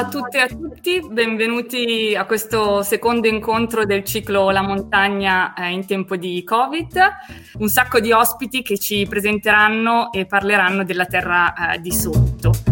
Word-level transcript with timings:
a 0.00 0.08
tutte 0.08 0.38
e 0.38 0.40
a 0.40 0.46
tutti, 0.46 1.06
benvenuti 1.10 2.14
a 2.16 2.24
questo 2.24 2.82
secondo 2.82 3.28
incontro 3.28 3.84
del 3.84 4.02
ciclo 4.02 4.48
La 4.50 4.62
montagna 4.62 5.52
eh, 5.52 5.68
in 5.68 5.84
tempo 5.84 6.16
di 6.16 6.42
Covid. 6.42 6.98
Un 7.58 7.68
sacco 7.68 8.00
di 8.00 8.10
ospiti 8.10 8.62
che 8.62 8.78
ci 8.78 9.06
presenteranno 9.06 10.10
e 10.10 10.24
parleranno 10.24 10.84
della 10.84 11.04
terra 11.04 11.74
eh, 11.74 11.80
di 11.80 11.92
sotto. 11.92 12.69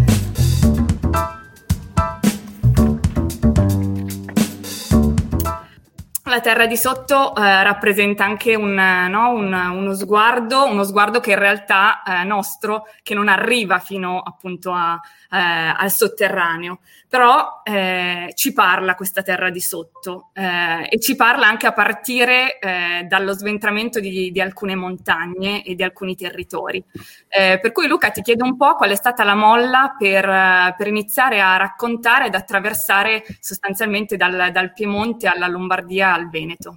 La 6.28 6.40
terra 6.40 6.66
di 6.66 6.76
sotto 6.76 7.34
eh, 7.34 7.62
rappresenta 7.62 8.22
anche 8.22 8.54
un, 8.54 8.74
no, 8.74 9.30
un, 9.30 9.50
uno 9.50 9.94
sguardo, 9.94 10.66
uno 10.66 10.84
sguardo 10.84 11.20
che 11.20 11.30
in 11.30 11.38
realtà 11.38 12.02
è 12.02 12.20
eh, 12.20 12.24
nostro, 12.24 12.86
che 13.02 13.14
non 13.14 13.28
arriva 13.28 13.78
fino 13.78 14.20
appunto 14.20 14.70
a, 14.72 15.00
eh, 15.30 15.74
al 15.74 15.90
sotterraneo, 15.90 16.80
però 17.08 17.62
eh, 17.64 18.32
ci 18.34 18.52
parla 18.52 18.94
questa 18.94 19.22
terra 19.22 19.48
di 19.48 19.60
sotto 19.60 20.28
eh, 20.34 20.86
e 20.90 21.00
ci 21.00 21.16
parla 21.16 21.46
anche 21.46 21.66
a 21.66 21.72
partire 21.72 22.58
eh, 22.58 23.04
dallo 23.08 23.32
sventramento 23.32 23.98
di, 23.98 24.30
di, 24.30 24.40
alcune 24.42 24.74
montagne 24.74 25.64
e 25.64 25.74
di 25.74 25.82
alcuni 25.82 26.14
territori. 26.14 26.84
Eh, 27.28 27.58
per 27.58 27.72
cui 27.72 27.88
Luca 27.88 28.10
ti 28.10 28.20
chiedo 28.20 28.44
un 28.44 28.58
po' 28.58 28.74
qual 28.74 28.90
è 28.90 28.96
stata 28.96 29.24
la 29.24 29.34
molla 29.34 29.94
per, 29.98 30.74
per 30.76 30.86
iniziare 30.86 31.40
a 31.40 31.56
raccontare 31.56 32.26
ed 32.26 32.34
attraversare 32.34 33.24
sostanzialmente 33.40 34.16
dal, 34.18 34.50
dal 34.52 34.74
Piemonte 34.74 35.26
alla 35.26 35.46
Lombardia 35.46 36.17
al 36.18 36.30
Veneto. 36.30 36.76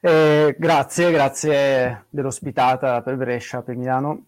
Eh, 0.00 0.56
grazie, 0.58 1.10
grazie 1.12 2.06
dell'ospitata 2.08 3.02
per 3.02 3.16
Brescia, 3.16 3.62
per 3.62 3.76
Milano. 3.76 4.26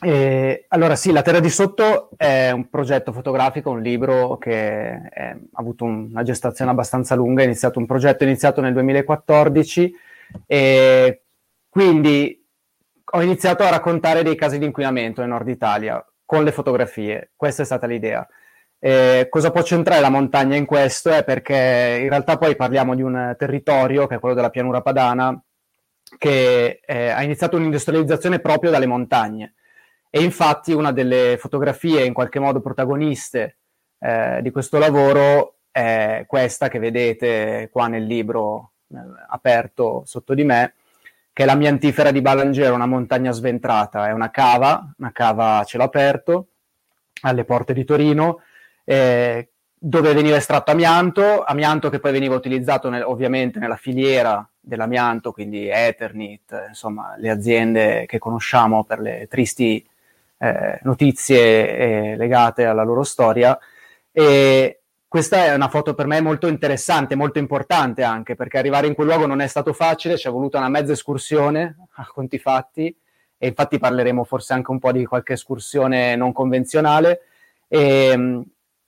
E, 0.00 0.64
allora 0.68 0.96
sì, 0.96 1.12
La 1.12 1.22
Terra 1.22 1.38
di 1.38 1.50
Sotto 1.50 2.10
è 2.16 2.50
un 2.50 2.68
progetto 2.68 3.12
fotografico, 3.12 3.70
un 3.70 3.82
libro 3.82 4.36
che 4.38 5.08
è, 5.08 5.30
ha 5.30 5.60
avuto 5.60 5.84
un, 5.84 6.08
una 6.10 6.22
gestazione 6.22 6.70
abbastanza 6.70 7.14
lunga, 7.14 7.42
è 7.42 7.44
iniziato 7.44 7.78
un 7.78 7.86
progetto 7.86 8.24
iniziato 8.24 8.60
nel 8.60 8.72
2014 8.72 9.94
e 10.46 11.22
quindi 11.68 12.44
ho 13.04 13.22
iniziato 13.22 13.62
a 13.62 13.70
raccontare 13.70 14.22
dei 14.22 14.34
casi 14.34 14.58
di 14.58 14.64
inquinamento 14.64 15.20
nel 15.20 15.30
nord 15.30 15.48
Italia 15.48 16.04
con 16.24 16.42
le 16.42 16.52
fotografie, 16.52 17.32
questa 17.36 17.62
è 17.62 17.64
stata 17.64 17.86
l'idea. 17.86 18.26
E 18.84 19.28
cosa 19.30 19.52
può 19.52 19.62
centrare 19.62 20.00
la 20.00 20.10
montagna 20.10 20.56
in 20.56 20.66
questo? 20.66 21.10
È 21.10 21.22
perché 21.22 21.98
in 22.02 22.08
realtà 22.08 22.36
poi 22.36 22.56
parliamo 22.56 22.96
di 22.96 23.02
un 23.02 23.32
territorio, 23.38 24.08
che 24.08 24.16
è 24.16 24.18
quello 24.18 24.34
della 24.34 24.50
pianura 24.50 24.82
padana, 24.82 25.40
che 26.18 26.80
eh, 26.84 27.08
ha 27.10 27.22
iniziato 27.22 27.56
un'industrializzazione 27.56 28.40
proprio 28.40 28.72
dalle 28.72 28.86
montagne 28.86 29.54
e 30.10 30.20
infatti 30.20 30.72
una 30.72 30.90
delle 30.90 31.36
fotografie 31.38 32.04
in 32.04 32.12
qualche 32.12 32.40
modo 32.40 32.60
protagoniste 32.60 33.58
eh, 34.00 34.40
di 34.42 34.50
questo 34.50 34.78
lavoro 34.78 35.58
è 35.70 36.24
questa 36.26 36.66
che 36.66 36.80
vedete 36.80 37.68
qua 37.70 37.86
nel 37.86 38.04
libro 38.04 38.72
eh, 38.88 38.96
aperto 39.28 40.02
sotto 40.06 40.34
di 40.34 40.42
me, 40.42 40.74
che 41.32 41.44
è 41.44 41.46
la 41.46 41.54
Miantifera 41.54 42.10
di 42.10 42.20
Balangero, 42.20 42.74
una 42.74 42.86
montagna 42.86 43.30
sventrata, 43.30 44.08
è 44.08 44.10
una 44.10 44.32
cava, 44.32 44.92
una 44.98 45.12
cava 45.12 45.58
a 45.58 45.64
cielo 45.64 45.84
aperto, 45.84 46.48
alle 47.20 47.44
porte 47.44 47.72
di 47.72 47.84
Torino, 47.84 48.40
eh, 48.84 49.48
dove 49.84 50.12
veniva 50.14 50.36
estratto 50.36 50.70
amianto, 50.70 51.42
amianto 51.42 51.90
che 51.90 51.98
poi 51.98 52.12
veniva 52.12 52.36
utilizzato 52.36 52.88
nel, 52.88 53.02
ovviamente 53.02 53.58
nella 53.58 53.76
filiera 53.76 54.48
dell'amianto, 54.60 55.32
quindi 55.32 55.68
Eternit, 55.68 56.66
insomma 56.68 57.16
le 57.18 57.30
aziende 57.30 58.06
che 58.06 58.18
conosciamo 58.18 58.84
per 58.84 59.00
le 59.00 59.26
tristi 59.28 59.84
eh, 60.38 60.78
notizie 60.82 61.76
eh, 62.12 62.16
legate 62.16 62.64
alla 62.64 62.84
loro 62.84 63.02
storia. 63.02 63.58
E 64.12 64.82
questa 65.08 65.46
è 65.46 65.54
una 65.54 65.68
foto 65.68 65.94
per 65.94 66.06
me 66.06 66.20
molto 66.20 66.46
interessante, 66.46 67.16
molto 67.16 67.38
importante 67.38 68.04
anche, 68.04 68.36
perché 68.36 68.58
arrivare 68.58 68.86
in 68.86 68.94
quel 68.94 69.08
luogo 69.08 69.26
non 69.26 69.40
è 69.40 69.46
stato 69.46 69.72
facile, 69.72 70.16
ci 70.16 70.28
è 70.28 70.30
voluta 70.30 70.58
una 70.58 70.68
mezza 70.68 70.92
escursione 70.92 71.76
a 71.96 72.06
conti 72.06 72.38
fatti, 72.38 72.96
e 73.36 73.46
infatti 73.48 73.78
parleremo 73.80 74.22
forse 74.22 74.52
anche 74.52 74.70
un 74.70 74.78
po' 74.78 74.92
di 74.92 75.04
qualche 75.04 75.32
escursione 75.32 76.14
non 76.14 76.32
convenzionale. 76.32 77.22
E, 77.66 78.44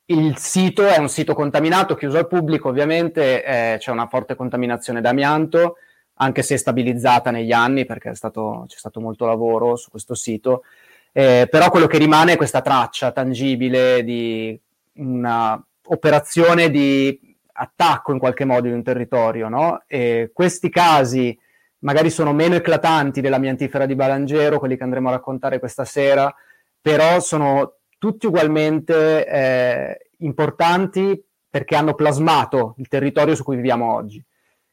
il 0.06 0.36
sito 0.36 0.86
è 0.86 0.98
un 0.98 1.08
sito 1.08 1.34
contaminato, 1.34 1.94
chiuso 1.94 2.18
al 2.18 2.26
pubblico, 2.26 2.68
ovviamente 2.68 3.44
eh, 3.44 3.76
c'è 3.78 3.90
una 3.90 4.06
forte 4.06 4.34
contaminazione 4.34 5.00
d'amianto, 5.00 5.76
anche 6.14 6.42
se 6.42 6.56
stabilizzata 6.56 7.30
negli 7.30 7.52
anni 7.52 7.86
perché 7.86 8.14
stato, 8.14 8.64
c'è 8.68 8.76
stato 8.76 9.00
molto 9.00 9.24
lavoro 9.24 9.76
su 9.76 9.90
questo 9.90 10.14
sito. 10.14 10.62
Eh, 11.12 11.46
però 11.50 11.70
quello 11.70 11.86
che 11.86 11.98
rimane 11.98 12.32
è 12.32 12.36
questa 12.36 12.60
traccia 12.60 13.12
tangibile 13.12 14.02
di 14.04 14.58
una 14.94 15.62
operazione 15.86 16.70
di 16.70 17.36
attacco 17.52 18.12
in 18.12 18.18
qualche 18.18 18.44
modo 18.44 18.66
di 18.66 18.72
un 18.72 18.82
territorio, 18.82 19.48
no? 19.48 19.84
Questi 20.32 20.70
casi 20.70 21.38
magari 21.84 22.10
sono 22.10 22.32
meno 22.32 22.56
eclatanti 22.56 23.20
della 23.20 23.38
miantifera 23.38 23.86
di 23.86 23.94
Balangero, 23.94 24.58
quelli 24.58 24.76
che 24.76 24.82
andremo 24.82 25.08
a 25.08 25.12
raccontare 25.12 25.58
questa 25.58 25.84
sera, 25.84 26.34
però 26.80 27.20
sono 27.20 27.74
tutti 28.04 28.26
ugualmente 28.26 29.26
eh, 29.26 30.10
importanti 30.18 31.18
perché 31.48 31.74
hanno 31.74 31.94
plasmato 31.94 32.74
il 32.76 32.86
territorio 32.86 33.34
su 33.34 33.42
cui 33.42 33.56
viviamo 33.56 33.94
oggi. 33.94 34.22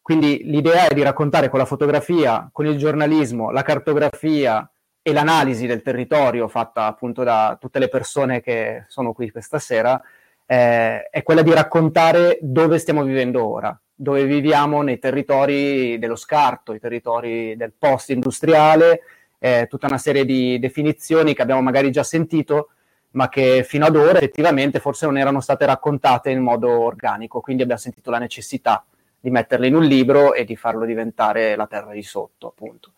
Quindi 0.01 0.41
l'idea 0.43 0.89
è 0.89 0.93
di 0.93 1.01
raccontare 1.01 1.47
con 1.47 1.57
la 1.57 1.65
fotografia, 1.65 2.49
con 2.51 2.65
il 2.65 2.75
giornalismo, 2.75 3.49
la 3.49 3.61
cartografia, 3.61 4.69
e 5.01 5.13
l'analisi 5.13 5.65
del 5.65 5.81
territorio 5.81 6.49
fatta 6.49 6.87
appunto 6.87 7.23
da 7.23 7.57
tutte 7.57 7.79
le 7.79 7.87
persone 7.87 8.41
che 8.41 8.83
sono 8.89 9.13
qui 9.13 9.31
questa 9.31 9.59
sera 9.59 9.99
eh, 10.45 11.07
è 11.09 11.23
quella 11.23 11.41
di 11.41 11.53
raccontare 11.53 12.37
dove 12.41 12.79
stiamo 12.79 13.01
vivendo 13.01 13.47
ora, 13.47 13.79
dove 13.95 14.25
viviamo 14.25 14.81
nei 14.81 14.99
territori 14.99 15.97
dello 15.99 16.17
scarto, 16.17 16.73
i 16.73 16.81
territori 16.81 17.55
del 17.55 17.71
post-industriale, 17.79 19.03
eh, 19.39 19.67
tutta 19.69 19.87
una 19.87 19.97
serie 19.97 20.25
di 20.25 20.59
definizioni 20.59 21.33
che 21.33 21.41
abbiamo 21.41 21.61
magari 21.61 21.91
già 21.91 22.03
sentito, 22.03 22.71
ma 23.11 23.29
che 23.29 23.63
fino 23.63 23.85
ad 23.85 23.95
ora 23.95 24.17
effettivamente 24.17 24.79
forse 24.79 25.05
non 25.05 25.17
erano 25.17 25.41
state 25.41 25.65
raccontate 25.65 26.29
in 26.29 26.41
modo 26.41 26.69
organico, 26.69 27.41
quindi 27.41 27.63
abbiamo 27.63 27.81
sentito 27.81 28.09
la 28.09 28.19
necessità 28.19 28.83
di 29.19 29.29
metterle 29.29 29.67
in 29.67 29.75
un 29.75 29.83
libro 29.83 30.33
e 30.33 30.45
di 30.45 30.55
farlo 30.55 30.85
diventare 30.85 31.55
la 31.55 31.67
terra 31.67 31.91
di 31.91 32.03
sotto, 32.03 32.47
appunto. 32.47 32.93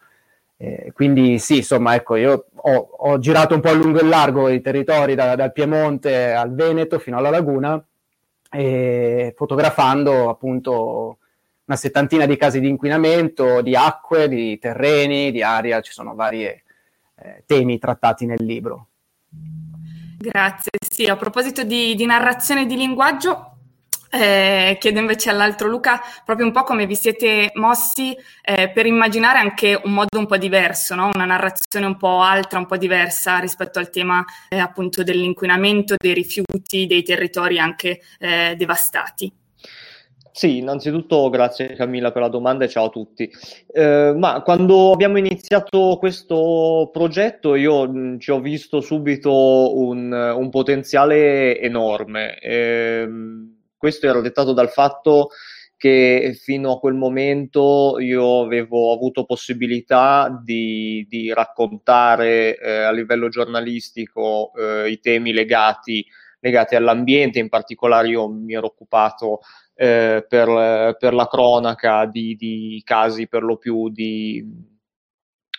Eh, 0.57 0.91
quindi 0.93 1.39
sì, 1.39 1.57
insomma, 1.57 1.95
ecco, 1.95 2.15
io 2.15 2.45
ho, 2.53 2.89
ho, 2.97 3.19
girato 3.19 3.55
un 3.55 3.59
po' 3.59 3.69
a 3.69 3.73
lungo 3.73 3.99
e 3.99 4.03
largo 4.03 4.47
i 4.49 4.61
territori 4.61 5.15
da, 5.15 5.35
dal 5.35 5.51
Piemonte 5.51 6.31
al 6.31 6.53
Veneto 6.53 6.99
fino 6.99 7.17
alla 7.17 7.29
Laguna, 7.29 7.83
e 8.49 9.33
fotografando 9.35 10.29
appunto 10.29 11.17
una 11.65 11.75
settantina 11.75 12.25
di 12.25 12.37
casi 12.37 12.59
di 12.59 12.69
inquinamento, 12.69 13.61
di 13.61 13.75
acque, 13.75 14.27
di 14.27 14.59
terreni, 14.59 15.31
di 15.31 15.41
aria, 15.41 15.81
ci 15.81 15.91
sono 15.91 16.13
vari 16.13 16.45
eh, 16.45 16.63
temi 17.45 17.79
trattati 17.79 18.25
nel 18.25 18.43
libro. 18.43 18.87
Grazie, 20.23 20.71
sì, 20.89 21.05
a 21.05 21.17
proposito 21.17 21.63
di, 21.63 21.95
di 21.95 22.05
narrazione 22.05 22.61
e 22.61 22.65
di 22.65 22.77
linguaggio, 22.77 23.57
eh, 24.09 24.77
chiedo 24.79 24.99
invece 24.99 25.29
all'altro 25.29 25.67
Luca 25.67 25.99
proprio 26.23 26.45
un 26.45 26.53
po' 26.53 26.63
come 26.63 26.85
vi 26.85 26.95
siete 26.95 27.51
mossi 27.55 28.15
eh, 28.41 28.71
per 28.71 28.85
immaginare 28.85 29.39
anche 29.39 29.77
un 29.83 29.91
modo 29.91 30.17
un 30.17 30.25
po' 30.25 30.37
diverso, 30.37 30.95
no? 30.95 31.09
una 31.13 31.25
narrazione 31.25 31.87
un 31.87 31.97
po' 31.97 32.21
altra, 32.21 32.57
un 32.57 32.67
po' 32.67 32.77
diversa 32.77 33.39
rispetto 33.39 33.79
al 33.79 33.89
tema 33.89 34.23
eh, 34.47 34.59
appunto 34.59 35.03
dell'inquinamento, 35.03 35.95
dei 35.97 36.13
rifiuti, 36.13 36.85
dei 36.85 37.03
territori 37.03 37.59
anche 37.59 37.99
eh, 38.17 38.55
devastati. 38.55 39.42
Sì, 40.35 40.57
innanzitutto 40.57 41.29
grazie 41.29 41.75
Camilla 41.75 42.11
per 42.11 42.23
la 42.23 42.27
domanda 42.27 42.65
e 42.65 42.67
ciao 42.67 42.85
a 42.85 42.89
tutti. 42.89 43.29
Eh, 43.71 44.15
ma 44.17 44.41
quando 44.41 44.91
abbiamo 44.91 45.19
iniziato 45.19 45.97
questo 45.99 46.89
progetto 46.91 47.53
io 47.53 47.87
mh, 47.87 47.97
mm, 47.99 48.17
ci 48.17 48.31
ho 48.31 48.39
visto 48.39 48.81
subito 48.81 49.77
un, 49.77 50.11
un 50.11 50.49
potenziale 50.49 51.59
enorme. 51.59 52.39
Eh, 52.39 53.07
questo 53.77 54.07
era 54.07 54.21
dettato 54.21 54.53
dal 54.53 54.69
fatto 54.69 55.29
che 55.77 56.35
fino 56.41 56.71
a 56.71 56.79
quel 56.79 56.95
momento 56.95 57.97
io 57.99 58.41
avevo 58.41 58.91
avuto 58.91 59.25
possibilità 59.25 60.35
di, 60.43 61.05
di 61.07 61.31
raccontare 61.31 62.57
eh, 62.57 62.81
a 62.81 62.91
livello 62.91 63.29
giornalistico 63.29 64.51
eh, 64.55 64.89
i 64.89 64.99
temi 64.99 65.31
legati, 65.31 66.03
legati, 66.39 66.75
all'ambiente, 66.75 67.37
in 67.37 67.49
particolare 67.49 68.07
io 68.07 68.27
mi 68.29 68.55
ero 68.55 68.65
occupato 68.65 69.41
eh, 69.75 70.25
per, 70.27 70.95
per, 70.99 71.13
la 71.13 71.27
cronaca 71.27 72.05
di, 72.05 72.35
di, 72.35 72.81
casi 72.85 73.27
per 73.27 73.43
lo 73.43 73.57
più 73.57 73.89
di, 73.89 74.45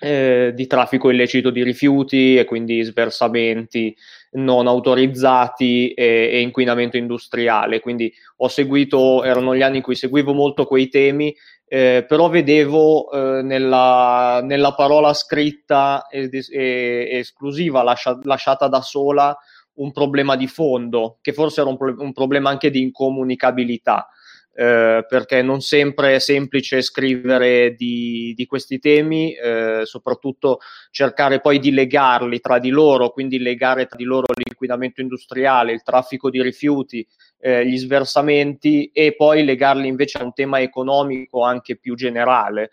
eh, 0.00 0.52
di 0.54 0.66
traffico 0.66 1.10
illecito 1.10 1.50
di 1.50 1.62
rifiuti 1.62 2.36
e 2.36 2.44
quindi 2.44 2.82
sversamenti 2.82 3.94
non 4.32 4.66
autorizzati 4.66 5.92
e, 5.92 6.30
e, 6.32 6.40
inquinamento 6.40 6.96
industriale. 6.96 7.80
Quindi 7.80 8.12
ho 8.36 8.48
seguito, 8.48 9.24
erano 9.24 9.54
gli 9.54 9.62
anni 9.62 9.78
in 9.78 9.82
cui 9.82 9.94
seguivo 9.94 10.32
molto 10.32 10.66
quei 10.66 10.88
temi, 10.88 11.34
eh, 11.66 12.04
però 12.06 12.28
vedevo 12.28 13.10
eh, 13.10 13.42
nella, 13.42 14.40
nella, 14.44 14.74
parola 14.74 15.14
scritta 15.14 16.06
e, 16.08 16.28
e, 16.50 17.08
esclusiva, 17.12 17.82
lascia, 17.82 18.18
lasciata 18.22 18.68
da 18.68 18.80
sola, 18.80 19.36
un 19.76 19.92
problema 19.92 20.36
di 20.36 20.46
fondo, 20.46 21.18
che 21.20 21.32
forse 21.32 21.60
era 21.60 21.70
un, 21.70 21.76
pro- 21.76 21.96
un 21.98 22.12
problema 22.12 22.50
anche 22.50 22.70
di 22.70 22.80
incomunicabilità. 22.80 24.08
Eh, 24.56 25.04
perché 25.08 25.42
non 25.42 25.60
sempre 25.62 26.14
è 26.14 26.18
semplice 26.20 26.80
scrivere 26.80 27.74
di, 27.74 28.34
di 28.36 28.46
questi 28.46 28.78
temi, 28.78 29.34
eh, 29.34 29.80
soprattutto 29.82 30.60
cercare 30.92 31.40
poi 31.40 31.58
di 31.58 31.72
legarli 31.72 32.38
tra 32.38 32.60
di 32.60 32.68
loro, 32.70 33.10
quindi 33.10 33.40
legare 33.40 33.86
tra 33.86 33.96
di 33.96 34.04
loro 34.04 34.26
l'inquinamento 34.32 35.00
industriale, 35.00 35.72
il 35.72 35.82
traffico 35.82 36.30
di 36.30 36.40
rifiuti, 36.40 37.04
eh, 37.40 37.66
gli 37.66 37.76
sversamenti 37.76 38.92
e 38.92 39.16
poi 39.16 39.44
legarli 39.44 39.88
invece 39.88 40.18
a 40.18 40.24
un 40.24 40.32
tema 40.32 40.60
economico 40.60 41.42
anche 41.42 41.76
più 41.76 41.96
generale, 41.96 42.70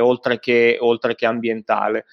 oltre 0.00 0.38
che, 0.38 0.78
oltre 0.80 1.14
che 1.14 1.26
ambientale. 1.26 2.06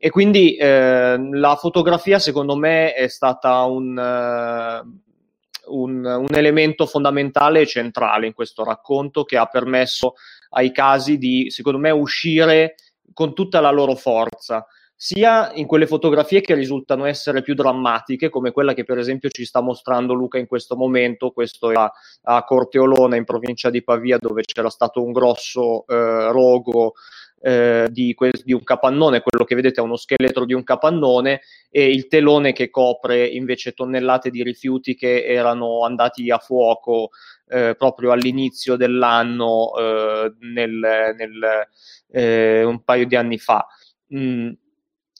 E 0.00 0.10
quindi 0.10 0.54
eh, 0.54 1.18
la 1.18 1.56
fotografia 1.56 2.20
secondo 2.20 2.54
me 2.54 2.94
è 2.94 3.08
stata 3.08 3.64
un, 3.64 3.96
uh, 3.96 5.76
un, 5.76 6.04
un, 6.04 6.34
elemento 6.34 6.86
fondamentale 6.86 7.62
e 7.62 7.66
centrale 7.66 8.28
in 8.28 8.32
questo 8.32 8.62
racconto 8.62 9.24
che 9.24 9.36
ha 9.36 9.46
permesso 9.46 10.14
ai 10.50 10.70
casi 10.70 11.18
di, 11.18 11.50
secondo 11.50 11.80
me, 11.80 11.90
uscire 11.90 12.76
con 13.12 13.34
tutta 13.34 13.58
la 13.58 13.72
loro 13.72 13.96
forza, 13.96 14.64
sia 14.94 15.50
in 15.54 15.66
quelle 15.66 15.88
fotografie 15.88 16.40
che 16.42 16.54
risultano 16.54 17.04
essere 17.04 17.42
più 17.42 17.54
drammatiche, 17.54 18.28
come 18.30 18.52
quella 18.52 18.74
che 18.74 18.84
per 18.84 18.98
esempio 18.98 19.30
ci 19.30 19.44
sta 19.44 19.60
mostrando 19.60 20.12
Luca 20.12 20.38
in 20.38 20.46
questo 20.46 20.76
momento, 20.76 21.32
questo 21.32 21.72
è 21.72 21.74
a, 21.74 21.92
a 22.22 22.44
Corteolona 22.44 23.16
in 23.16 23.24
provincia 23.24 23.70
di 23.70 23.82
Pavia 23.82 24.18
dove 24.18 24.42
c'era 24.42 24.70
stato 24.70 25.02
un 25.02 25.10
grosso 25.10 25.84
eh, 25.86 26.30
rogo 26.30 26.94
eh, 27.40 27.88
di, 27.90 28.14
que- 28.14 28.32
di, 28.44 28.52
un 28.52 28.62
capannone, 28.62 29.20
quello 29.20 29.44
che 29.44 29.54
vedete 29.54 29.80
è 29.80 29.84
uno 29.84 29.96
scheletro 29.96 30.44
di 30.44 30.54
un 30.54 30.64
capannone 30.64 31.40
e 31.70 31.90
il 31.90 32.08
telone 32.08 32.52
che 32.52 32.70
copre 32.70 33.26
invece 33.26 33.72
tonnellate 33.72 34.30
di 34.30 34.42
rifiuti 34.42 34.94
che 34.94 35.24
erano 35.24 35.84
andati 35.84 36.30
a 36.30 36.38
fuoco 36.38 37.10
eh, 37.48 37.74
proprio 37.76 38.12
all'inizio 38.12 38.76
dell'anno, 38.76 39.74
eh, 39.76 40.34
nel, 40.40 41.14
nel, 41.16 41.68
eh, 42.10 42.64
un 42.64 42.82
paio 42.82 43.06
di 43.06 43.16
anni 43.16 43.38
fa. 43.38 43.66
Mm 44.14 44.50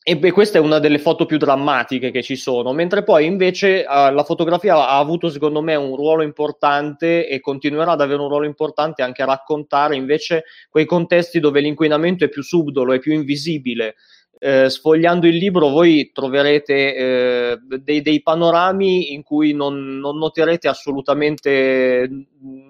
e 0.03 0.17
beh, 0.17 0.31
questa 0.31 0.57
è 0.57 0.61
una 0.61 0.79
delle 0.79 0.99
foto 0.99 1.27
più 1.27 1.37
drammatiche 1.37 2.11
che 2.11 2.23
ci 2.23 2.37
sono, 2.37 2.73
mentre 2.73 3.05
poi 3.05 3.27
invece 3.27 3.85
uh, 3.87 4.13
la 4.13 4.25
fotografia 4.25 4.75
ha 4.89 4.97
avuto 4.99 5.29
secondo 5.29 5.61
me 5.61 5.75
un 5.75 5.95
ruolo 5.97 6.23
importante 6.23 7.29
e 7.29 7.41
continuerà 7.41 7.93
ad 7.93 8.01
avere 8.01 8.23
un 8.23 8.29
ruolo 8.29 8.47
importante 8.47 9.03
anche 9.03 9.23
a 9.23 9.27
raccontare 9.27 9.97
invece 9.97 10.45
quei 10.71 10.87
contesti 10.87 11.41
dove 11.41 11.61
l'inquinamento 11.61 12.25
è 12.25 12.31
più 12.31 12.43
subdolo, 12.43 12.95
è 12.95 12.99
più 12.99 13.13
invisibile. 13.13 13.97
Eh, 14.41 14.71
sfogliando 14.71 15.27
il 15.27 15.35
libro 15.35 15.69
voi 15.69 16.13
troverete 16.13 16.95
eh, 16.95 17.59
dei, 17.81 18.01
dei, 18.03 18.23
panorami 18.23 19.13
in 19.13 19.25
cui 19.25 19.53
non, 19.53 19.99
non 19.99 20.17
noterete 20.17 20.69
assolutamente 20.69 22.09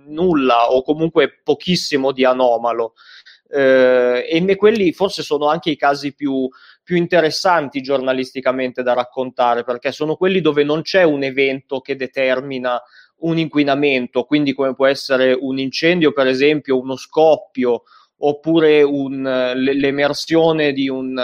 nulla 0.07 0.73
o 0.73 0.83
comunque 0.83 1.41
pochissimo 1.45 2.13
di 2.13 2.25
anomalo. 2.25 2.95
Eh, 3.51 4.27
e 4.29 4.57
quelli 4.57 4.93
forse 4.93 5.23
sono 5.23 5.49
anche 5.49 5.71
i 5.71 5.77
casi 5.77 6.15
più, 6.15 6.49
più 6.89 6.97
interessanti 6.97 7.83
giornalisticamente 7.83 8.83
da 8.83 8.95
raccontare, 8.95 9.63
perché 9.63 9.93
sono 9.93 10.17
quelli 10.17 10.41
dove 10.41 10.65
non 10.65 10.81
c'è 10.81 11.03
un 11.03 11.23
evento 11.23 11.81
che 11.81 11.97
determina 11.97 12.81
un 13.19 13.37
inquinamento, 13.37 14.25
quindi 14.25 14.55
come 14.55 14.75
può 14.75 14.87
essere 14.87 15.37
un 15.39 15.59
incendio, 15.59 16.13
per 16.13 16.29
esempio, 16.29 16.81
uno 16.81 16.97
scoppio, 16.97 17.83
oppure 18.21 18.83
un, 18.83 19.53
l'emersione 19.55 20.73
di, 20.73 20.89
un, 20.89 21.23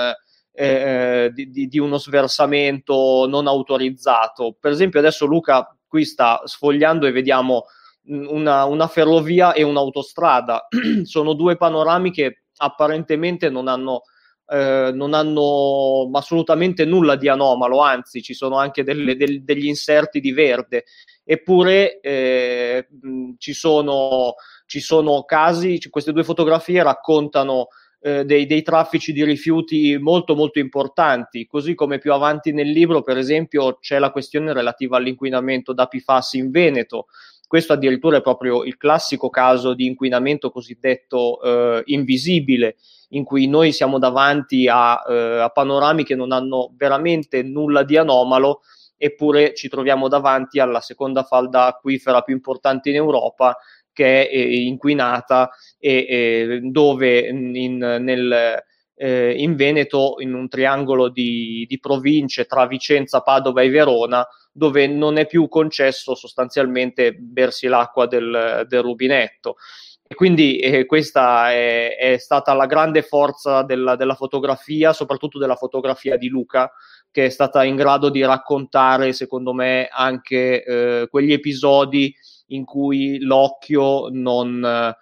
eh, 0.52 1.31
di, 1.32 1.67
di, 1.67 1.78
uno 1.78 1.96
sversamento 1.96 3.26
non 3.26 3.46
autorizzato. 3.46 4.55
Per 4.60 4.70
esempio, 4.70 4.99
adesso 4.99 5.25
Luca 5.25 5.75
qui 5.88 6.05
sta 6.05 6.43
sfogliando 6.44 7.06
e 7.06 7.12
vediamo 7.12 7.64
una, 8.08 8.67
una 8.67 8.87
ferrovia 8.87 9.55
e 9.55 9.62
un'autostrada. 9.62 10.69
Sono 11.05 11.32
due 11.32 11.56
panorami 11.56 12.10
che 12.10 12.43
apparentemente 12.58 13.49
non 13.49 13.67
hanno 13.67 14.02
eh, 14.46 14.91
non 14.93 15.14
hanno 15.14 16.11
assolutamente 16.12 16.85
nulla 16.85 17.17
di 17.17 17.29
anomalo, 17.29 17.81
anzi 17.81 18.23
ci 18.23 18.35
sono 18.35 18.56
anche 18.56 18.82
delle, 18.85 19.17
del, 19.17 19.43
degli 19.43 19.67
inserti 19.67 20.20
di 20.20 20.32
verde, 20.32 20.85
eppure 21.25 22.00
eh, 22.00 22.88
ci, 23.38 23.55
sono, 23.55 24.35
ci 24.67 24.81
sono 24.81 25.23
casi, 25.25 25.81
queste 25.88 26.12
due 26.12 26.25
fotografie 26.25 26.82
raccontano 26.82 27.69
eh, 28.00 28.26
dei, 28.26 28.44
dei, 28.44 28.62
traffici 28.62 29.14
di 29.14 29.25
rifiuti 29.25 29.96
molto 29.96 30.35
molto 30.35 30.58
importanti, 30.58 31.46
così 31.46 31.75
come 31.75 31.96
più 31.96 32.12
avanti 32.12 32.52
nel 32.52 32.69
libro 32.69 33.02
per 33.02 33.17
esempio 33.17 33.79
c'è 33.81 33.99
la 33.99 34.11
questione 34.11 34.52
relativa 34.52 34.99
all'inquinamento 34.99 35.73
da 35.73 35.87
PFAS 35.87 36.35
in 36.35 36.50
Veneto, 36.50 37.06
questo 37.54 37.74
addirittura 37.74 38.16
è 38.16 38.20
proprio 38.20 38.64
il 38.64 38.76
classico 38.76 39.30
caso 39.30 39.74
di 39.74 39.86
inquinamento 39.86 40.50
cosiddetto 40.50 41.40
eh, 41.40 41.82
invisibile, 41.84 42.74
in 43.10 43.22
cui 43.22 43.46
noi 43.46 43.70
siamo 43.70 44.00
davanti 44.00 44.66
a, 44.66 45.00
eh, 45.08 45.38
a 45.38 45.48
panorami 45.50 46.02
che 46.02 46.16
non 46.16 46.32
hanno 46.32 46.72
veramente 46.76 47.44
nulla 47.44 47.84
di 47.84 47.96
anomalo, 47.96 48.62
eppure 48.96 49.54
ci 49.54 49.68
troviamo 49.68 50.08
davanti 50.08 50.58
alla 50.58 50.80
seconda 50.80 51.22
falda 51.22 51.66
acquifera 51.66 52.22
più 52.22 52.34
importante 52.34 52.88
in 52.88 52.96
Europa 52.96 53.56
che 53.92 54.28
è 54.28 54.34
eh, 54.34 54.64
inquinata 54.64 55.48
e, 55.78 56.06
e 56.08 56.60
dove 56.60 57.20
in, 57.20 57.76
nel, 57.76 58.64
eh, 58.96 59.35
in 59.37 59.56
Veneto, 59.56 60.17
in 60.19 60.35
un 60.35 60.49
triangolo 60.49 61.08
di, 61.08 61.64
di, 61.69 61.79
province 61.79 62.44
tra 62.46 62.67
Vicenza, 62.67 63.20
Padova 63.20 63.62
e 63.62 63.70
Verona, 63.70 64.26
dove 64.52 64.87
non 64.87 65.17
è 65.17 65.26
più 65.26 65.49
concesso 65.49 66.14
sostanzialmente 66.14 67.12
bersi 67.14 67.67
l'acqua 67.67 68.06
del, 68.06 68.64
del 68.69 68.82
rubinetto. 68.82 69.56
E 70.06 70.14
quindi 70.14 70.58
eh, 70.58 70.85
questa 70.85 71.50
è, 71.50 71.96
è, 71.96 72.19
stata 72.19 72.52
la 72.52 72.67
grande 72.67 73.02
forza 73.02 73.62
della, 73.62 73.96
della, 73.96 74.14
fotografia, 74.14 74.93
soprattutto 74.93 75.38
della 75.38 75.56
fotografia 75.56 76.17
di 76.17 76.29
Luca, 76.29 76.70
che 77.11 77.26
è 77.26 77.29
stata 77.31 77.64
in 77.64 77.75
grado 77.75 78.11
di 78.11 78.23
raccontare, 78.23 79.12
secondo 79.12 79.55
me, 79.55 79.88
anche 79.91 80.62
eh, 80.62 81.08
quegli 81.08 81.32
episodi 81.32 82.14
in 82.49 82.64
cui 82.64 83.19
l'occhio 83.20 84.08
non, 84.11 84.62
eh, 84.62 84.96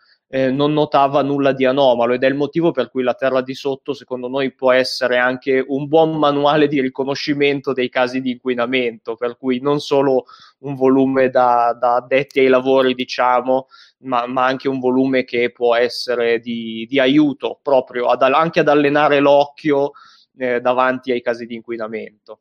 non 0.51 0.73
notava 0.73 1.21
nulla 1.21 1.53
di 1.53 1.67
anomalo 1.67 2.15
ed 2.15 2.25
è 2.25 2.27
il 2.27 2.35
motivo 2.35 2.71
per 2.71 2.89
cui 2.89 3.03
la 3.03 3.13
terra 3.13 3.43
di 3.43 3.53
sotto 3.53 3.93
secondo 3.93 4.29
noi 4.29 4.51
può 4.55 4.73
essere 4.73 5.19
anche 5.19 5.63
un 5.67 5.89
buon 5.89 6.17
manuale 6.19 6.69
di 6.69 6.81
riconoscimento 6.81 7.75
dei 7.75 7.91
casi 7.91 8.23
di 8.23 8.31
inquinamento, 8.31 9.15
per 9.15 9.37
cui 9.37 9.61
non 9.61 9.79
solo 9.81 10.25
un 10.61 10.75
volume 10.75 11.29
da, 11.29 11.77
da 11.79 11.97
addetti 11.97 12.41
ai 12.41 12.49
lavori, 12.49 12.95
diciamo, 12.95 13.67
ma, 14.05 14.27
ma, 14.27 14.47
anche 14.47 14.69
un 14.69 14.79
volume 14.79 15.25
che 15.25 15.53
può 15.53 15.75
essere 15.75 16.41
di, 16.41 16.87
di 16.89 16.99
aiuto 16.99 17.59
proprio 17.63 18.07
ad, 18.07 18.23
anche 18.23 18.61
ad 18.61 18.69
allenare 18.69 19.21
l'occhio 19.21 19.91
eh, 20.39 20.61
davanti 20.61 21.13
ai 21.13 21.21
casi 21.21 21.45
di 21.45 21.57
inquinamento. 21.57 22.41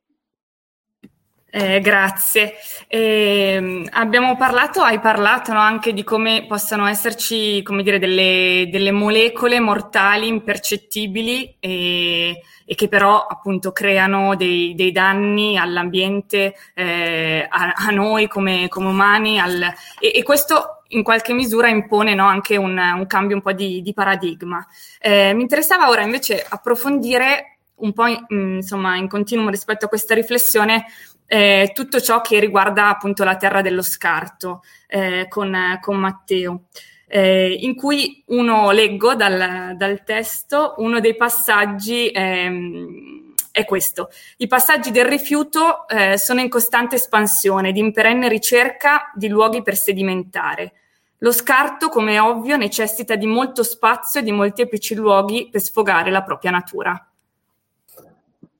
Eh, 1.54 1.82
grazie. 1.82 2.54
Eh, 2.88 3.86
abbiamo 3.90 4.38
parlato, 4.38 4.82
hai 4.84 5.02
parlato 5.02 5.52
no, 5.52 5.60
anche 5.60 5.92
di 5.92 6.02
come 6.02 6.46
possano 6.48 6.88
esserci, 6.88 7.62
come 7.62 7.84
dire, 7.84 8.00
delle, 8.00 8.70
delle 8.72 8.92
molecole 8.92 9.60
mortali 9.60 10.28
impercettibili 10.28 11.58
e, 11.60 12.42
e, 12.64 12.76
che 12.76 12.88
però 12.88 13.26
appunto 13.26 13.74
creano 13.74 14.38
dei, 14.38 14.74
dei 14.76 14.94
danni 14.94 15.58
all'ambiente, 15.58 16.56
eh, 16.74 17.46
a, 17.50 17.74
a, 17.76 17.90
noi 17.90 18.30
come, 18.30 18.70
come 18.70 18.88
umani, 18.88 19.38
al, 19.38 19.62
e, 20.00 20.12
e, 20.16 20.24
questo 20.24 20.84
in 20.90 21.04
qualche 21.04 21.34
misura 21.34 21.68
impone 21.68 22.14
no, 22.16 22.28
anche 22.28 22.56
un, 22.56 22.78
un, 22.78 23.06
cambio 23.08 23.36
un 23.36 23.42
po' 23.42 23.52
di, 23.52 23.82
di 23.82 23.94
paradigma. 23.94 24.66
Eh, 25.02 25.34
mi 25.34 25.42
interessava 25.42 25.90
ora 25.90 26.02
invece 26.02 26.46
approfondire 26.48 27.58
un 27.82 27.94
po' 27.94 28.06
in, 28.06 28.26
insomma 28.30 28.96
in 28.96 29.08
continuum 29.08 29.50
rispetto 29.50 29.86
a 29.86 29.90
questa 29.90 30.14
riflessione 30.14 30.86
eh, 31.34 31.72
tutto 31.74 32.02
ciò 32.02 32.20
che 32.20 32.42
riguarda 32.42 32.90
appunto 32.90 33.24
la 33.24 33.38
terra 33.38 33.62
dello 33.62 33.82
scarto 33.82 34.64
eh, 34.86 35.28
con, 35.30 35.80
con, 35.80 35.96
Matteo, 35.96 36.64
eh, 37.08 37.54
in 37.62 37.74
cui 37.74 38.22
uno 38.28 38.72
leggo 38.72 39.16
dal, 39.16 39.78
dal, 39.78 40.04
testo 40.04 40.76
uno 40.80 41.00
dei 41.00 41.16
passaggi. 41.16 42.12
Ehm, 42.12 43.34
è 43.52 43.64
questo. 43.64 44.10
I 44.38 44.48
passaggi 44.48 44.92
del 44.92 45.06
rifiuto 45.06 45.88
eh, 45.88 46.18
sono 46.18 46.42
in 46.42 46.50
costante 46.50 46.96
espansione 46.96 47.70
ed 47.70 47.78
in 47.78 47.94
perenne 47.94 48.28
ricerca 48.28 49.12
di 49.14 49.30
luoghi 49.30 49.62
per 49.62 49.78
sedimentare. 49.78 50.74
Lo 51.20 51.32
scarto, 51.32 51.88
come 51.88 52.16
è 52.16 52.22
ovvio, 52.22 52.58
necessita 52.58 53.16
di 53.16 53.26
molto 53.26 53.64
spazio 53.64 54.20
e 54.20 54.24
di 54.24 54.32
molteplici 54.34 54.96
luoghi 54.96 55.48
per 55.50 55.62
sfogare 55.62 56.12
la 56.12 56.24
propria 56.24 56.52
natura. 56.52 57.06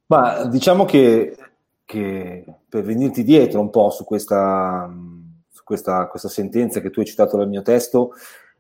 Ma 0.08 0.44
diciamo 0.44 0.84
che 0.84 1.36
che 1.92 2.46
per 2.70 2.84
venirti 2.84 3.22
dietro 3.22 3.60
un 3.60 3.70
po' 3.70 3.90
su 3.90 4.06
questa, 4.06 4.90
su 5.50 5.62
questa, 5.66 6.08
questa 6.08 6.30
sentenza 6.30 6.80
che 6.80 6.90
tu 6.90 7.02
hai 7.02 7.06
citato 7.06 7.36
nel 7.36 7.50
mio 7.50 7.62
testo, 7.64 8.14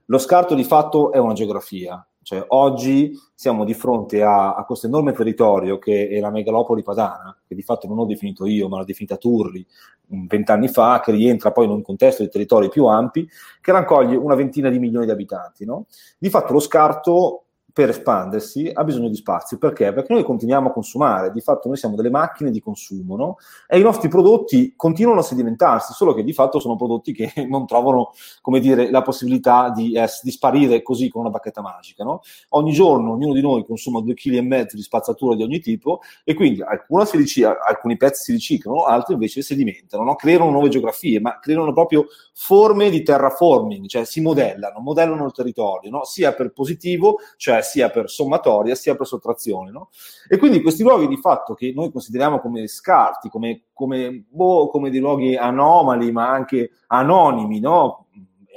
lo 0.06 0.18
scarto 0.18 0.54
di 0.54 0.66
fatto 0.66 1.14
è 1.14 1.18
una 1.18 1.32
geografia, 1.32 2.06
Cioè, 2.22 2.44
oggi 2.50 3.14
siamo 3.34 3.64
di 3.64 3.74
fronte 3.74 4.22
a, 4.22 4.56
a, 4.56 4.66
questo 4.66 4.88
enorme 4.88 5.14
territorio 5.14 5.80
che 5.80 6.10
è 6.10 6.20
la 6.20 6.30
megalopoli 6.30 6.84
padana, 6.84 7.34
che 7.48 7.56
di 7.56 7.62
fatto 7.62 7.88
non 7.88 8.00
ho 8.00 8.06
definito 8.06 8.46
io, 8.46 8.68
ma 8.68 8.80
l'ha 8.80 8.84
definita 8.84 9.16
Turri 9.16 9.66
vent'anni 10.08 10.68
fa, 10.68 11.00
che 11.02 11.14
rientra 11.14 11.54
poi 11.54 11.66
in 11.66 11.72
un 11.72 11.82
contesto 11.82 12.24
di 12.24 12.30
territori 12.30 12.68
più 12.68 12.86
ampi, 12.88 13.26
che 13.62 13.72
raccoglie 13.72 14.18
una 14.18 14.36
ventina 14.36 14.70
di 14.70 14.78
milioni 14.78 15.06
di 15.06 15.12
abitanti. 15.12 15.64
No? 15.64 15.86
Di 16.18 16.30
fatto 16.30 16.52
lo 16.52 16.60
scarto 16.60 17.46
per 17.74 17.90
espandersi 17.90 18.70
ha 18.74 18.84
bisogno 18.84 19.10
di 19.10 19.16
spazio. 19.16 19.58
Perché? 19.58 19.94
Perché 19.94 20.14
noi 20.14 20.24
continuiamo 20.24 20.70
a 20.70 20.72
consumare, 20.72 21.32
di 21.32 21.42
fatto 21.42 21.68
noi 21.68 21.78
siamo 21.78 21.96
delle 21.96 22.10
macchine 22.10 22.52
di 22.52 22.60
consumo, 22.60 23.16
no? 23.16 23.38
E 23.68 23.80
i 23.80 23.82
nostri 23.82 24.10
prodotti 24.10 24.74
continuano 24.76 25.20
a 25.20 25.24
sedimentarsi, 25.24 25.94
solo 25.94 26.14
che 26.14 26.24
di 26.24 26.34
fatto 26.34 26.60
sono 26.60 26.76
prodotti 26.76 27.14
che 27.14 27.32
non 27.48 27.66
trovano, 27.66 28.12
come 28.42 28.60
dire, 28.60 28.90
la 28.90 29.02
possibilità 29.02 29.70
di, 29.70 29.94
eh, 29.94 30.08
di 30.22 30.32
sparire 30.32 30.82
così 30.82 31.10
con 31.10 31.22
una 31.22 31.30
bacchetta 31.30 31.62
magica, 31.62 32.04
no? 32.04 32.22
Ogni 32.50 32.72
giorno 32.72 33.12
ognuno 33.12 33.34
di 33.34 33.42
noi 33.42 33.66
consuma 33.66 34.02
due 34.02 34.14
kg 34.14 34.40
mezzo 34.40 34.76
di 34.76 34.82
spazzatura 34.82 35.36
di 35.36 35.44
ogni 35.44 35.60
tipo 35.60 36.02
e 36.24 36.34
quindi 36.34 36.64
ric- 37.12 37.44
alcuni 37.68 37.98
pezzi 37.98 38.24
si 38.24 38.32
riciclano, 38.32 38.84
altri 38.84 39.14
invece 39.14 39.42
sedimentano, 39.42 40.04
no? 40.04 40.16
Creano 40.16 40.50
nuove 40.50 40.70
geografie, 40.70 41.20
ma 41.20 41.40
creano 41.40 41.72
proprio 41.74 42.08
forme 42.34 42.90
di 42.90 43.04
terraforming, 43.04 43.88
cioè 43.88 44.06
si 44.06 44.22
modellano, 44.22 44.80
modellano 44.80 45.26
il 45.26 45.32
territorio, 45.32 45.90
no? 45.90 46.04
sia 46.06 46.34
per 46.34 46.52
positivo, 46.52 47.20
cioè 47.38 47.61
sia 47.62 47.90
per 47.90 48.10
sommatoria, 48.10 48.76
sia 48.76 48.96
per 48.96 49.08
sottrazione. 49.08 49.72
No? 49.72 49.90
E 50.28 50.38
quindi 50.38 50.62
questi 50.62 50.84
luoghi 50.84 51.08
di 51.08 51.18
fatto 51.18 51.54
che 51.54 51.72
noi 51.76 51.92
consideriamo 51.92 52.40
come 52.40 52.68
scarti, 52.68 53.30
come, 53.30 53.64
come, 53.74 54.26
boh, 54.30 54.68
come 54.68 54.90
dei 54.90 55.00
luoghi 55.00 55.36
anomali, 55.36 56.12
ma 56.12 56.30
anche 56.30 56.72
anonimi, 56.88 57.60
no? 57.60 58.08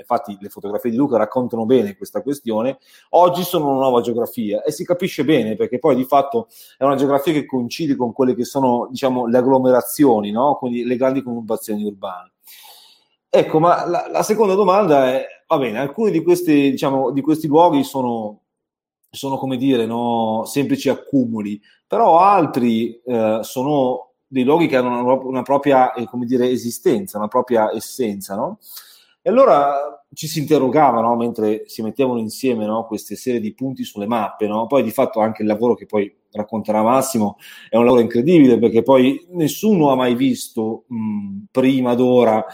infatti 0.05 0.37
le 0.41 0.49
fotografie 0.49 0.91
di 0.91 0.97
Luca 0.97 1.17
raccontano 1.17 1.65
bene 1.65 1.97
questa 1.97 2.23
questione, 2.23 2.79
oggi 3.11 3.43
sono 3.43 3.69
una 3.71 3.81
nuova 3.81 4.01
geografia 4.01 4.63
e 4.63 4.71
si 4.71 4.85
capisce 4.85 5.25
bene 5.25 5.57
perché 5.57 5.79
poi 5.79 5.97
di 5.97 6.05
fatto 6.05 6.49
è 6.77 6.85
una 6.85 6.97
geografia 6.97 7.33
che 7.33 7.47
coincide 7.47 7.97
con 7.97 8.13
quelle 8.13 8.35
che 8.35 8.45
sono 8.45 8.87
diciamo, 8.91 9.27
le 9.27 9.39
agglomerazioni, 9.39 10.31
no? 10.31 10.57
quindi 10.57 10.85
le 10.85 10.97
grandi 10.97 11.23
conurbazioni 11.23 11.85
urbane. 11.85 12.33
Ecco, 13.29 13.59
ma 13.59 13.85
la, 13.85 14.07
la, 14.09 14.23
seconda 14.23 14.55
domanda 14.55 15.09
è, 15.09 15.27
va 15.49 15.59
bene, 15.59 15.81
alcuni 15.81 16.13
di 16.13 16.23
questi, 16.23 16.71
diciamo, 16.71 17.11
di 17.11 17.21
questi 17.21 17.49
luoghi 17.49 17.83
sono, 17.83 18.43
sono, 19.15 19.37
come 19.37 19.57
dire, 19.57 19.87
no, 19.87 20.43
semplici 20.47 20.89
accumuli, 20.89 21.61
però 21.87 22.19
altri 22.19 23.01
eh, 23.05 23.39
sono 23.43 24.13
dei 24.27 24.45
luoghi 24.45 24.67
che 24.67 24.77
hanno 24.77 25.01
una, 25.01 25.13
una 25.25 25.43
propria, 25.43 25.93
eh, 25.93 26.09
dire, 26.27 26.49
esistenza, 26.49 27.19
una 27.19 27.29
propria 27.29 27.73
essenza, 27.75 28.35
no? 28.35 28.59
E 29.23 29.31
allora 29.31 30.05
ci 30.13 30.27
si 30.27 30.41
interrogava, 30.41 31.01
no, 31.01 31.17
mentre 31.17 31.63
si 31.67 31.83
mettevano 31.83 32.19
insieme 32.19 32.67
queste 32.87 33.17
serie 33.17 33.41
di 33.41 33.55
punti 33.55 33.83
sulle 33.83 34.07
mappe, 34.07 34.47
poi 34.67 34.83
di 34.83 34.91
fatto 34.91 35.21
anche 35.21 35.43
il 35.43 35.49
lavoro 35.49 35.75
che 35.75 35.87
poi 35.87 36.15
racconterà 36.31 36.83
Massimo 36.83 37.37
è 37.69 37.77
un 37.77 37.85
lavoro 37.85 38.03
incredibile 38.03 38.59
perché 38.59 38.83
poi 38.83 39.25
nessuno 39.31 39.91
ha 39.91 39.97
mai 39.97 40.15
visto 40.15 40.85
mh, 40.89 41.45
prima 41.51 41.95
d'ora 41.95 42.45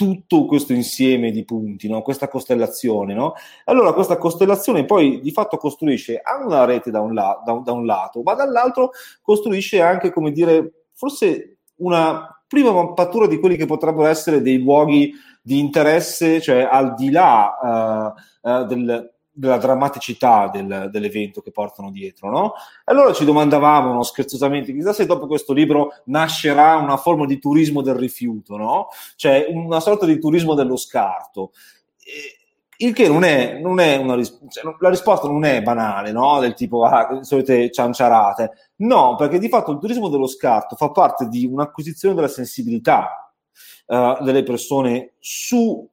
tutto 0.00 0.46
questo 0.46 0.72
insieme 0.72 1.30
di 1.30 1.44
punti, 1.44 1.86
no? 1.86 2.00
questa 2.00 2.26
costellazione. 2.26 3.12
No? 3.12 3.34
Allora 3.66 3.92
questa 3.92 4.16
costellazione 4.16 4.86
poi 4.86 5.20
di 5.20 5.30
fatto 5.30 5.58
costruisce 5.58 6.22
una 6.42 6.64
rete 6.64 6.90
da 6.90 7.02
un, 7.02 7.12
la- 7.12 7.42
da, 7.44 7.52
un, 7.52 7.62
da 7.62 7.72
un, 7.72 7.84
lato, 7.84 8.22
ma 8.22 8.32
dall'altro 8.32 8.92
costruisce 9.20 9.82
anche, 9.82 10.10
come 10.10 10.32
dire, 10.32 10.86
forse 10.94 11.58
una 11.80 12.42
prima 12.46 12.72
mappatura 12.72 13.26
di 13.26 13.38
quelli 13.38 13.56
che 13.56 13.66
potrebbero 13.66 14.06
essere 14.06 14.40
dei 14.40 14.62
luoghi 14.62 15.12
di 15.42 15.58
interesse, 15.58 16.40
cioè 16.40 16.62
al 16.62 16.94
di 16.94 17.10
là 17.10 18.14
uh, 18.42 18.48
uh, 18.48 18.64
del, 18.64 19.06
della 19.32 19.58
drammaticità 19.58 20.48
del, 20.52 20.88
dell'evento 20.90 21.40
che 21.40 21.50
portano 21.50 21.90
dietro, 21.90 22.30
no? 22.30 22.52
Allora 22.84 23.12
ci 23.12 23.24
domandavamo 23.24 24.02
scherzosamente, 24.02 24.72
chissà 24.72 24.92
se 24.92 25.06
dopo 25.06 25.26
questo 25.26 25.52
libro 25.52 25.94
nascerà 26.06 26.76
una 26.76 26.96
forma 26.96 27.26
di 27.26 27.38
turismo 27.38 27.82
del 27.82 27.94
rifiuto, 27.94 28.56
no? 28.56 28.88
Cioè 29.16 29.46
una 29.50 29.80
sorta 29.80 30.06
di 30.06 30.18
turismo 30.18 30.54
dello 30.54 30.76
scarto. 30.76 31.52
Il 32.78 32.94
che 32.94 33.08
non 33.08 33.24
è, 33.24 33.58
non 33.60 33.78
è 33.78 33.96
una 33.96 34.14
risposta, 34.14 34.62
cioè, 34.62 34.74
la 34.78 34.88
risposta 34.88 35.28
non 35.28 35.44
è 35.44 35.62
banale, 35.62 36.12
no? 36.12 36.40
Del 36.40 36.54
tipo, 36.54 36.84
ah, 36.84 37.22
solite 37.22 37.70
cianciarate. 37.70 38.70
No, 38.76 39.16
perché 39.16 39.38
di 39.38 39.48
fatto 39.48 39.70
il 39.70 39.78
turismo 39.78 40.08
dello 40.08 40.26
scarto 40.26 40.76
fa 40.76 40.90
parte 40.90 41.28
di 41.28 41.44
un'acquisizione 41.44 42.14
della 42.14 42.28
sensibilità 42.28 43.32
uh, 43.86 44.22
delle 44.24 44.42
persone 44.42 45.12
su 45.18 45.86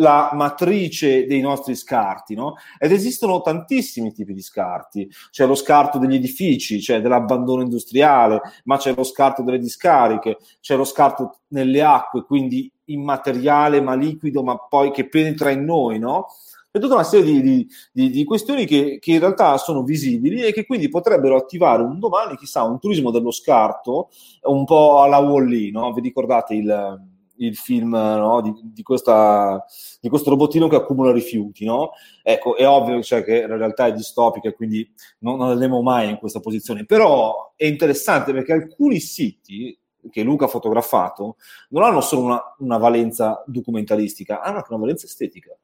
la 0.00 0.30
matrice 0.32 1.26
dei 1.26 1.40
nostri 1.40 1.74
scarti, 1.74 2.34
no? 2.34 2.56
Ed 2.78 2.90
esistono 2.92 3.40
tantissimi 3.42 4.12
tipi 4.12 4.32
di 4.32 4.42
scarti. 4.42 5.08
C'è 5.30 5.46
lo 5.46 5.54
scarto 5.54 5.98
degli 5.98 6.14
edifici, 6.14 6.78
c'è 6.78 7.00
dell'abbandono 7.00 7.62
industriale, 7.62 8.40
ma 8.64 8.78
c'è 8.78 8.94
lo 8.94 9.04
scarto 9.04 9.42
delle 9.42 9.58
discariche, 9.58 10.38
c'è 10.60 10.74
lo 10.76 10.84
scarto 10.84 11.40
nelle 11.48 11.82
acque, 11.82 12.24
quindi 12.24 12.70
immateriale 12.86 13.80
ma 13.80 13.94
liquido, 13.94 14.42
ma 14.42 14.56
poi 14.56 14.90
che 14.90 15.08
penetra 15.08 15.50
in 15.50 15.64
noi, 15.64 15.98
no? 15.98 16.26
È 16.72 16.78
tutta 16.78 16.94
una 16.94 17.02
serie 17.02 17.40
di, 17.40 17.66
di, 17.92 18.10
di, 18.10 18.24
questioni 18.24 18.64
che, 18.64 18.98
che, 19.00 19.12
in 19.12 19.18
realtà 19.18 19.58
sono 19.58 19.82
visibili 19.82 20.42
e 20.42 20.52
che 20.52 20.64
quindi 20.64 20.88
potrebbero 20.88 21.36
attivare 21.36 21.82
un 21.82 21.98
domani, 21.98 22.36
chissà, 22.36 22.62
un 22.62 22.78
turismo 22.78 23.10
dello 23.10 23.32
scarto, 23.32 24.08
un 24.42 24.64
po' 24.64 25.02
alla 25.02 25.18
Wall-E, 25.18 25.70
no? 25.72 25.92
Vi 25.92 26.00
ricordate 26.00 26.54
il 26.54 27.09
il 27.40 27.56
film 27.56 27.90
no? 27.90 28.40
di, 28.40 28.52
di, 28.62 28.82
questa, 28.82 29.64
di, 30.00 30.08
questo 30.08 30.30
robottino 30.30 30.68
che 30.68 30.76
accumula 30.76 31.12
rifiuti. 31.12 31.64
No? 31.64 31.92
Ecco, 32.22 32.56
è 32.56 32.66
ovvio 32.66 33.02
cioè, 33.02 33.22
che 33.24 33.46
la 33.46 33.56
realtà 33.56 33.86
è 33.86 33.92
distopica 33.92 34.52
quindi 34.52 34.88
non, 35.20 35.36
non 35.36 35.50
andremo 35.50 35.82
mai 35.82 36.10
in 36.10 36.18
questa 36.18 36.40
posizione, 36.40 36.84
però 36.84 37.52
è 37.56 37.66
interessante 37.66 38.32
perché 38.32 38.52
alcuni 38.52 39.00
siti 39.00 39.76
che 40.10 40.22
Luca 40.22 40.46
ha 40.46 40.48
fotografato 40.48 41.36
non 41.70 41.82
hanno 41.82 42.00
solo 42.00 42.22
una, 42.22 42.54
una 42.58 42.78
valenza 42.78 43.42
documentalistica, 43.46 44.40
hanno 44.40 44.56
anche 44.56 44.72
una 44.72 44.80
valenza 44.80 45.06
estetica. 45.06 45.54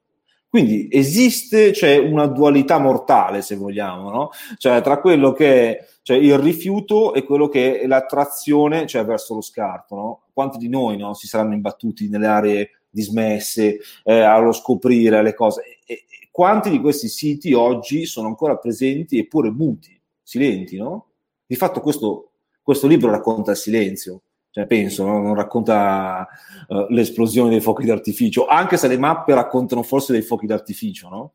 Quindi 0.49 0.87
esiste 0.89 1.73
cioè, 1.73 1.97
una 1.97 2.25
dualità 2.25 2.79
mortale, 2.79 3.41
se 3.41 3.55
vogliamo, 3.55 4.09
no? 4.09 4.29
cioè, 4.57 4.81
tra 4.81 4.99
quello 4.99 5.33
che 5.33 5.77
è 5.77 5.87
cioè, 6.01 6.15
il 6.17 6.37
rifiuto 6.37 7.13
e 7.13 7.23
quello 7.23 7.49
che 7.49 7.81
è 7.81 7.87
l'attrazione 7.87 8.87
cioè, 8.87 9.03
verso 9.03 9.35
lo 9.35 9.41
scarto. 9.41 9.95
No? 9.95 10.21
Quanti 10.31 10.57
di 10.57 10.69
noi 10.69 10.95
no, 10.95 11.13
si 11.13 11.27
saranno 11.27 11.53
imbattuti 11.53 12.07
nelle 12.07 12.27
aree 12.27 12.69
dismesse 12.89 13.79
eh, 14.03 14.21
allo 14.21 14.53
scoprire 14.53 15.21
le 15.21 15.33
cose? 15.33 15.79
E, 15.85 15.93
e, 15.93 16.29
quanti 16.31 16.69
di 16.69 16.79
questi 16.79 17.09
siti 17.09 17.51
oggi 17.51 18.05
sono 18.05 18.27
ancora 18.27 18.57
presenti 18.57 19.17
eppure 19.17 19.51
muti, 19.51 19.99
silenti? 20.23 20.77
No? 20.77 21.07
Di 21.45 21.55
fatto 21.55 21.81
questo, 21.81 22.31
questo 22.61 22.87
libro 22.87 23.11
racconta 23.11 23.51
il 23.51 23.57
silenzio 23.57 24.21
cioè, 24.57 24.65
penso, 24.65 25.05
no? 25.05 25.21
non 25.21 25.35
racconta 25.35 26.27
uh, 26.69 26.87
l'esplosione 26.89 27.51
dei 27.51 27.61
fuochi 27.61 27.85
d'artificio, 27.85 28.47
anche 28.47 28.75
se 28.75 28.87
le 28.87 28.97
mappe 28.97 29.35
raccontano 29.35 29.83
forse 29.83 30.13
dei 30.13 30.23
fuochi 30.23 30.47
d'artificio, 30.47 31.09
no? 31.09 31.33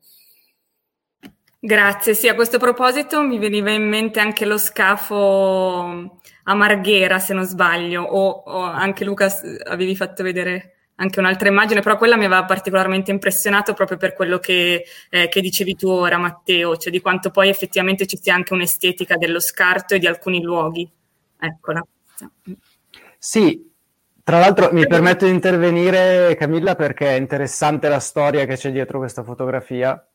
Grazie, 1.57 2.15
sì, 2.15 2.27
a 2.27 2.35
questo 2.35 2.57
proposito 2.59 3.23
mi 3.23 3.39
veniva 3.39 3.71
in 3.71 3.87
mente 3.87 4.19
anche 4.19 4.43
lo 4.43 4.57
scafo 4.57 6.19
a 6.43 6.53
Marghera, 6.53 7.17
se 7.19 7.33
non 7.33 7.45
sbaglio, 7.45 8.03
o, 8.03 8.29
o 8.29 8.59
anche 8.59 9.05
Luca 9.05 9.33
avevi 9.67 9.95
fatto 9.95 10.21
vedere 10.21 10.89
anche 10.95 11.19
un'altra 11.19 11.47
immagine, 11.47 11.79
però 11.79 11.95
quella 11.95 12.17
mi 12.17 12.25
aveva 12.25 12.43
particolarmente 12.43 13.11
impressionato 13.11 13.73
proprio 13.73 13.95
per 13.95 14.15
quello 14.15 14.37
che, 14.39 14.83
eh, 15.09 15.29
che, 15.29 15.39
dicevi 15.39 15.75
tu 15.77 15.87
ora, 15.87 16.17
Matteo, 16.17 16.75
cioè 16.75 16.91
di 16.91 16.99
quanto 16.99 17.29
poi 17.29 17.47
effettivamente 17.47 18.05
ci 18.05 18.19
sia 18.21 18.35
anche 18.35 18.51
un'estetica 18.51 19.15
dello 19.15 19.39
scarto 19.39 19.93
e 19.93 19.99
di 19.99 20.07
alcuni 20.07 20.41
luoghi. 20.41 20.85
Eccola. 21.39 21.81
Sì, 23.25 23.71
tra 24.21 24.37
l'altro 24.37 24.73
mi 24.73 24.85
permetto 24.85 25.23
di 25.23 25.31
intervenire 25.31 26.35
Camilla 26.37 26.75
perché 26.75 27.15
è 27.15 27.17
interessante 27.17 27.87
la 27.87 27.99
storia 27.99 28.45
che 28.45 28.57
c'è 28.57 28.69
dietro 28.69 28.97
questa 28.97 29.23
fotografia. 29.23 30.05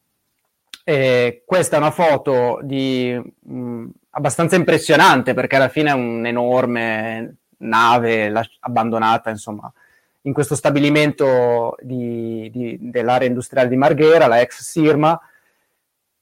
E 0.84 1.42
questa 1.46 1.76
è 1.76 1.78
una 1.78 1.90
foto 1.90 2.60
di, 2.62 3.18
mh, 3.40 3.86
abbastanza 4.10 4.56
impressionante 4.56 5.32
perché 5.32 5.56
alla 5.56 5.70
fine 5.70 5.88
è 5.90 5.94
un'enorme 5.94 7.36
nave 7.58 8.28
las- 8.28 8.56
abbandonata, 8.60 9.30
insomma, 9.30 9.72
in 10.22 10.34
questo 10.34 10.54
stabilimento 10.54 11.76
di, 11.80 12.50
di, 12.52 12.76
dell'area 12.90 13.26
industriale 13.26 13.68
di 13.70 13.76
Marghera, 13.76 14.26
la 14.26 14.40
ex 14.42 14.60
Sirma, 14.60 15.18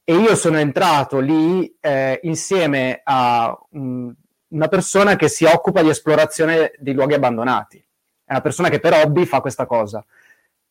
e 0.04 0.14
io 0.14 0.36
sono 0.36 0.58
entrato 0.58 1.18
lì 1.18 1.76
eh, 1.80 2.20
insieme 2.22 3.00
a 3.02 3.58
mh, 3.70 4.10
una 4.48 4.68
persona 4.68 5.16
che 5.16 5.28
si 5.28 5.44
occupa 5.44 5.82
di 5.82 5.88
esplorazione 5.88 6.72
di 6.78 6.92
luoghi 6.92 7.14
abbandonati. 7.14 7.78
È 8.24 8.32
una 8.32 8.40
persona 8.40 8.68
che 8.68 8.80
per 8.80 8.92
hobby 8.92 9.24
fa 9.24 9.40
questa 9.40 9.66
cosa, 9.66 10.04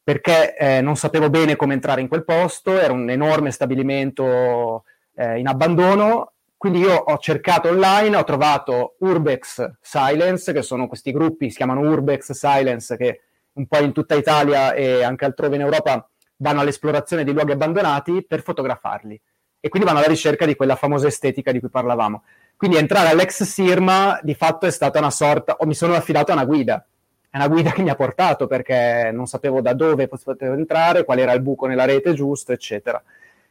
perché 0.03 0.55
eh, 0.55 0.81
non 0.81 0.95
sapevo 0.95 1.29
bene 1.29 1.55
come 1.55 1.73
entrare 1.73 2.01
in 2.01 2.07
quel 2.07 2.23
posto, 2.23 2.77
era 2.79 2.93
un 2.93 3.09
enorme 3.09 3.51
stabilimento 3.51 4.83
eh, 5.15 5.39
in 5.39 5.47
abbandono, 5.47 6.33
quindi 6.57 6.79
io 6.79 6.95
ho 6.95 7.17
cercato 7.17 7.69
online, 7.69 8.15
ho 8.15 8.23
trovato 8.23 8.95
Urbex 8.99 9.77
Silence, 9.81 10.51
che 10.53 10.61
sono 10.61 10.87
questi 10.87 11.11
gruppi, 11.11 11.49
si 11.49 11.57
chiamano 11.57 11.81
Urbex 11.81 12.31
Silence, 12.31 12.97
che 12.97 13.21
un 13.53 13.67
po' 13.67 13.79
in 13.79 13.93
tutta 13.93 14.15
Italia 14.15 14.73
e 14.73 15.03
anche 15.03 15.25
altrove 15.25 15.55
in 15.55 15.61
Europa 15.61 16.09
vanno 16.37 16.61
all'esplorazione 16.61 17.23
di 17.23 17.31
luoghi 17.31 17.51
abbandonati 17.51 18.25
per 18.25 18.41
fotografarli 18.41 19.21
e 19.59 19.69
quindi 19.69 19.87
vanno 19.87 19.99
alla 20.03 20.11
ricerca 20.11 20.45
di 20.45 20.55
quella 20.55 20.75
famosa 20.75 21.07
estetica 21.07 21.51
di 21.51 21.59
cui 21.59 21.69
parlavamo. 21.69 22.23
Quindi 22.57 22.77
entrare 22.77 23.09
all'ex 23.09 23.43
Sirma 23.43 24.19
di 24.21 24.33
fatto 24.33 24.65
è 24.65 24.71
stata 24.71 24.99
una 24.99 25.11
sorta, 25.11 25.57
o 25.59 25.65
mi 25.65 25.73
sono 25.73 25.93
affidato 25.93 26.31
a 26.31 26.35
una 26.35 26.45
guida, 26.45 26.85
è 27.29 27.35
una 27.37 27.47
guida 27.47 27.71
che 27.73 27.81
mi 27.81 27.89
ha 27.89 27.95
portato 27.95 28.47
perché 28.47 29.09
non 29.13 29.27
sapevo 29.27 29.61
da 29.61 29.73
dove 29.73 30.07
potevo 30.07 30.53
entrare, 30.53 31.03
qual 31.03 31.19
era 31.19 31.33
il 31.33 31.41
buco 31.41 31.65
nella 31.65 31.85
rete 31.85 32.13
giusto, 32.13 32.51
eccetera. 32.51 33.01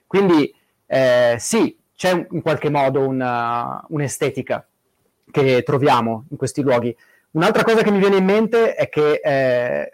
Quindi 0.07 0.55
eh, 0.87 1.37
sì, 1.39 1.77
c'è 1.97 2.27
in 2.31 2.43
qualche 2.43 2.71
modo 2.71 3.01
una, 3.01 3.85
un'estetica 3.89 4.67
che 5.31 5.63
troviamo 5.63 6.25
in 6.31 6.37
questi 6.37 6.63
luoghi. 6.63 6.97
Un'altra 7.33 7.65
cosa 7.65 7.83
che 7.83 7.91
mi 7.91 7.99
viene 7.99 8.17
in 8.17 8.25
mente 8.25 8.75
è 8.75 8.89
che 8.89 9.21
eh, 9.23 9.93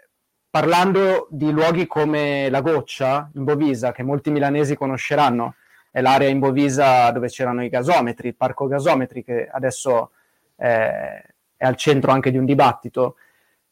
parlando 0.49 1.27
di 1.31 1.51
luoghi 1.51 1.87
come 1.87 2.49
La 2.49 2.61
Goccia 2.61 3.29
in 3.33 3.43
Bovisa, 3.43 3.91
che 3.91 4.03
molti 4.03 4.29
milanesi 4.29 4.75
conosceranno, 4.75 5.55
è 5.91 6.01
l'area 6.01 6.29
in 6.29 6.39
Bovisa 6.39 7.11
dove 7.11 7.27
c'erano 7.27 7.63
i 7.63 7.69
gasometri, 7.69 8.29
il 8.29 8.35
parco 8.35 8.65
gasometri 8.65 9.23
che 9.23 9.47
adesso 9.51 10.11
eh, 10.55 11.21
è 11.57 11.65
al 11.65 11.75
centro 11.75 12.11
anche 12.11 12.31
di 12.31 12.37
un 12.37 12.45
dibattito. 12.45 13.17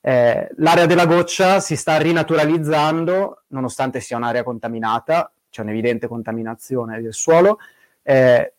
Eh, 0.02 0.50
l'area 0.58 0.86
della 0.86 1.06
goccia 1.06 1.60
si 1.62 1.76
sta 1.76 1.98
rinaturalizzando, 1.98 3.44
nonostante 3.48 4.02
sia 4.02 4.18
un'area 4.18 4.44
contaminata, 4.44 5.32
c'è 5.50 5.62
un'evidente 5.62 6.08
contaminazione 6.08 7.02
del 7.02 7.14
suolo, 7.14 7.60
eh, 8.04 8.54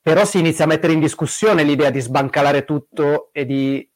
però 0.00 0.24
si 0.24 0.38
inizia 0.38 0.64
a 0.64 0.68
mettere 0.68 0.94
in 0.94 1.00
discussione 1.00 1.62
l'idea 1.62 1.90
di 1.90 2.00
sbancalare 2.00 2.64
tutto 2.64 3.28
e 3.32 3.44
di 3.44 3.88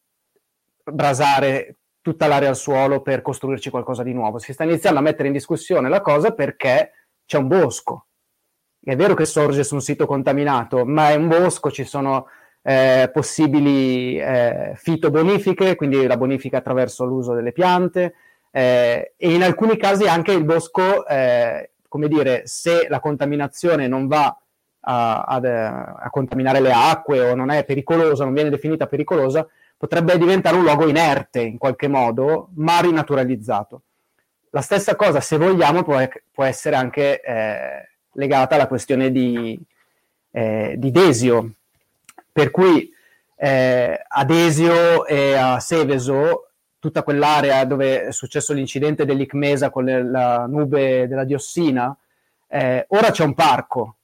brasare 0.82 1.76
tutta 2.02 2.26
l'area 2.26 2.48
al 2.48 2.56
suolo 2.56 3.00
per 3.00 3.22
costruirci 3.22 3.70
qualcosa 3.70 4.02
di 4.02 4.12
nuovo. 4.12 4.38
Si 4.38 4.52
sta 4.52 4.64
iniziando 4.64 4.98
a 4.98 5.02
mettere 5.02 5.28
in 5.28 5.34
discussione 5.34 5.88
la 5.88 6.00
cosa 6.00 6.32
perché 6.32 6.92
c'è 7.24 7.38
un 7.38 7.48
bosco. 7.48 8.06
È 8.82 8.96
vero 8.96 9.14
che 9.14 9.26
sorge 9.26 9.62
su 9.62 9.74
un 9.74 9.82
sito 9.82 10.06
contaminato, 10.06 10.86
ma 10.86 11.10
è 11.10 11.14
un 11.14 11.28
bosco, 11.28 11.70
ci 11.70 11.84
sono 11.84 12.26
eh, 12.62 13.10
possibili 13.12 14.18
eh, 14.18 14.72
fitobonifiche, 14.76 15.74
quindi 15.74 16.06
la 16.06 16.16
bonifica 16.16 16.58
attraverso 16.58 17.04
l'uso 17.04 17.34
delle 17.34 17.52
piante, 17.52 18.14
eh, 18.50 19.12
e 19.16 19.34
in 19.34 19.42
alcuni 19.42 19.76
casi 19.76 20.06
anche 20.06 20.32
il 20.32 20.44
bosco, 20.44 21.06
eh, 21.06 21.70
come 21.88 22.08
dire, 22.08 22.42
se 22.46 22.86
la 22.88 23.00
contaminazione 23.00 23.86
non 23.86 24.06
va 24.06 24.34
a, 24.80 25.22
a, 25.22 25.94
a, 25.96 26.10
contaminare 26.10 26.60
le 26.60 26.72
acque 26.72 27.20
o 27.20 27.34
non 27.34 27.50
è 27.50 27.64
pericolosa, 27.64 28.24
non 28.24 28.32
viene 28.32 28.50
definita 28.50 28.86
pericolosa, 28.86 29.46
potrebbe 29.76 30.16
diventare 30.18 30.56
un 30.56 30.62
luogo 30.62 30.88
inerte 30.88 31.40
in 31.40 31.58
qualche 31.58 31.88
modo, 31.88 32.48
ma 32.54 32.80
rinaturalizzato. 32.80 33.82
La 34.50 34.62
stessa 34.62 34.96
cosa, 34.96 35.20
se 35.20 35.36
vogliamo, 35.36 35.82
può, 35.82 35.96
può 36.32 36.44
essere 36.44 36.76
anche 36.76 37.20
eh, 37.20 37.89
legata 38.12 38.54
alla 38.54 38.66
questione 38.66 39.10
di, 39.10 39.58
eh, 40.30 40.74
di 40.76 40.90
Desio, 40.90 41.52
per 42.32 42.50
cui 42.50 42.92
eh, 43.36 44.04
ad 44.06 44.30
Esio 44.30 45.06
e 45.06 45.34
a 45.34 45.60
Seveso, 45.60 46.48
tutta 46.78 47.02
quell'area 47.02 47.64
dove 47.64 48.06
è 48.06 48.12
successo 48.12 48.52
l'incidente 48.52 49.04
dell'Icmesa 49.04 49.70
con 49.70 49.84
le, 49.84 50.02
la 50.02 50.46
nube 50.46 51.06
della 51.06 51.24
diossina, 51.24 51.96
eh, 52.48 52.84
ora 52.88 53.10
c'è 53.10 53.24
un 53.24 53.34
parco, 53.34 53.96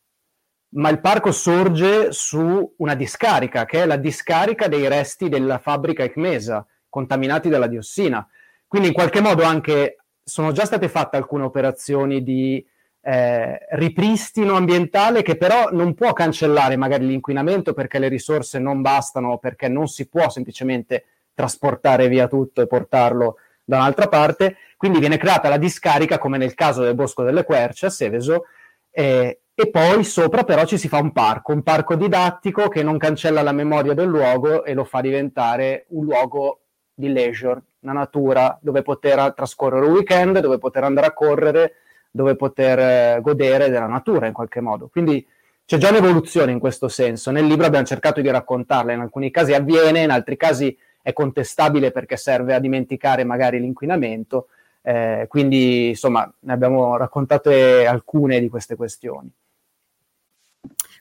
ma 0.70 0.88
il 0.90 1.00
parco 1.00 1.32
sorge 1.32 2.12
su 2.12 2.74
una 2.76 2.94
discarica, 2.94 3.64
che 3.64 3.82
è 3.82 3.86
la 3.86 3.96
discarica 3.96 4.68
dei 4.68 4.88
resti 4.88 5.28
della 5.28 5.58
fabbrica 5.58 6.04
Icmesa, 6.04 6.66
contaminati 6.88 7.48
dalla 7.48 7.66
diossina. 7.66 8.26
Quindi 8.66 8.88
in 8.88 8.94
qualche 8.94 9.20
modo 9.20 9.42
anche 9.42 9.98
sono 10.22 10.52
già 10.52 10.64
state 10.64 10.88
fatte 10.88 11.16
alcune 11.16 11.44
operazioni 11.44 12.22
di 12.22 12.64
eh, 13.08 13.64
ripristino 13.70 14.56
ambientale 14.56 15.22
che 15.22 15.36
però 15.36 15.68
non 15.70 15.94
può 15.94 16.12
cancellare 16.12 16.74
magari 16.74 17.06
l'inquinamento 17.06 17.72
perché 17.72 18.00
le 18.00 18.08
risorse 18.08 18.58
non 18.58 18.82
bastano, 18.82 19.38
perché 19.38 19.68
non 19.68 19.86
si 19.86 20.08
può 20.08 20.28
semplicemente 20.28 21.04
trasportare 21.32 22.08
via 22.08 22.26
tutto 22.26 22.62
e 22.62 22.66
portarlo 22.66 23.36
da 23.62 23.76
un'altra 23.76 24.08
parte. 24.08 24.56
Quindi 24.76 24.98
viene 24.98 25.18
creata 25.18 25.48
la 25.48 25.56
discarica, 25.56 26.18
come 26.18 26.36
nel 26.36 26.54
caso 26.54 26.82
del 26.82 26.96
Bosco 26.96 27.22
delle 27.22 27.44
Querce 27.44 27.86
a 27.86 27.90
Seveso, 27.90 28.46
eh, 28.90 29.40
e 29.54 29.70
poi 29.70 30.02
sopra 30.02 30.42
però 30.42 30.64
ci 30.64 30.76
si 30.76 30.88
fa 30.88 30.98
un 30.98 31.12
parco, 31.12 31.52
un 31.52 31.62
parco 31.62 31.94
didattico 31.94 32.68
che 32.68 32.82
non 32.82 32.98
cancella 32.98 33.40
la 33.40 33.52
memoria 33.52 33.94
del 33.94 34.08
luogo 34.08 34.64
e 34.64 34.74
lo 34.74 34.82
fa 34.82 35.00
diventare 35.00 35.86
un 35.90 36.06
luogo 36.06 36.62
di 36.92 37.12
leisure, 37.12 37.62
una 37.80 37.92
natura 37.92 38.58
dove 38.60 38.82
poter 38.82 39.32
trascorrere 39.32 39.86
un 39.86 39.92
weekend, 39.92 40.40
dove 40.40 40.58
poter 40.58 40.82
andare 40.82 41.06
a 41.06 41.12
correre, 41.12 41.74
dove 42.16 42.34
poter 42.34 42.78
eh, 42.78 43.20
godere 43.20 43.68
della 43.68 43.86
natura 43.86 44.26
in 44.26 44.32
qualche 44.32 44.60
modo. 44.60 44.88
Quindi 44.88 45.24
c'è 45.64 45.78
già 45.78 45.90
un'evoluzione 45.90 46.52
in 46.52 46.58
questo 46.58 46.88
senso. 46.88 47.30
Nel 47.30 47.46
libro 47.46 47.66
abbiamo 47.66 47.86
cercato 47.86 48.20
di 48.20 48.30
raccontarla, 48.30 48.92
in 48.92 49.00
alcuni 49.00 49.30
casi 49.30 49.52
avviene, 49.52 50.02
in 50.02 50.10
altri 50.10 50.36
casi 50.36 50.76
è 51.02 51.12
contestabile 51.12 51.92
perché 51.92 52.16
serve 52.16 52.54
a 52.54 52.58
dimenticare 52.58 53.24
magari 53.24 53.60
l'inquinamento. 53.60 54.48
Eh, 54.82 55.26
quindi 55.28 55.88
insomma 55.88 56.32
ne 56.40 56.52
abbiamo 56.52 56.96
raccontate 56.96 57.86
alcune 57.86 58.40
di 58.40 58.48
queste 58.48 58.76
questioni. 58.76 59.30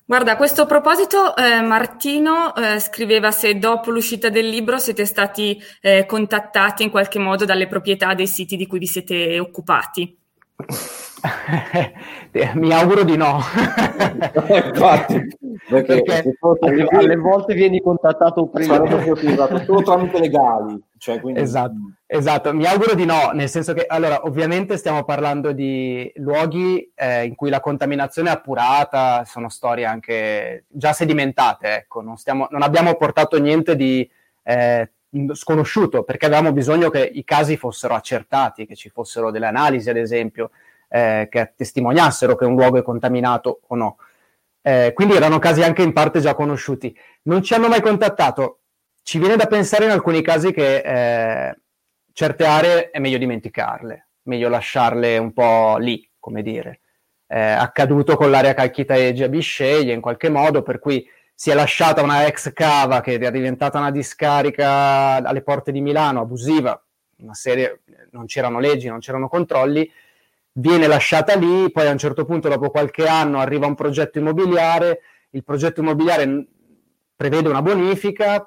Guarda, 0.08 0.34
a 0.34 0.36
questo 0.36 0.68
proposito 0.68 1.36
eh, 1.36 1.62
Martino 1.62 2.56
eh, 2.56 2.80
scriveva 2.80 3.32
se 3.32 3.58
dopo 3.58 3.90
l'uscita 3.90 4.30
del 4.30 4.48
libro 4.48 4.78
siete 4.78 5.06
stati 5.06 5.60
eh, 5.82 6.06
contattati 6.06 6.84
in 6.84 6.92
qualche 6.92 7.18
modo 7.18 7.46
dalle 7.46 7.66
proprietà 7.66 8.14
dei 8.14 8.28
siti 8.28 8.56
di 8.56 8.68
cui 8.68 8.78
vi 8.78 8.88
siete 8.88 9.40
occupati. 9.40 10.16
Mi 12.54 12.74
auguro 12.74 13.04
di 13.04 13.18
no. 13.18 13.40
Infatti, 14.34 15.38
perché, 15.70 16.04
perché 16.04 16.38
alle, 16.60 16.88
alle, 16.90 17.16
volte 17.16 17.54
vieni 17.54 17.82
contattato 17.82 18.48
prima. 18.48 18.76
Solo 19.66 19.82
tramite 19.82 20.20
legali. 20.20 20.82
Cioè, 20.98 21.20
quindi... 21.20 21.40
esatto, 21.42 21.76
esatto, 22.08 22.54
mi 22.54 22.66
auguro 22.66 22.96
di 22.96 23.06
no, 23.06 23.30
nel 23.34 23.50
senso 23.50 23.74
che, 23.74 23.86
allora, 23.88 24.26
ovviamente 24.26 24.78
stiamo 24.78 25.04
parlando 25.04 25.52
di 25.52 26.12
luoghi 26.16 26.92
eh, 26.96 27.26
in 27.26 27.36
cui 27.36 27.50
la 27.50 27.60
contaminazione 27.60 28.30
è 28.30 28.32
appurata, 28.32 29.24
sono 29.26 29.50
storie 29.50 29.86
anche 29.86 30.66
già 30.68 30.94
sedimentate, 30.94 31.76
ecco, 31.76 32.02
non, 32.02 32.18
stiamo, 32.18 32.48
non 32.50 32.64
abbiamo 32.64 32.96
portato 32.96 33.40
niente 33.40 33.76
di 33.76 34.10
eh, 34.44 34.90
sconosciuto, 35.34 36.04
perché 36.04 36.26
avevamo 36.26 36.52
bisogno 36.52 36.90
che 36.90 37.04
i 37.04 37.24
casi 37.24 37.58
fossero 37.58 37.94
accertati, 37.94 38.66
che 38.66 38.76
ci 38.76 38.90
fossero 38.90 39.32
delle 39.32 39.48
analisi, 39.48 39.90
ad 39.90 39.98
esempio, 39.98 40.52
eh, 40.96 41.28
che 41.30 41.54
testimoniassero 41.58 42.38
che 42.38 42.46
un 42.46 42.56
luogo 42.56 42.78
è 42.78 42.82
contaminato 42.82 43.60
o 43.68 43.76
no. 43.76 43.98
Eh, 44.62 44.94
quindi 44.96 45.16
erano 45.16 45.40
casi 45.40 45.62
anche 45.62 45.82
in 45.82 45.92
parte 45.92 46.22
già 46.22 46.34
conosciuti. 46.34 46.98
Non 47.24 47.44
ci 47.44 47.54
hanno 47.54 47.68
mai 47.68 47.82
contattato. 47.82 48.62
Ci 49.04 49.20
viene 49.20 49.36
da 49.36 49.46
pensare 49.46 49.84
in 49.84 49.92
alcuni 49.92 50.22
casi 50.22 50.54
che 50.54 50.78
eh, 50.78 51.60
certe 52.14 52.46
aree 52.46 52.90
è 52.92 53.00
meglio 53.00 53.18
dimenticarle, 53.18 54.08
meglio 54.24 54.48
lasciarle 54.48 55.18
un 55.18 55.34
po' 55.34 55.76
lì, 55.78 56.10
come 56.18 56.42
dire. 56.42 56.80
È 57.28 57.40
accaduto 57.40 58.16
con 58.16 58.32
l'area 58.32 58.54
Calchitaegi 58.54 59.24
a 59.24 59.28
Bisceglie 59.28 59.94
in 59.94 60.02
qualche 60.02 60.30
modo, 60.30 60.62
per 60.62 60.80
cui 60.80 61.06
si 61.34 61.50
è 61.50 61.54
lasciata 61.54 62.02
una 62.02 62.26
ex 62.26 62.54
cava 62.54 63.02
che 63.02 63.16
è 63.16 63.32
diventata 63.32 63.78
una 63.78 63.92
discarica 63.92 65.16
alle 65.16 65.42
porte 65.42 65.74
di 65.74 65.82
Milano, 65.82 66.22
abusiva, 66.22 66.82
una 67.18 67.34
serie, 67.34 67.82
non 68.12 68.26
c'erano 68.26 68.60
leggi, 68.60 68.88
non 68.88 69.00
c'erano 69.00 69.28
controlli, 69.28 69.92
viene 70.58 70.88
lasciata 70.88 71.36
lì, 71.36 71.72
poi 71.72 71.88
a 71.88 71.92
un 71.92 71.98
certo 71.98 72.26
punto, 72.26 72.48
dopo 72.48 72.70
qualche 72.70 73.08
anno, 73.08 73.40
arriva 73.40 73.68
un 73.68 73.76
progetto 73.76 74.20
immobiliare, 74.20 75.02
il 75.32 75.44
progetto 75.44 75.82
immobiliare 75.82 76.48
prevede 77.16 77.50
una 77.50 77.62
bonifica, 77.62 78.44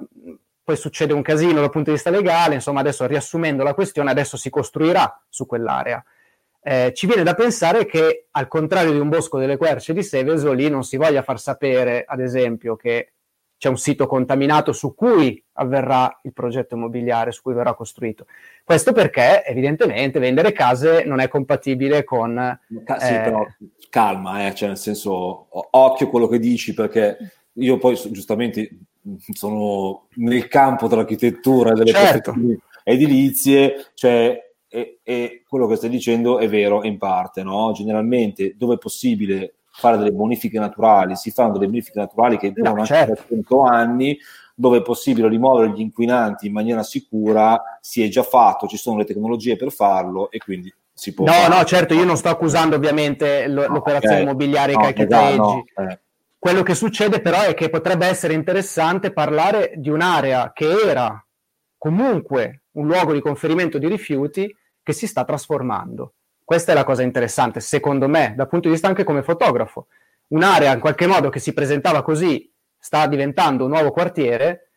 poi 0.62 0.76
succede 0.76 1.12
un 1.12 1.22
casino 1.22 1.60
dal 1.60 1.70
punto 1.70 1.90
di 1.90 1.96
vista 1.96 2.10
legale, 2.10 2.54
insomma 2.54 2.80
adesso 2.80 3.06
riassumendo 3.06 3.62
la 3.62 3.74
questione, 3.74 4.10
adesso 4.10 4.36
si 4.36 4.50
costruirà 4.50 5.22
su 5.28 5.46
quell'area. 5.46 6.02
Eh, 6.60 6.92
ci 6.94 7.06
viene 7.06 7.22
da 7.22 7.34
pensare 7.34 7.86
che 7.86 8.26
al 8.30 8.48
contrario 8.48 8.92
di 8.92 8.98
un 8.98 9.08
bosco 9.08 9.38
delle 9.38 9.56
querce 9.56 9.92
di 9.92 10.02
Seveso, 10.02 10.52
lì 10.52 10.68
non 10.68 10.84
si 10.84 10.96
voglia 10.96 11.22
far 11.22 11.38
sapere, 11.38 12.04
ad 12.06 12.20
esempio, 12.20 12.76
che 12.76 13.12
c'è 13.58 13.68
un 13.68 13.76
sito 13.76 14.06
contaminato 14.06 14.72
su 14.72 14.94
cui 14.94 15.42
avverrà 15.54 16.20
il 16.22 16.32
progetto 16.32 16.74
immobiliare, 16.74 17.32
su 17.32 17.42
cui 17.42 17.54
verrà 17.54 17.74
costruito. 17.74 18.26
Questo 18.68 18.92
perché 18.92 19.46
evidentemente 19.46 20.18
vendere 20.18 20.52
case 20.52 21.02
non 21.06 21.20
è 21.20 21.28
compatibile 21.28 22.04
con... 22.04 22.60
Sì, 22.68 23.14
eh... 23.14 23.20
però 23.22 23.46
calma, 23.88 24.46
eh, 24.46 24.54
cioè 24.54 24.68
nel 24.68 24.76
senso, 24.76 25.46
occhio 25.70 26.10
quello 26.10 26.26
che 26.26 26.38
dici 26.38 26.74
perché 26.74 27.16
io 27.54 27.78
poi 27.78 27.98
giustamente 28.10 28.68
sono 29.32 30.08
nel 30.16 30.48
campo 30.48 30.86
dell'architettura 30.86 31.70
e 31.70 31.76
delle 31.76 31.92
certo. 31.92 32.34
edilizie, 32.84 33.86
cioè 33.94 34.38
e, 34.68 34.98
e, 35.02 35.44
quello 35.48 35.66
che 35.66 35.76
stai 35.76 35.88
dicendo 35.88 36.38
è 36.38 36.46
vero 36.46 36.84
in 36.84 36.98
parte, 36.98 37.42
no? 37.42 37.72
Generalmente 37.72 38.52
dove 38.54 38.74
è 38.74 38.78
possibile 38.78 39.54
fare 39.70 39.96
delle 39.96 40.12
bonifiche 40.12 40.58
naturali, 40.58 41.16
si 41.16 41.30
fanno 41.30 41.52
delle 41.52 41.68
bonifiche 41.68 42.00
naturali 42.00 42.36
che 42.36 42.52
durano 42.52 42.80
no, 42.80 42.84
certo. 42.84 43.24
100 43.28 43.62
anni, 43.62 44.18
dove 44.60 44.78
è 44.78 44.82
possibile 44.82 45.28
rimuovere 45.28 45.70
gli 45.70 45.78
inquinanti 45.78 46.48
in 46.48 46.52
maniera 46.52 46.82
sicura, 46.82 47.78
si 47.80 48.02
è 48.02 48.08
già 48.08 48.24
fatto, 48.24 48.66
ci 48.66 48.76
sono 48.76 48.98
le 48.98 49.04
tecnologie 49.04 49.54
per 49.54 49.70
farlo 49.70 50.32
e 50.32 50.38
quindi 50.38 50.74
si 50.92 51.14
può... 51.14 51.26
No, 51.26 51.30
fare. 51.30 51.54
no, 51.54 51.64
certo, 51.64 51.94
io 51.94 52.02
non 52.02 52.16
sto 52.16 52.28
accusando 52.28 52.74
ovviamente 52.74 53.46
l- 53.46 53.52
no, 53.52 53.66
l'operazione 53.68 54.16
okay. 54.16 54.26
immobiliare 54.26 54.72
no, 54.72 54.80
caccheteggi. 54.80 55.36
No, 55.36 55.64
eh. 55.76 56.00
Quello 56.36 56.64
che 56.64 56.74
succede 56.74 57.20
però 57.20 57.42
è 57.42 57.54
che 57.54 57.70
potrebbe 57.70 58.06
essere 58.06 58.34
interessante 58.34 59.12
parlare 59.12 59.74
di 59.76 59.90
un'area 59.90 60.50
che 60.52 60.68
era 60.68 61.24
comunque 61.76 62.62
un 62.72 62.88
luogo 62.88 63.12
di 63.12 63.20
conferimento 63.20 63.78
di 63.78 63.86
rifiuti 63.86 64.52
che 64.82 64.92
si 64.92 65.06
sta 65.06 65.24
trasformando. 65.24 66.14
Questa 66.42 66.72
è 66.72 66.74
la 66.74 66.82
cosa 66.82 67.02
interessante, 67.02 67.60
secondo 67.60 68.08
me, 68.08 68.34
dal 68.36 68.48
punto 68.48 68.66
di 68.66 68.72
vista 68.72 68.88
anche 68.88 69.04
come 69.04 69.22
fotografo. 69.22 69.86
Un'area 70.28 70.72
in 70.72 70.80
qualche 70.80 71.06
modo 71.06 71.28
che 71.28 71.38
si 71.38 71.52
presentava 71.52 72.02
così 72.02 72.50
sta 72.78 73.06
diventando 73.06 73.64
un 73.64 73.70
nuovo 73.70 73.90
quartiere, 73.90 74.70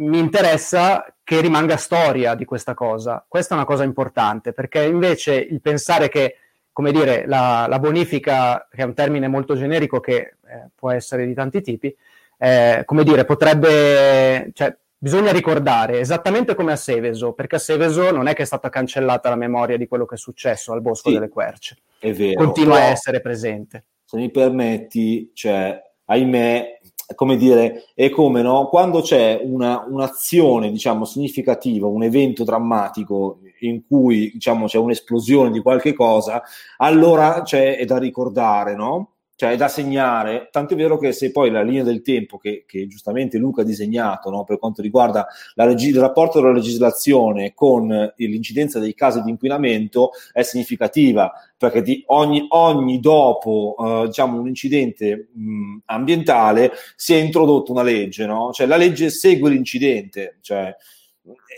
mi 0.00 0.18
interessa 0.18 1.04
che 1.22 1.40
rimanga 1.40 1.76
storia 1.76 2.34
di 2.34 2.44
questa 2.44 2.74
cosa. 2.74 3.24
Questa 3.28 3.54
è 3.54 3.56
una 3.56 3.66
cosa 3.66 3.84
importante, 3.84 4.52
perché 4.52 4.82
invece 4.82 5.34
il 5.34 5.60
pensare 5.60 6.08
che, 6.08 6.36
come 6.72 6.92
dire, 6.92 7.26
la, 7.26 7.66
la 7.68 7.78
bonifica, 7.78 8.66
che 8.70 8.82
è 8.82 8.84
un 8.84 8.94
termine 8.94 9.28
molto 9.28 9.54
generico 9.54 10.00
che 10.00 10.16
eh, 10.16 10.68
può 10.74 10.90
essere 10.90 11.26
di 11.26 11.34
tanti 11.34 11.60
tipi, 11.60 11.94
eh, 12.38 12.82
come 12.86 13.04
dire, 13.04 13.24
potrebbe, 13.24 14.50
cioè, 14.54 14.74
bisogna 14.96 15.32
ricordare 15.32 16.00
esattamente 16.00 16.54
come 16.54 16.72
a 16.72 16.76
Seveso, 16.76 17.32
perché 17.32 17.56
a 17.56 17.58
Seveso 17.58 18.10
non 18.10 18.26
è 18.26 18.34
che 18.34 18.42
è 18.42 18.46
stata 18.46 18.70
cancellata 18.70 19.28
la 19.28 19.36
memoria 19.36 19.76
di 19.76 19.86
quello 19.86 20.06
che 20.06 20.14
è 20.14 20.18
successo 20.18 20.72
al 20.72 20.80
Bosco 20.80 21.08
sì, 21.10 21.14
delle 21.14 21.28
Querce. 21.28 21.76
È 21.98 22.12
vero. 22.12 22.42
Continua 22.42 22.76
a 22.76 22.84
essere 22.84 23.20
presente. 23.20 23.84
Se 24.04 24.16
mi 24.16 24.30
permetti, 24.30 25.30
cioè, 25.34 25.80
ahimè, 26.06 26.79
come 27.14 27.36
dire, 27.36 27.86
è 27.94 28.08
come 28.10 28.42
no? 28.42 28.68
quando 28.68 29.00
c'è 29.00 29.40
una, 29.42 29.84
un'azione 29.88 30.70
diciamo, 30.70 31.04
significativa, 31.04 31.86
un 31.86 32.02
evento 32.02 32.44
drammatico 32.44 33.38
in 33.60 33.86
cui 33.86 34.30
diciamo, 34.32 34.66
c'è 34.66 34.78
un'esplosione 34.78 35.50
di 35.50 35.60
qualche 35.60 35.92
cosa, 35.92 36.42
allora 36.78 37.42
c'è, 37.42 37.76
è 37.76 37.84
da 37.84 37.98
ricordare, 37.98 38.74
no? 38.74 39.12
Cioè 39.40 39.52
è 39.52 39.56
da 39.56 39.68
segnare, 39.68 40.48
tanto 40.50 40.74
è 40.74 40.76
vero 40.76 40.98
che 40.98 41.12
se 41.12 41.30
poi 41.30 41.50
la 41.50 41.62
linea 41.62 41.82
del 41.82 42.02
tempo 42.02 42.36
che, 42.36 42.64
che 42.66 42.86
giustamente 42.86 43.38
Luca 43.38 43.62
ha 43.62 43.64
disegnato 43.64 44.28
no, 44.28 44.44
per 44.44 44.58
quanto 44.58 44.82
riguarda 44.82 45.26
reg- 45.54 45.80
il 45.80 45.98
rapporto 45.98 46.42
della 46.42 46.52
legislazione 46.52 47.54
con 47.54 48.12
l'incidenza 48.16 48.78
dei 48.78 48.92
casi 48.92 49.22
di 49.22 49.30
inquinamento 49.30 50.10
è 50.34 50.42
significativa, 50.42 51.32
perché 51.56 51.80
di 51.80 52.02
ogni, 52.08 52.44
ogni 52.50 53.00
dopo 53.00 53.76
uh, 53.78 54.04
diciamo, 54.08 54.38
un 54.38 54.46
incidente 54.46 55.30
mh, 55.32 55.78
ambientale 55.86 56.72
si 56.94 57.14
è 57.14 57.16
introdotta 57.16 57.72
una 57.72 57.82
legge, 57.82 58.26
no? 58.26 58.50
cioè 58.52 58.66
la 58.66 58.76
legge 58.76 59.08
segue 59.08 59.48
l'incidente, 59.48 60.36
cioè, 60.42 60.76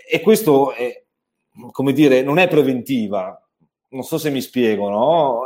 e 0.08 0.20
questo 0.20 0.72
è, 0.72 1.02
come 1.72 1.92
dire, 1.92 2.22
non 2.22 2.38
è 2.38 2.46
preventiva, 2.46 3.44
non 3.88 4.04
so 4.04 4.18
se 4.18 4.30
mi 4.30 4.40
spiego, 4.40 4.88
no? 4.88 5.40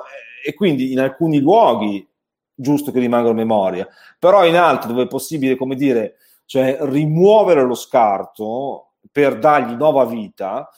E 0.44 0.52
quindi 0.52 0.92
in 0.92 1.00
alcuni 1.00 1.38
luoghi 1.38 2.06
giusto 2.56 2.90
che 2.90 2.98
rimanga 2.98 3.28
in 3.28 3.36
memoria, 3.36 3.86
però 4.18 4.44
in 4.46 4.56
altri 4.56 4.88
dove 4.88 5.04
è 5.04 5.08
possibile, 5.08 5.56
come 5.56 5.76
dire, 5.76 6.16
cioè 6.46 6.78
rimuovere 6.80 7.62
lo 7.62 7.74
scarto 7.74 8.94
per 9.12 9.38
dargli 9.38 9.74
nuova 9.74 10.04
vita, 10.06 10.68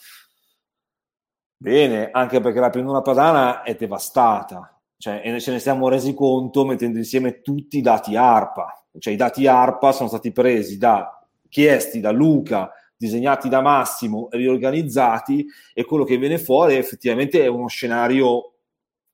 bene, 1.56 2.10
anche 2.10 2.40
perché 2.40 2.60
la 2.60 2.70
pianura 2.70 3.00
padana 3.00 3.62
è 3.62 3.74
devastata, 3.76 4.80
cioè, 4.96 5.22
e 5.24 5.40
ce 5.40 5.52
ne 5.52 5.60
siamo 5.60 5.88
resi 5.88 6.12
conto 6.14 6.64
mettendo 6.64 6.98
insieme 6.98 7.40
tutti 7.40 7.78
i 7.78 7.82
dati 7.82 8.16
ARPA, 8.16 8.84
cioè 8.98 9.12
i 9.12 9.16
dati 9.16 9.46
ARPA 9.46 9.92
sono 9.92 10.08
stati 10.08 10.32
presi 10.32 10.76
da, 10.76 11.24
chiesti 11.48 12.00
da 12.00 12.10
Luca, 12.10 12.72
disegnati 12.96 13.48
da 13.48 13.60
Massimo, 13.60 14.28
riorganizzati 14.32 15.46
e 15.72 15.84
quello 15.84 16.02
che 16.02 16.16
viene 16.16 16.36
fuori 16.36 16.74
effettivamente 16.74 17.42
è 17.42 17.46
uno 17.46 17.68
scenario 17.68 18.54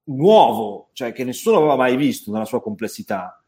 nuovo, 0.04 0.90
cioè 0.92 1.12
che 1.12 1.24
nessuno 1.24 1.58
aveva 1.58 1.76
mai 1.76 1.96
visto 1.96 2.30
nella 2.30 2.44
sua 2.44 2.60
complessità. 2.60 3.42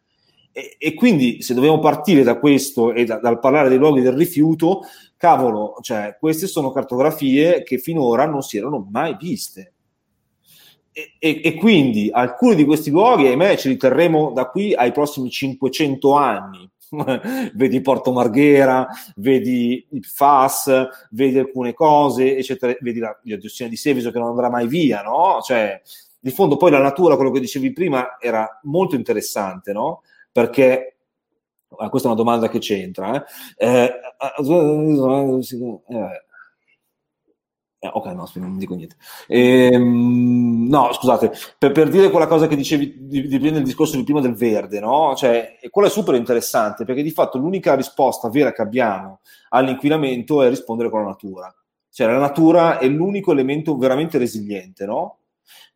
E, 0.53 0.77
e 0.79 0.95
quindi 0.95 1.43
se 1.43 1.53
dobbiamo 1.53 1.79
partire 1.79 2.23
da 2.23 2.39
questo 2.39 2.93
e 2.93 3.05
da, 3.05 3.19
dal 3.19 3.39
parlare 3.39 3.69
dei 3.69 3.79
luoghi 3.79 4.01
del 4.01 4.15
rifiuto, 4.15 4.83
cavolo, 5.17 5.77
cioè 5.83 6.17
queste 6.19 6.47
sono 6.47 6.71
cartografie 6.71 7.63
che 7.63 7.79
finora 7.79 8.27
non 8.27 8.43
si 8.43 8.57
erano 8.57 8.87
mai 8.91 9.17
viste. 9.19 9.73
E, 10.93 11.13
e, 11.19 11.41
e, 11.45 11.55
quindi 11.57 12.09
alcuni 12.11 12.55
di 12.55 12.65
questi 12.65 12.91
luoghi, 12.91 13.27
ahimè, 13.27 13.57
ce 13.59 13.69
li 13.69 13.77
terremo 13.77 14.33
da 14.33 14.49
qui 14.49 14.73
ai 14.73 14.93
prossimi 14.93 15.29
500 15.29 16.15
anni. 16.15 16.71
vedi 17.55 17.81
Porto 17.83 18.13
Marghera, 18.13 18.87
vedi 19.17 19.87
FAS, 20.01 20.71
vedi 21.11 21.39
alcune 21.39 21.75
cose, 21.75 22.39
eccetera, 22.39 22.75
vedi 22.81 23.01
la, 23.01 23.15
la 23.25 23.37
di 23.37 23.77
Seviso 23.77 24.11
che 24.11 24.19
non 24.19 24.29
andrà 24.29 24.49
mai 24.49 24.67
via, 24.67 25.03
no? 25.03 25.41
Cioè, 25.43 25.83
di 26.27 26.33
fondo 26.33 26.57
poi 26.57 26.73
la 26.73 26.81
natura, 26.81 27.15
quello 27.15 27.31
che 27.31 27.39
dicevi 27.39 27.73
prima, 27.73 28.19
era 28.19 28.59
molto 28.65 28.97
interessante, 28.97 29.73
no? 29.73 30.03
Perché 30.33 30.97
ah, 31.77 31.89
questa 31.89 32.09
è 32.09 32.11
una 32.11 32.21
domanda 32.21 32.49
che 32.49 32.59
c'entra. 32.59 33.15
Eh? 33.15 33.25
Eh, 33.57 33.85
eh, 37.79 37.91
ok, 37.93 38.07
no, 38.07 38.29
non 38.35 38.59
dico 38.59 38.75
niente. 38.75 38.97
Ehm, 39.29 40.67
no, 40.69 40.93
scusate, 40.93 41.31
per, 41.59 41.71
per, 41.71 41.91
dire 41.91 42.11
quella 42.11 42.27
cosa 42.27 42.49
che 42.49 42.57
dicevi 42.57 43.07
di, 43.07 43.29
di, 43.29 43.51
nel 43.53 43.63
discorso 43.63 43.95
di 43.95 44.03
prima 44.03 44.21
del 44.21 44.35
verde, 44.35 44.81
no? 44.81 45.15
Cioè, 45.15 45.61
quello 45.71 45.87
è 45.87 45.91
super 45.93 46.17
interessante 46.17 46.85
perché 46.85 47.05
di 47.05 47.13
fatto 47.13 47.39
l'unica 47.39 47.77
risposta 47.77 48.29
vera 48.29 48.51
che 48.51 48.63
abbiamo 48.63 49.21
all'inquinamento 49.51 50.43
è 50.43 50.49
rispondere 50.49 50.91
con 50.91 51.03
la 51.03 51.07
natura. 51.07 51.55
Cioè, 51.89 52.09
la 52.09 52.19
natura 52.19 52.79
è 52.79 52.89
l'unico 52.89 53.31
elemento 53.31 53.77
veramente 53.77 54.19
resiliente, 54.19 54.87
no? 54.87 55.19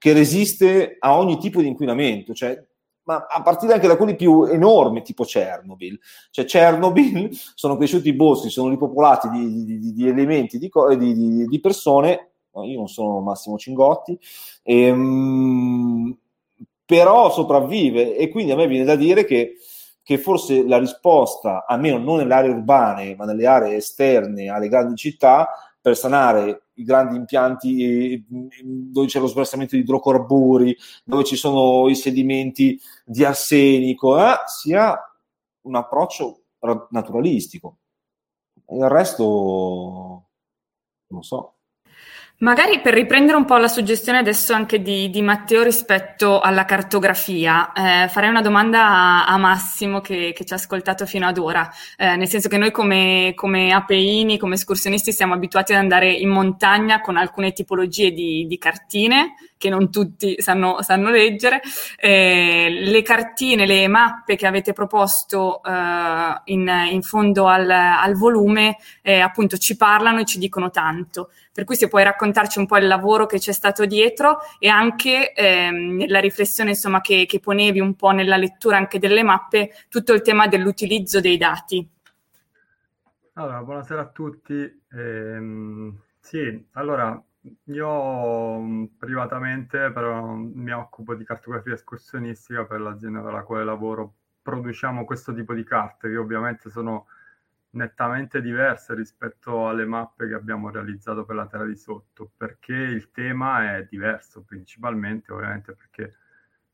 Che 0.01 0.15
resiste 0.15 0.97
a 0.99 1.19
ogni 1.19 1.37
tipo 1.37 1.61
di 1.61 1.67
inquinamento, 1.67 2.33
cioè, 2.33 2.59
ma 3.03 3.27
a 3.29 3.43
partire 3.43 3.75
anche 3.75 3.87
da 3.87 3.99
quelli 3.99 4.17
più 4.17 4.45
enormi, 4.45 5.03
tipo 5.03 5.25
Chernobyl. 5.25 6.01
Cioè, 6.31 6.47
Chernobyl 6.47 7.29
sono 7.55 7.77
cresciuti 7.77 8.09
i 8.09 8.15
boschi, 8.15 8.49
sono 8.49 8.71
ripopolati 8.71 9.29
di, 9.29 9.65
di, 9.67 9.79
di, 9.79 9.93
di 9.93 10.09
elementi, 10.09 10.57
di, 10.57 11.61
persone, 11.61 12.31
io 12.55 12.79
non 12.79 12.89
sono 12.89 13.21
Massimo 13.21 13.59
Cingotti, 13.59 14.19
ehm, 14.63 16.17
però 16.87 17.31
sopravvive 17.31 18.17
e 18.17 18.31
quindi 18.31 18.53
a 18.53 18.57
me 18.57 18.67
viene 18.67 18.85
da 18.85 18.97
dire 18.97 19.27
che 19.27 19.57
che 20.03 20.19
forse 20.19 20.67
la 20.67 20.79
risposta, 20.79 21.65
almeno 21.67 21.99
non 21.99 22.17
nelle 22.17 22.35
aree 22.35 22.51
urbane, 22.51 23.15
ma 23.15 23.27
nelle 23.27 23.47
aree 23.47 23.77
esterne 23.77 24.49
alle 24.49 24.69
grandi 24.69 24.97
città, 24.97 25.70
per 25.81 25.97
sanare 25.97 26.66
i 26.75 26.85
grandi 26.85 27.16
impianti 27.16 28.25
dove 28.62 29.07
c'è 29.07 29.19
lo 29.19 29.27
sversamento 29.27 29.77
di 29.77 29.83
idrocarburi, 29.83 30.77
dove 31.05 31.25
ci 31.25 31.37
sono 31.37 31.88
i 31.88 31.95
sedimenti 31.95 32.79
di 33.05 33.25
arsenico, 33.25 34.19
eh, 34.19 34.37
sia 34.47 34.97
un 35.62 35.75
approccio 35.75 36.43
naturalistico. 36.90 37.79
Il 38.69 38.88
resto 38.88 40.29
non 41.09 41.23
so. 41.23 41.60
Magari 42.42 42.81
per 42.81 42.94
riprendere 42.94 43.37
un 43.37 43.44
po' 43.44 43.59
la 43.59 43.68
suggestione 43.68 44.16
adesso 44.16 44.55
anche 44.55 44.81
di, 44.81 45.11
di 45.11 45.20
Matteo 45.20 45.62
rispetto 45.62 46.40
alla 46.40 46.64
cartografia, 46.64 47.70
eh, 47.74 48.09
farei 48.09 48.31
una 48.31 48.40
domanda 48.40 48.87
a, 48.87 49.26
a 49.26 49.37
Massimo 49.37 50.00
che, 50.00 50.33
che, 50.35 50.46
ci 50.46 50.55
ha 50.55 50.57
ascoltato 50.57 51.05
fino 51.05 51.26
ad 51.26 51.37
ora, 51.37 51.70
eh, 51.98 52.16
nel 52.16 52.29
senso 52.29 52.48
che 52.48 52.57
noi 52.57 52.70
come, 52.70 53.33
come 53.35 53.72
apeini, 53.72 54.38
come 54.38 54.55
escursionisti 54.55 55.12
siamo 55.12 55.35
abituati 55.35 55.72
ad 55.72 55.81
andare 55.81 56.11
in 56.11 56.31
montagna 56.31 57.03
con 57.03 57.18
alcune 57.18 57.53
tipologie 57.53 58.11
di, 58.11 58.46
di 58.46 58.57
cartine 58.57 59.35
che 59.61 59.68
non 59.68 59.90
tutti 59.90 60.40
sanno, 60.40 60.81
sanno 60.81 61.11
leggere. 61.11 61.61
Eh, 61.98 62.70
le 62.70 63.03
cartine, 63.03 63.66
le 63.66 63.87
mappe 63.88 64.37
che 64.37 64.46
avete 64.46 64.72
proposto 64.72 65.62
eh, 65.62 66.40
in, 66.44 66.87
in, 66.90 67.03
fondo 67.03 67.46
al, 67.46 67.68
al 67.68 68.14
volume 68.14 68.79
eh, 69.03 69.20
appunto 69.20 69.59
ci 69.59 69.76
parlano 69.76 70.20
e 70.20 70.24
ci 70.24 70.38
dicono 70.38 70.70
tanto. 70.70 71.29
Per 71.53 71.65
cui 71.65 71.75
se 71.75 71.89
puoi 71.89 72.05
raccontarci 72.05 72.59
un 72.59 72.67
po' 72.67 72.77
il 72.77 72.87
lavoro 72.87 73.27
che 73.27 73.39
c'è 73.39 73.53
stato 73.53 73.85
dietro 73.85 74.39
e 74.59 74.69
anche 74.69 75.33
ehm, 75.33 76.07
riflessione 76.21 76.71
insomma, 76.71 77.01
che, 77.01 77.27
che 77.27 77.41
ponevi 77.41 77.81
un 77.81 77.97
po' 77.97 78.11
nella 78.11 78.37
lettura 78.37 78.77
anche 78.77 78.99
delle 78.99 79.23
mappe, 79.23 79.71
tutto 79.89 80.13
il 80.13 80.23
tema 80.23 80.47
dell'utilizzo 80.47 81.21
dei 81.21 81.37
dati. 81.37 81.89
Allora, 83.35 83.63
buonasera 83.63 84.01
a 84.01 84.07
tutti. 84.07 84.83
Ehm, 84.93 85.99
sì, 86.21 86.67
allora 86.73 87.21
io 87.65 88.59
mm, 88.59 88.85
privatamente 88.99 89.91
però 89.93 90.33
mi 90.33 90.73
occupo 90.73 91.15
di 91.15 91.25
cartografia 91.25 91.73
escursionistica 91.73 92.65
per 92.65 92.81
l'azienda 92.81 93.23
per 93.23 93.33
la 93.33 93.43
quale 93.43 93.65
lavoro. 93.65 94.15
Produciamo 94.43 95.05
questo 95.05 95.35
tipo 95.35 95.55
di 95.55 95.65
carte 95.65 96.09
che 96.09 96.17
ovviamente 96.17 96.71
sono 96.71 97.07
nettamente 97.71 98.41
diverse 98.41 98.95
rispetto 98.95 99.69
alle 99.69 99.85
mappe 99.85 100.29
che 100.29 100.35
abbiamo 100.35 100.71
realizzato 100.71 101.25
per 101.25 101.37
la 101.37 101.47
terra 101.47 101.65
di 101.67 101.77
sotto, 101.77 102.31
perché 102.37 102.75
il 102.75 103.11
tema 103.11 103.77
è 103.77 103.87
diverso, 103.89 104.43
principalmente 104.43 105.33
ovviamente 105.33 105.75
perché 105.75 106.17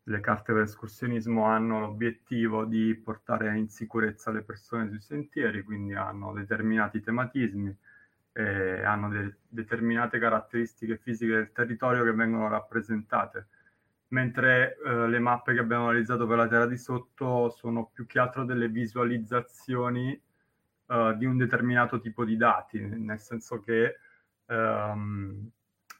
le 0.05 0.21
carte 0.21 0.53
per 0.53 0.63
escursionismo 0.63 1.45
hanno 1.45 1.81
l'obiettivo 1.81 2.65
di 2.65 2.95
portare 2.95 3.57
in 3.57 3.69
sicurezza 3.69 4.31
le 4.31 4.43
persone 4.43 4.89
sui 4.89 5.01
sentieri, 5.01 5.63
quindi 5.63 5.95
hanno 5.95 6.33
determinati 6.33 7.01
tematismi 7.01 7.77
eh, 8.37 8.85
hanno 8.85 9.09
de- 9.09 9.37
determinate 9.49 10.19
caratteristiche 10.19 10.99
fisiche 10.99 11.33
del 11.33 11.53
territorio 11.53 12.05
che 12.05 12.13
vengono 12.13 12.49
rappresentate, 12.49 13.49
mentre 14.09 14.77
eh, 14.85 15.09
le 15.09 15.19
mappe 15.19 15.55
che 15.55 15.61
abbiamo 15.61 15.91
realizzato 15.91 16.27
per 16.27 16.37
la 16.37 16.47
terra 16.47 16.67
di 16.67 16.77
sotto 16.77 17.49
sono 17.49 17.91
più 17.93 18.05
che 18.07 18.19
altro 18.19 18.45
delle 18.45 18.69
visualizzazioni 18.69 20.21
uh, 20.87 21.15
di 21.17 21.25
un 21.25 21.37
determinato 21.37 22.01
tipo 22.01 22.25
di 22.25 22.37
dati, 22.37 22.81
nel 22.81 23.21
senso 23.21 23.61
che 23.61 23.97
um, 24.47 25.51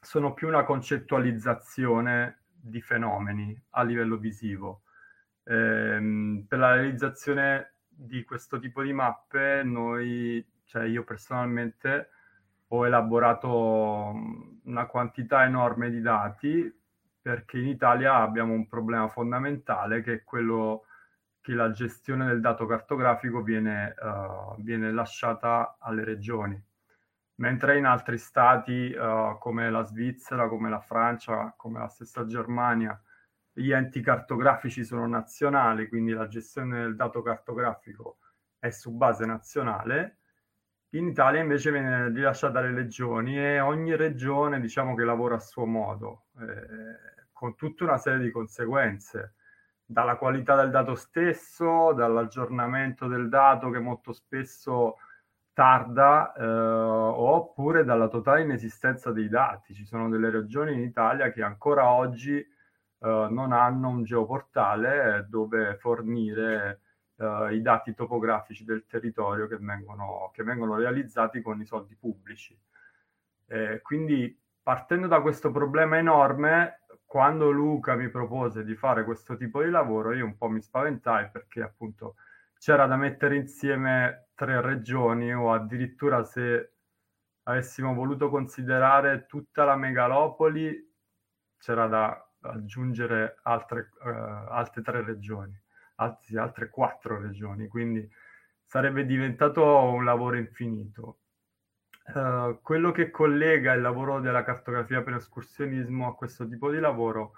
sono 0.01 0.33
più 0.33 0.47
una 0.47 0.63
concettualizzazione 0.63 2.43
di 2.49 2.81
fenomeni 2.81 3.59
a 3.71 3.83
livello 3.83 4.17
visivo. 4.17 4.83
Ehm, 5.43 6.45
per 6.47 6.59
la 6.59 6.73
realizzazione 6.73 7.73
di 7.87 8.23
questo 8.23 8.59
tipo 8.59 8.83
di 8.83 8.93
mappe, 8.93 9.63
noi, 9.63 10.45
cioè 10.65 10.85
io 10.85 11.03
personalmente, 11.03 12.09
ho 12.69 12.85
elaborato 12.85 14.13
una 14.63 14.85
quantità 14.87 15.45
enorme 15.45 15.89
di 15.89 16.01
dati 16.01 16.73
perché 17.21 17.59
in 17.59 17.67
Italia 17.67 18.15
abbiamo 18.15 18.53
un 18.53 18.67
problema 18.67 19.07
fondamentale 19.07 20.01
che 20.01 20.13
è 20.13 20.23
quello 20.23 20.85
che 21.47 21.53
la 21.53 21.71
gestione 21.71 22.25
del 22.25 22.41
dato 22.41 22.65
cartografico 22.65 23.41
viene, 23.41 23.95
uh, 23.97 24.61
viene 24.61 24.91
lasciata 24.91 25.77
alle 25.79 26.03
regioni, 26.03 26.61
mentre 27.35 27.77
in 27.77 27.85
altri 27.85 28.17
stati 28.17 28.93
uh, 28.93 29.37
come 29.37 29.71
la 29.71 29.81
Svizzera, 29.83 30.49
come 30.49 30.69
la 30.69 30.81
Francia, 30.81 31.53
come 31.55 31.79
la 31.79 31.87
stessa 31.87 32.25
Germania, 32.25 33.01
gli 33.53 33.71
enti 33.71 34.01
cartografici 34.01 34.83
sono 34.83 35.07
nazionali, 35.07 35.87
quindi 35.87 36.11
la 36.11 36.27
gestione 36.27 36.81
del 36.81 36.97
dato 36.97 37.21
cartografico 37.21 38.17
è 38.59 38.69
su 38.69 38.91
base 38.91 39.25
nazionale. 39.25 40.17
In 40.95 41.07
Italia 41.07 41.39
invece 41.39 41.71
viene 41.71 42.09
rilasciata 42.09 42.59
alle 42.59 42.73
regioni 42.73 43.39
e 43.39 43.61
ogni 43.61 43.95
regione 43.95 44.59
diciamo 44.59 44.95
che 44.95 45.05
lavora 45.05 45.35
a 45.35 45.39
suo 45.39 45.65
modo, 45.65 46.25
eh, 46.41 47.25
con 47.31 47.55
tutta 47.55 47.85
una 47.85 47.97
serie 47.97 48.19
di 48.19 48.31
conseguenze 48.31 49.35
dalla 49.89 50.17
qualità 50.17 50.55
del 50.57 50.69
dato 50.69 50.95
stesso, 50.95 51.93
dall'aggiornamento 51.93 53.07
del 53.07 53.29
dato 53.29 53.69
che 53.69 53.79
molto 53.79 54.11
spesso 54.11 54.97
tarda, 55.53 56.33
eh, 56.33 56.45
oppure 56.45 57.85
dalla 57.85 58.09
totale 58.09 58.41
inesistenza 58.41 59.11
dei 59.11 59.29
dati. 59.29 59.73
Ci 59.73 59.85
sono 59.85 60.09
delle 60.09 60.29
regioni 60.29 60.73
in 60.73 60.81
Italia 60.81 61.31
che 61.31 61.41
ancora 61.41 61.89
oggi 61.89 62.37
eh, 62.37 62.47
non 62.99 63.53
hanno 63.53 63.89
un 63.89 64.03
geoportale 64.03 65.25
dove 65.29 65.77
fornire 65.77 66.81
eh, 67.15 67.55
i 67.55 67.61
dati 67.61 67.95
topografici 67.95 68.65
del 68.65 68.85
territorio 68.85 69.47
che 69.47 69.57
vengono, 69.57 70.29
che 70.33 70.43
vengono 70.43 70.75
realizzati 70.75 71.41
con 71.41 71.61
i 71.61 71.65
soldi 71.65 71.95
pubblici. 71.95 72.55
quindi 73.81 74.37
partendo 74.61 75.07
da 75.07 75.21
questo 75.21 75.49
problema 75.49 75.97
enorme, 75.97 76.81
quando 77.17 77.49
Luca 77.49 77.95
mi 77.95 78.09
propose 78.09 78.63
di 78.63 78.75
fare 78.75 79.03
questo 79.03 79.35
tipo 79.37 79.63
di 79.63 79.71
lavoro, 79.71 80.13
io 80.13 80.23
un 80.23 80.37
po' 80.37 80.49
mi 80.49 80.61
spaventai 80.61 81.31
perché 81.31 81.63
appunto 81.63 82.17
c'era 82.59 82.85
da 82.85 82.95
mettere 82.95 83.35
insieme 83.37 84.27
tre 84.35 84.61
regioni 84.61 85.33
o 85.33 85.51
addirittura 85.51 86.23
se 86.23 86.73
avessimo 87.45 87.95
voluto 87.95 88.29
considerare 88.29 89.25
tutta 89.25 89.63
la 89.63 89.75
megalopoli, 89.75 90.93
c'era 91.57 91.87
da 91.87 92.33
aggiungere 92.41 93.39
altre, 93.41 93.89
uh, 93.99 94.07
altre 94.51 94.83
tre 94.83 95.03
regioni, 95.03 95.59
anzi 95.95 96.37
altre 96.37 96.69
quattro 96.69 97.19
regioni, 97.19 97.67
quindi 97.67 98.07
sarebbe 98.63 99.07
diventato 99.07 99.65
un 99.65 100.05
lavoro 100.05 100.37
infinito. 100.37 101.21
Uh, 102.13 102.59
quello 102.61 102.91
che 102.91 103.11
collega 103.11 103.73
il 103.73 103.81
lavoro 103.81 104.21
della 104.21 104.43
cartografia 104.43 105.01
per 105.01 105.15
escursionismo 105.15 106.07
a 106.07 106.15
questo 106.15 106.47
tipo 106.47 106.71
di 106.71 106.79
lavoro 106.79 107.33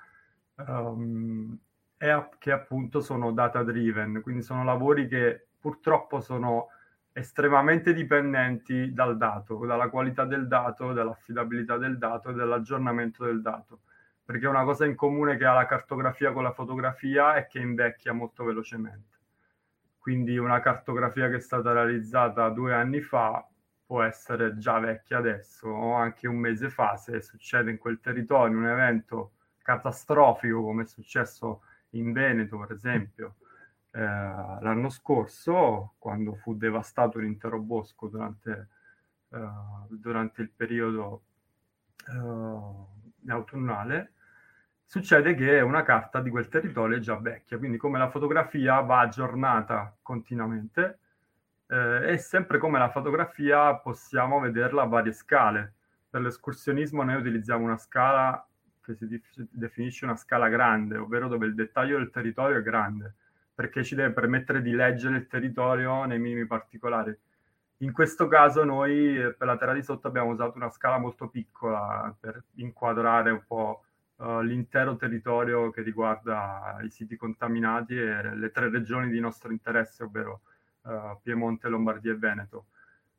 um, 0.57 1.57
è 1.97 2.29
che 2.37 2.51
appunto 2.51 3.01
sono 3.01 3.31
data 3.31 3.63
driven, 3.63 4.21
quindi 4.21 4.43
sono 4.43 4.63
lavori 4.63 5.07
che 5.07 5.47
purtroppo 5.59 6.21
sono 6.21 6.67
estremamente 7.11 7.93
dipendenti 7.93 8.93
dal 8.93 9.17
dato, 9.17 9.65
dalla 9.65 9.89
qualità 9.89 10.25
del 10.25 10.47
dato, 10.47 10.93
dall'affidabilità 10.93 11.77
del 11.77 11.97
dato 11.97 12.29
e 12.29 12.33
dall'aggiornamento 12.33 13.25
del 13.25 13.41
dato, 13.41 13.81
perché 14.23 14.45
una 14.45 14.63
cosa 14.65 14.85
in 14.85 14.93
comune 14.93 15.35
che 15.35 15.45
ha 15.45 15.53
la 15.53 15.65
cartografia 15.65 16.31
con 16.31 16.43
la 16.43 16.53
fotografia 16.53 17.33
è 17.33 17.47
che 17.47 17.57
invecchia 17.57 18.13
molto 18.13 18.43
velocemente. 18.43 19.17
Quindi 19.97 20.37
una 20.37 20.59
cartografia 20.59 21.27
che 21.27 21.37
è 21.37 21.41
stata 21.41 21.73
realizzata 21.73 22.49
due 22.49 22.73
anni 22.73 23.01
fa 23.01 23.45
può 23.89 24.03
essere 24.03 24.55
già 24.59 24.77
vecchia 24.77 25.17
adesso 25.17 25.67
o 25.67 25.93
anche 25.95 26.27
un 26.27 26.37
mese 26.37 26.69
fa 26.69 26.95
se 26.95 27.23
succede 27.23 27.71
in 27.71 27.79
quel 27.79 27.99
territorio 27.99 28.55
un 28.55 28.67
evento 28.67 29.31
catastrofico 29.63 30.61
come 30.61 30.83
è 30.83 30.85
successo 30.85 31.63
in 31.93 32.11
Veneto 32.11 32.59
per 32.59 32.73
esempio 32.73 33.37
eh, 33.89 33.99
l'anno 33.99 34.89
scorso 34.89 35.95
quando 35.97 36.35
fu 36.35 36.55
devastato 36.55 37.17
l'intero 37.17 37.57
bosco 37.57 38.09
durante, 38.09 38.67
eh, 39.29 39.49
durante 39.89 40.43
il 40.43 40.51
periodo 40.51 41.23
eh, 42.09 43.31
autunnale 43.31 44.13
succede 44.85 45.33
che 45.33 45.61
una 45.61 45.81
carta 45.81 46.21
di 46.21 46.29
quel 46.29 46.47
territorio 46.47 46.97
è 46.97 46.99
già 46.99 47.15
vecchia. 47.15 47.57
Quindi 47.57 47.77
come 47.77 47.97
la 47.97 48.09
fotografia 48.09 48.81
va 48.81 48.99
aggiornata 48.99 49.95
continuamente 50.03 50.99
eh, 51.69 52.13
e 52.13 52.17
sempre 52.17 52.57
come 52.57 52.79
la 52.79 52.89
fotografia 52.89 53.75
possiamo 53.75 54.39
vederla 54.39 54.83
a 54.83 54.87
varie 54.87 55.13
scale. 55.13 55.73
Per 56.09 56.21
l'escursionismo 56.21 57.03
noi 57.03 57.15
utilizziamo 57.15 57.63
una 57.63 57.77
scala 57.77 58.43
che 58.81 58.95
si 58.95 59.21
definisce 59.51 60.05
una 60.05 60.15
scala 60.15 60.49
grande, 60.49 60.97
ovvero 60.97 61.27
dove 61.27 61.45
il 61.45 61.53
dettaglio 61.53 61.97
del 61.97 62.09
territorio 62.09 62.57
è 62.57 62.63
grande, 62.63 63.13
perché 63.53 63.83
ci 63.83 63.93
deve 63.93 64.11
permettere 64.13 64.61
di 64.61 64.71
leggere 64.71 65.17
il 65.17 65.27
territorio 65.27 66.05
nei 66.05 66.17
minimi 66.17 66.47
particolari. 66.47 67.15
In 67.81 67.91
questo 67.93 68.27
caso 68.27 68.63
noi 68.63 69.33
per 69.37 69.47
la 69.47 69.57
terra 69.57 69.73
di 69.73 69.83
sotto 69.83 70.07
abbiamo 70.07 70.31
usato 70.31 70.57
una 70.57 70.69
scala 70.69 70.97
molto 70.97 71.29
piccola 71.29 72.13
per 72.19 72.43
inquadrare 72.55 73.31
un 73.31 73.43
po' 73.45 73.83
uh, 74.17 74.41
l'intero 74.41 74.97
territorio 74.97 75.69
che 75.69 75.81
riguarda 75.81 76.79
i 76.81 76.89
siti 76.89 77.15
contaminati 77.15 77.95
e 77.95 78.35
le 78.35 78.51
tre 78.51 78.69
regioni 78.69 79.09
di 79.09 79.19
nostro 79.19 79.51
interesse, 79.51 80.03
ovvero 80.03 80.41
uh, 80.89 81.19
Piemonte, 81.21 81.69
Lombardia 81.69 82.11
e 82.11 82.17
Veneto. 82.17 82.65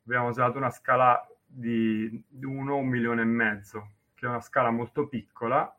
Abbiamo 0.05 0.27
usato 0.27 0.57
una 0.57 0.69
scala 0.69 1.25
di 1.45 2.23
1 2.41 2.75
un 2.75 2.87
milione 2.87 3.21
e 3.21 3.25
mezzo, 3.25 3.91
che 4.13 4.25
è 4.25 4.29
una 4.29 4.41
scala 4.41 4.69
molto 4.71 5.07
piccola 5.07 5.73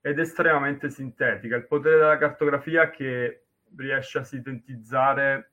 ed 0.00 0.18
estremamente 0.18 0.90
sintetica. 0.90 1.56
Il 1.56 1.66
potere 1.66 1.96
della 1.96 2.18
cartografia 2.18 2.90
che 2.90 3.44
riesce 3.76 4.18
a 4.18 4.24
sintetizzare 4.24 5.50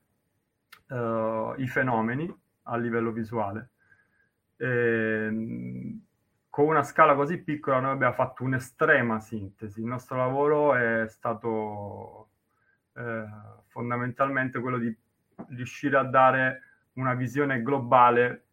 uh, 0.89 1.53
i 1.57 1.67
fenomeni 1.67 2.33
a 2.63 2.77
livello 2.77 3.11
visuale. 3.11 3.69
E, 4.57 4.67
ehm, 4.67 6.01
con 6.49 6.67
una 6.67 6.83
scala 6.83 7.15
così 7.15 7.37
piccola 7.41 7.79
noi 7.79 7.91
abbiamo 7.91 8.13
fatto 8.13 8.43
un'estrema 8.43 9.21
sintesi. 9.21 9.79
Il 9.79 9.87
nostro 9.87 10.17
lavoro 10.17 10.75
è 10.75 11.07
stato 11.07 12.27
eh, 12.93 13.25
fondamentalmente 13.67 14.59
quello 14.59 14.77
di 14.77 14.93
riuscire 15.49 15.97
a 15.97 16.03
dare 16.03 16.61
una 16.93 17.13
visione 17.13 17.61
globale 17.61 18.45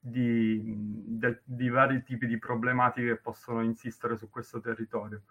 di, 0.00 0.62
de, 0.66 1.40
di, 1.44 1.68
vari 1.68 2.02
tipi 2.02 2.26
di 2.26 2.38
problematiche 2.38 3.08
che 3.08 3.16
possono 3.16 3.62
insistere 3.62 4.16
su 4.16 4.30
questo 4.30 4.60
territorio. 4.60 5.22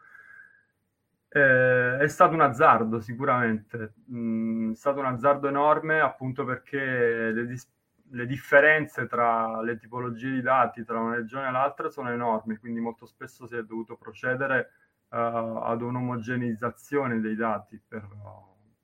Eh, 1.30 1.98
è 1.98 2.08
stato 2.08 2.34
un 2.34 2.42
azzardo 2.42 3.00
sicuramente, 3.00 3.94
mm, 4.12 4.72
è 4.72 4.76
stato 4.76 5.00
un 5.00 5.06
azzardo 5.06 5.48
enorme 5.48 6.00
appunto 6.00 6.46
perché 6.46 7.32
le, 7.32 7.46
dis- 7.46 7.70
le, 8.12 8.26
differenze 8.26 9.08
tra 9.08 9.62
le 9.62 9.78
tipologie 9.78 10.32
di 10.32 10.42
dati 10.42 10.84
tra 10.86 11.00
una 11.00 11.16
regione 11.16 11.48
e 11.48 11.52
l'altra 11.52 11.90
sono 11.90 12.12
enormi, 12.12 12.58
quindi 12.58 12.80
molto 12.80 13.06
spesso 13.06 13.46
si 13.46 13.56
è 13.56 13.64
dovuto 13.64 13.98
procedere 13.98 14.72
uh, 15.10 15.16
ad 15.18 15.82
un'omogeneizzazione 15.82 17.20
dei 17.20 17.36
dati 17.36 17.82
per, 17.86 18.08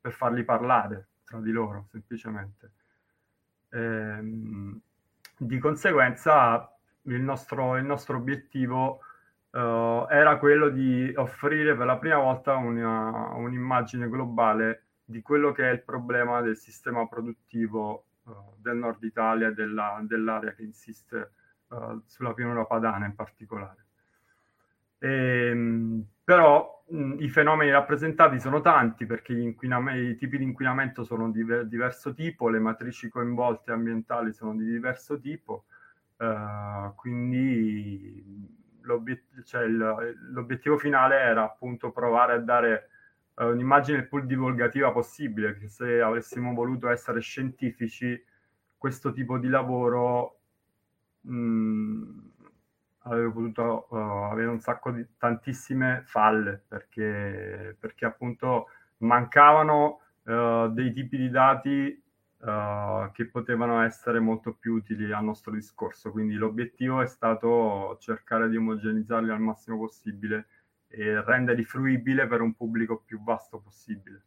per 0.02 0.12
farli 0.12 0.44
parlare 0.44 1.08
tra 1.24 1.40
di 1.40 1.52
loro, 1.52 1.86
semplicemente. 1.90 2.72
Ehm, 3.70 4.80
di 5.38 5.60
conseguenza 5.60 6.72
il 7.04 7.22
nostro, 7.22 7.78
il 7.78 7.84
nostro 7.84 8.18
obiettivo 8.18 9.00
uh, 9.52 10.08
era 10.10 10.38
quello 10.38 10.70
di 10.70 11.12
offrire 11.16 11.76
per 11.76 11.86
la 11.86 11.98
prima 11.98 12.18
volta 12.18 12.56
una, 12.56 13.34
un'immagine 13.34 14.08
globale 14.08 14.84
di 15.04 15.22
quello 15.22 15.52
che 15.52 15.70
è 15.70 15.72
il 15.72 15.82
problema 15.82 16.42
del 16.42 16.58
sistema 16.58 17.08
produttivo 17.08 18.06
uh, 18.24 18.54
del 18.58 18.78
nord 18.78 19.04
Italia 19.04 19.50
e 19.50 19.54
della, 19.54 20.00
dell'area 20.04 20.54
che 20.54 20.64
insiste 20.64 21.32
uh, 21.68 22.02
sulla 22.06 22.34
pianura 22.34 22.66
padana 22.66 23.06
in 23.06 23.16
particolare. 23.16 23.86
E, 25.00 25.48
ehm, 25.50 26.06
però 26.24 26.84
mh, 26.90 27.18
i 27.20 27.30
fenomeni 27.30 27.72
rappresentati 27.72 28.40
sono 28.40 28.62
tanti 28.62 29.06
perché 29.06 29.34
i 29.34 30.16
tipi 30.18 30.38
di 30.38 30.44
inquinamento 30.44 31.04
sono 31.04 31.30
di 31.32 31.40
diver- 31.40 31.66
diverso 31.68 32.14
tipo, 32.14 32.50
le 32.50 32.60
matrici 32.60 33.10
coinvolte 33.10 33.72
ambientali 33.72 34.34
sono 34.34 34.56
di 34.56 34.66
diverso 34.66 35.20
tipo, 35.20 35.66
Uh, 36.16 36.94
quindi 36.96 38.24
l'obiet- 38.82 39.44
cioè 39.44 39.64
il, 39.64 40.16
l'obiettivo 40.32 40.78
finale 40.78 41.20
era 41.20 41.44
appunto 41.44 41.92
provare 41.92 42.34
a 42.34 42.38
dare 42.40 42.90
uh, 43.36 43.46
un'immagine 43.48 43.98
il 44.00 44.08
più 44.08 44.22
divulgativa 44.22 44.92
possibile, 44.92 45.58
che 45.58 45.68
se 45.68 46.02
avessimo 46.02 46.54
voluto 46.54 46.88
essere 46.90 47.20
scientifici, 47.20 48.24
questo 48.78 49.12
tipo 49.12 49.38
di 49.38 49.48
lavoro 49.50 50.40
mh, 51.22 51.36
mm, 51.36 52.20
avrebbe 53.04 53.32
potuto 53.32 53.88
uh, 53.90 53.96
avere 54.32 54.50
un 54.50 54.60
sacco 54.60 54.92
di 54.92 55.06
tantissime 55.18 56.04
falle, 56.06 56.62
perché, 56.68 57.76
perché 57.80 58.06
appunto 58.06 58.68
mancavano 58.98 60.00
dei 60.24 60.94
tipi 60.94 61.18
di 61.18 61.30
dati 61.30 62.02
uh, 62.44 63.12
che 63.12 63.26
potevano 63.26 63.82
essere 63.82 64.20
molto 64.20 64.54
più 64.54 64.76
utili 64.76 65.12
al 65.12 65.24
nostro 65.24 65.52
discorso. 65.52 66.12
Quindi 66.12 66.36
l'obiettivo 66.36 67.02
è 67.02 67.08
stato 67.08 67.98
cercare 68.00 68.50
di 68.50 68.56
omogenizzarli 68.56 69.32
al 69.32 69.42
massimo 69.42 69.78
possibile 69.78 70.48
e 70.88 71.22
renderli 71.22 71.64
fruibili 71.64 72.26
per 72.28 72.42
un 72.42 72.54
pubblico 72.54 73.02
più 73.06 73.22
vasto 73.24 73.60
possibile. 73.60 74.22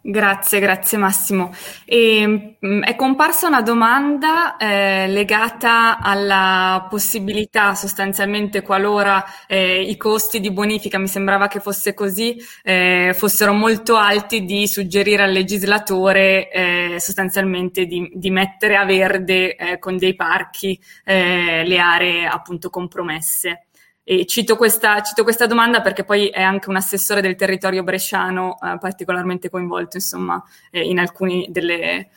Grazie, 0.00 0.60
grazie 0.60 0.98
Massimo. 0.98 1.52
E, 1.84 2.26
mh, 2.26 2.66
mm, 2.66 2.82
è 2.82 2.94
comparsa 2.94 3.48
una 3.48 3.62
domanda 3.62 4.56
eh, 4.56 5.08
legata 5.08 5.98
alla 5.98 6.86
possibilità, 6.88 7.74
sostanzialmente, 7.74 8.62
qualora 8.62 9.24
eh, 9.46 9.80
i 9.80 9.96
costi 9.96 10.40
di 10.40 10.52
bonifica, 10.52 10.98
mi 10.98 11.08
sembrava 11.08 11.48
che 11.48 11.58
fosse 11.60 11.94
così, 11.94 12.36
eh, 12.62 13.12
fossero 13.16 13.52
molto 13.52 13.96
alti, 13.96 14.44
di 14.44 14.68
suggerire 14.68 15.24
al 15.24 15.32
legislatore 15.32 16.50
eh, 16.50 16.96
sostanzialmente 17.00 17.86
di, 17.86 18.10
di, 18.14 18.30
mettere 18.30 18.76
a 18.76 18.84
verde 18.84 19.56
eh, 19.56 19.78
con 19.78 19.96
dei 19.96 20.14
parchi 20.14 20.78
eh, 21.04 21.64
le 21.66 21.78
aree 21.78 22.26
appunto 22.26 22.70
compromesse. 22.70 23.66
E 24.06 24.26
cito 24.26 24.56
questa, 24.56 25.00
cito 25.00 25.22
questa, 25.22 25.46
domanda 25.46 25.80
perché 25.80 26.04
poi 26.04 26.28
è 26.28 26.42
anche 26.42 26.68
un 26.68 26.76
assessore 26.76 27.22
del 27.22 27.36
territorio 27.36 27.82
bresciano 27.82 28.58
eh, 28.60 28.76
particolarmente 28.78 29.48
coinvolto 29.48 29.96
insomma, 29.96 30.42
eh, 30.70 30.82
in 30.82 30.98
alcune 30.98 31.46
delle, 31.48 32.10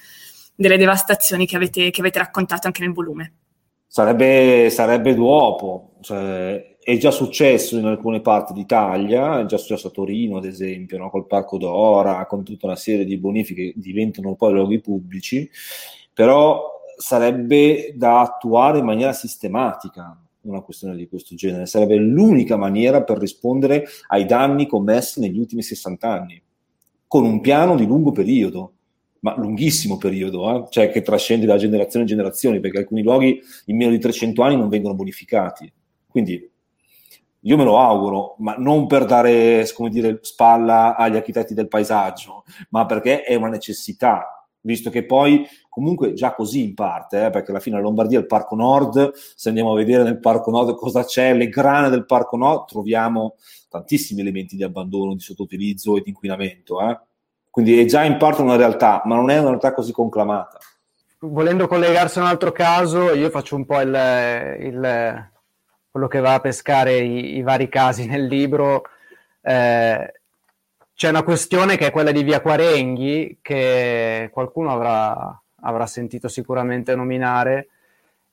delle 0.54 0.78
devastazioni 0.78 1.48
che 1.48 1.56
avete, 1.56 1.90
che 1.90 2.02
avete, 2.02 2.20
raccontato 2.20 2.68
anche 2.68 2.82
nel 2.82 2.92
volume. 2.92 3.34
Sarebbe, 3.88 4.70
sarebbe 4.70 5.16
dopo, 5.16 5.94
cioè, 6.02 6.76
è 6.78 6.98
già 6.98 7.10
successo 7.10 7.78
in 7.78 7.86
alcune 7.86 8.20
parti 8.20 8.52
d'Italia, 8.52 9.40
è 9.40 9.46
già 9.46 9.56
successo 9.56 9.88
a 9.88 9.92
Torino 9.92 10.38
ad 10.38 10.46
esempio, 10.46 10.98
no? 10.98 11.10
col 11.10 11.26
Parco 11.26 11.58
d'Ora, 11.58 12.26
con 12.26 12.44
tutta 12.44 12.66
una 12.66 12.76
serie 12.76 13.06
di 13.06 13.18
bonifiche 13.18 13.72
che 13.72 13.74
diventano 13.78 14.36
poi 14.36 14.52
luoghi 14.52 14.82
pubblici, 14.82 15.50
però 16.14 16.82
sarebbe 16.98 17.94
da 17.96 18.20
attuare 18.20 18.80
in 18.80 18.86
maniera 18.86 19.14
sistematica, 19.14 20.18
una 20.50 20.62
questione 20.62 20.96
di 20.96 21.08
questo 21.08 21.36
genere. 21.36 21.66
Sarebbe 21.66 21.96
l'unica 21.96 22.58
maniera 22.58 23.04
per 23.04 23.18
rispondere 23.18 23.86
ai 24.08 24.26
danni 24.26 24.68
commessi 24.68 25.20
negli 25.20 25.38
ultimi 25.38 25.62
60 25.62 26.10
anni, 26.10 26.42
con 27.08 27.26
un 27.26 27.42
piano 27.42 27.76
di 27.76 27.86
lungo 27.86 28.12
periodo, 28.12 28.74
ma 29.20 29.36
lunghissimo 29.38 29.98
periodo, 29.98 30.56
eh? 30.56 30.68
cioè 30.70 30.92
che 30.92 31.02
trascende 31.02 31.46
da 31.46 31.58
generazione 31.58 32.06
in 32.06 32.12
generazione, 32.12 32.60
perché 32.60 32.80
alcuni 32.80 33.04
luoghi 33.04 33.40
in 33.66 33.78
meno 33.78 33.92
di 33.92 34.00
300 34.00 34.42
anni 34.42 34.56
non 34.56 34.70
vengono 34.70 34.96
bonificati. 34.96 35.72
Quindi 36.08 36.50
io 37.42 37.58
me 37.58 37.64
lo 37.64 37.80
auguro, 37.80 38.36
ma 38.40 38.56
non 38.58 38.88
per 38.88 39.06
dare, 39.06 39.66
dire, 39.90 40.20
spalla 40.22 40.96
agli 40.96 41.16
architetti 41.16 41.54
del 41.54 41.68
paesaggio, 41.68 42.44
ma 42.70 42.86
perché 42.86 43.24
è 43.24 43.36
una 43.36 43.50
necessità 43.50 44.32
visto 44.68 44.90
che 44.90 45.06
poi 45.06 45.48
comunque 45.78 46.14
già 46.14 46.34
così 46.34 46.64
in 46.64 46.74
parte, 46.74 47.26
eh, 47.26 47.30
perché 47.30 47.52
alla 47.52 47.60
fine 47.60 47.76
la 47.76 47.84
Lombardia 47.84 48.18
è 48.18 48.22
il 48.22 48.26
Parco 48.26 48.56
Nord, 48.56 49.12
se 49.14 49.50
andiamo 49.50 49.74
a 49.74 49.76
vedere 49.76 50.02
nel 50.02 50.20
Parco 50.20 50.50
Nord 50.50 50.74
cosa 50.74 51.06
c'è, 51.06 51.36
le 51.36 51.50
grane 51.50 51.92
del 51.92 52.08
Parco 52.08 52.36
Nord, 52.36 52.66
troviamo 52.66 53.36
tantissimi 53.70 54.22
elementi 54.22 54.56
di 54.56 54.64
abbandono, 54.64 55.14
di 55.14 55.20
sottoutilizzo 55.20 55.96
e 55.96 56.02
di 56.02 56.10
inquinamento. 56.10 56.82
Eh. 56.82 57.00
Quindi 57.52 57.80
è 57.80 57.86
già 57.86 58.04
in 58.06 58.18
parte 58.18 58.42
una 58.42 58.56
realtà, 58.56 59.04
ma 59.06 59.14
non 59.14 59.30
è 59.30 59.38
una 59.38 59.50
realtà 59.50 59.72
così 59.76 59.92
conclamata. 59.92 60.58
Volendo 61.20 61.68
collegarsi 61.68 62.18
a 62.18 62.22
un 62.24 62.28
altro 62.28 62.52
caso, 62.52 63.14
io 63.14 63.30
faccio 63.30 63.56
un 63.56 63.66
po' 63.68 63.80
il, 63.80 64.58
il 64.60 65.30
quello 65.92 66.08
che 66.08 66.20
va 66.20 66.34
a 66.34 66.40
pescare 66.40 66.98
i, 66.98 67.36
i 67.36 67.44
vari 67.44 67.70
casi 67.70 68.08
nel 68.08 68.26
libro. 68.26 68.82
Eh, 69.42 70.12
c'è 70.96 71.10
una 71.10 71.22
questione 71.22 71.78
che 71.78 71.86
è 71.86 71.92
quella 71.92 72.12
di 72.12 72.24
Via 72.24 72.42
Quarenghi, 72.42 73.38
che 73.44 74.32
qualcuno 74.34 74.72
avrà, 74.72 75.40
avrà 75.68 75.86
sentito 75.86 76.28
sicuramente 76.28 76.96
nominare. 76.96 77.68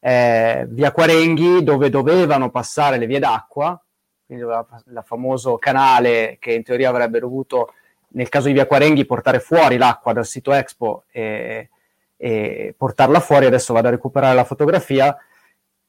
Eh, 0.01 0.67
via 0.69 0.93
Quarenghi, 0.93 1.63
dove 1.63 1.91
dovevano 1.91 2.51
passare 2.51 2.99
le 2.99 3.07
vie 3.07 3.19
d'acqua, 3.19 3.81
quindi 4.27 4.45
il 4.45 5.03
famoso 5.05 5.57
canale 5.59 6.37
che 6.41 6.53
in 6.53 6.63
teoria 6.63 6.89
avrebbe 6.89 7.21
dovuto, 7.21 7.73
nel 8.09 8.29
caso 8.29 8.49
di 8.49 8.55
Via 8.55 8.67
Quarenghi, 8.67 9.05
portare 9.07 9.41
fuori 9.41 9.77
l'acqua 9.77 10.13
dal 10.13 10.27
sito 10.27 10.53
Expo 10.53 11.05
e, 11.11 11.69
e 12.17 12.75
portarla 12.77 13.21
fuori. 13.21 13.47
Adesso 13.47 13.73
vado 13.73 13.89
a 13.89 13.93
recuperare 13.93 14.35
la 14.35 14.45
fotografia 14.45 15.17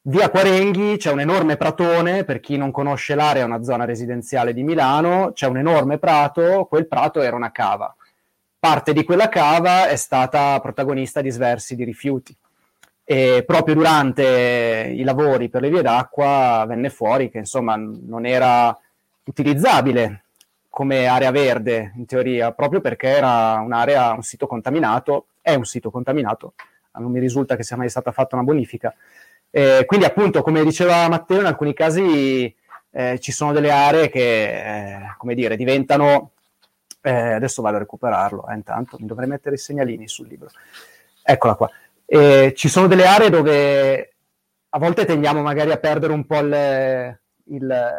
Via 0.08 0.30
Quarenghi 0.30 0.98
c'è 0.98 1.12
un 1.12 1.22
enorme 1.22 1.58
pratone, 1.58 2.26
per 2.26 2.40
chi 2.40 2.58
non 2.58 2.70
conosce 2.70 3.16
l'area 3.16 3.42
è 3.42 3.46
una 3.46 3.64
zona 3.64 3.86
residenziale 3.86 4.54
di 4.54 4.62
Milano, 4.62 5.32
c'è 5.34 5.48
un 5.48 5.58
enorme 5.58 5.98
prato, 5.98 6.66
quel 6.66 6.86
prato 6.88 7.22
era 7.22 7.36
una 7.36 7.52
cava. 7.52 7.96
Parte 8.66 8.94
di 8.94 9.04
quella 9.04 9.30
cava 9.30 9.90
è 9.90 9.96
stata 9.96 10.60
protagonista 10.60 11.22
di 11.22 11.30
sversi 11.30 11.76
di 11.76 11.84
rifiuti. 11.84 12.36
E 13.04 13.44
proprio 13.46 13.76
durante 13.76 14.92
i 14.92 15.04
lavori 15.04 15.50
per 15.50 15.62
le 15.62 15.70
vie 15.70 15.84
d'acqua 15.84 16.66
venne 16.68 16.90
fuori 16.90 17.30
che 17.30 17.38
insomma 17.38 17.76
non 17.76 18.26
era 18.26 18.76
utilizzabile 19.26 20.24
come 20.68 21.06
area 21.06 21.30
verde 21.30 21.94
in 21.96 22.08
teoria, 22.08 22.54
proprio 22.54 22.82
perché 22.82 23.10
era 23.10 23.60
un'area, 23.60 24.14
un 24.14 24.24
sito 24.24 24.48
contaminato, 24.48 25.28
è 25.42 25.54
un 25.54 25.66
sito 25.66 25.92
contaminato, 25.92 26.54
non 26.94 27.12
mi 27.12 27.20
risulta 27.20 27.56
che 27.56 27.62
sia 27.62 27.78
mai 27.78 27.90
stata 27.90 28.12
fatta 28.12 28.36
una 28.36 28.46
bonifica. 28.46 28.96
Eh, 29.52 29.84
quindi 29.86 30.08
appunto, 30.08 30.42
come 30.42 30.64
diceva 30.64 31.08
Matteo, 31.08 31.42
in 31.42 31.46
alcuni 31.46 31.76
casi 31.76 32.52
eh, 32.90 33.20
ci 33.20 33.32
sono 33.32 33.54
delle 33.54 33.70
aree 33.70 34.10
che, 34.10 34.96
eh, 34.96 35.16
come 35.20 35.36
dire, 35.36 35.56
diventano... 35.56 36.32
Eh, 37.08 37.34
adesso 37.34 37.62
vado 37.62 37.76
a 37.76 37.80
recuperarlo, 37.80 38.48
eh, 38.48 38.56
intanto 38.56 38.98
mi 39.00 39.06
dovrei 39.06 39.28
mettere 39.28 39.54
i 39.54 39.60
segnalini 39.60 40.08
sul 40.08 40.28
libro. 40.28 40.50
Eccola 41.22 41.54
qua. 41.54 41.70
ci 42.08 42.68
sono 42.68 42.88
delle 42.88 43.06
aree 43.06 43.30
dove 43.30 44.14
a 44.70 44.80
volte 44.80 45.06
tendiamo 45.06 45.44
magari 45.44 45.72
a 45.72 45.78
perdere 45.78 46.14
un 46.14 46.26
po' 46.26 46.40
il, 46.40 47.20
il, 47.44 47.92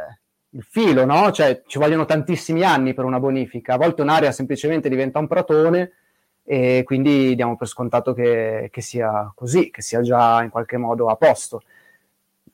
il 0.50 0.66
filo, 0.68 1.04
no? 1.04 1.30
Cioè 1.30 1.62
ci 1.68 1.78
vogliono 1.78 2.04
tantissimi 2.04 2.64
anni 2.64 2.94
per 2.94 3.04
una 3.04 3.20
bonifica. 3.20 3.74
A 3.74 3.78
volte 3.78 4.02
un'area 4.02 4.32
semplicemente 4.32 4.88
diventa 4.88 5.20
un 5.20 5.28
pratone 5.28 5.92
e 6.42 6.82
quindi 6.84 7.36
diamo 7.36 7.56
per 7.56 7.68
scontato 7.68 8.12
che, 8.12 8.70
che, 8.72 8.80
sia 8.80 9.30
così, 9.36 9.70
che 9.70 9.82
sia 9.82 10.00
già 10.00 10.42
in 10.42 10.50
qualche 10.50 10.78
modo 10.78 11.10
a 11.10 11.14
posto. 11.14 11.62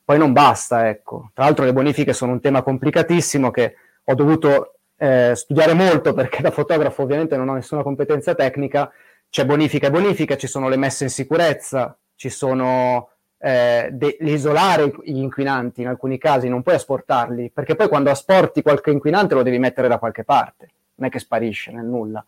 Poi 0.05 0.19
non 0.19 0.33
basta, 0.33 0.87
ecco. 0.87 1.31
Tra 1.33 1.45
l'altro 1.45 1.65
le 1.65 1.73
bonifiche 1.73 2.13
sono 2.13 2.31
un 2.31 2.41
tema 2.41 2.61
complicatissimo 2.61 3.49
che 3.49 3.75
ho 4.03 4.13
dovuto 4.13 4.75
eh, 5.03 5.35
studiare 5.35 5.73
molto 5.73 6.13
perché 6.13 6.41
da 6.41 6.49
fotografo 6.49 7.01
ovviamente 7.01 7.35
non 7.35 7.49
ho 7.49 7.55
nessuna 7.55 7.83
competenza 7.83 8.35
tecnica. 8.35 8.89
C'è 9.29 9.45
bonifica 9.45 9.87
e 9.87 9.91
bonifica, 9.91 10.37
ci 10.37 10.47
sono 10.47 10.69
le 10.69 10.77
messe 10.77 11.03
in 11.03 11.09
sicurezza, 11.09 11.97
ci 12.15 12.29
sono 12.29 13.09
eh, 13.37 13.89
de- 13.91 14.17
isolare 14.21 14.93
gli 15.03 15.17
inquinanti 15.17 15.81
in 15.81 15.87
alcuni 15.87 16.17
casi, 16.17 16.47
non 16.47 16.61
puoi 16.61 16.75
asportarli, 16.75 17.51
perché 17.53 17.75
poi 17.75 17.89
quando 17.89 18.11
asporti 18.11 18.61
qualche 18.61 18.91
inquinante 18.91 19.33
lo 19.33 19.43
devi 19.43 19.59
mettere 19.59 19.89
da 19.89 19.97
qualche 19.97 20.23
parte, 20.23 20.69
non 20.95 21.09
è 21.09 21.11
che 21.11 21.19
sparisce 21.19 21.71
nel 21.71 21.85
nulla. 21.85 22.23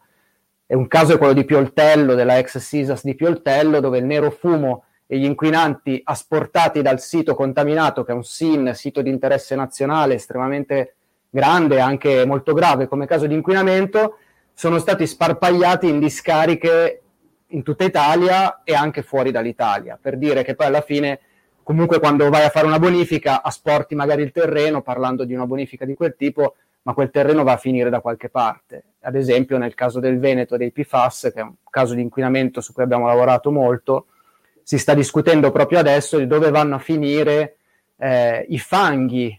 E 0.65 0.75
un 0.75 0.87
caso 0.87 1.13
è 1.13 1.17
quello 1.17 1.33
di 1.33 1.45
Pioltello, 1.45 2.13
della 2.13 2.39
ex 2.39 2.57
SISAS 2.57 3.05
di 3.05 3.15
Pioltello, 3.15 3.79
dove 3.79 3.99
il 3.99 4.05
nero 4.05 4.31
fumo 4.31 4.85
e 5.05 5.17
gli 5.17 5.25
inquinanti 5.25 6.01
asportati 6.03 6.81
dal 6.81 6.99
sito 6.99 7.35
contaminato, 7.35 8.03
che 8.03 8.11
è 8.11 8.15
un 8.15 8.23
SIN, 8.23 8.71
sito 8.73 9.01
di 9.01 9.11
interesse 9.11 9.55
nazionale 9.55 10.15
estremamente 10.15 10.95
grande, 11.35 11.81
anche 11.81 12.25
molto 12.25 12.53
grave 12.53 12.87
come 12.87 13.05
caso 13.05 13.27
di 13.27 13.33
inquinamento, 13.33 14.19
sono 14.53 14.79
stati 14.79 15.05
sparpagliati 15.05 15.89
in 15.89 15.99
discariche 15.99 17.01
in 17.47 17.61
tutta 17.61 17.83
Italia 17.83 18.61
e 18.63 18.73
anche 18.73 19.01
fuori 19.01 19.31
dall'Italia, 19.31 19.99
per 20.01 20.17
dire 20.17 20.43
che 20.43 20.55
poi 20.55 20.67
alla 20.67 20.79
fine 20.79 21.19
comunque 21.61 21.99
quando 21.99 22.29
vai 22.29 22.45
a 22.45 22.49
fare 22.49 22.65
una 22.65 22.79
bonifica 22.79 23.43
asporti 23.43 23.95
magari 23.95 24.21
il 24.21 24.31
terreno, 24.31 24.81
parlando 24.81 25.25
di 25.25 25.33
una 25.33 25.45
bonifica 25.45 25.83
di 25.83 25.93
quel 25.93 26.15
tipo, 26.17 26.55
ma 26.83 26.93
quel 26.93 27.11
terreno 27.11 27.43
va 27.43 27.53
a 27.53 27.57
finire 27.57 27.89
da 27.89 27.99
qualche 27.99 28.29
parte. 28.29 28.83
Ad 29.01 29.15
esempio 29.15 29.57
nel 29.57 29.73
caso 29.73 29.99
del 29.99 30.19
Veneto 30.19 30.55
dei 30.55 30.71
PFAS, 30.71 31.31
che 31.33 31.41
è 31.41 31.43
un 31.43 31.55
caso 31.69 31.95
di 31.95 32.01
inquinamento 32.01 32.61
su 32.61 32.71
cui 32.71 32.83
abbiamo 32.83 33.07
lavorato 33.07 33.51
molto, 33.51 34.05
si 34.63 34.77
sta 34.77 34.93
discutendo 34.93 35.51
proprio 35.51 35.79
adesso 35.79 36.17
di 36.17 36.27
dove 36.27 36.49
vanno 36.49 36.75
a 36.75 36.79
finire 36.79 37.57
eh, 37.97 38.45
i 38.47 38.57
fanghi 38.57 39.37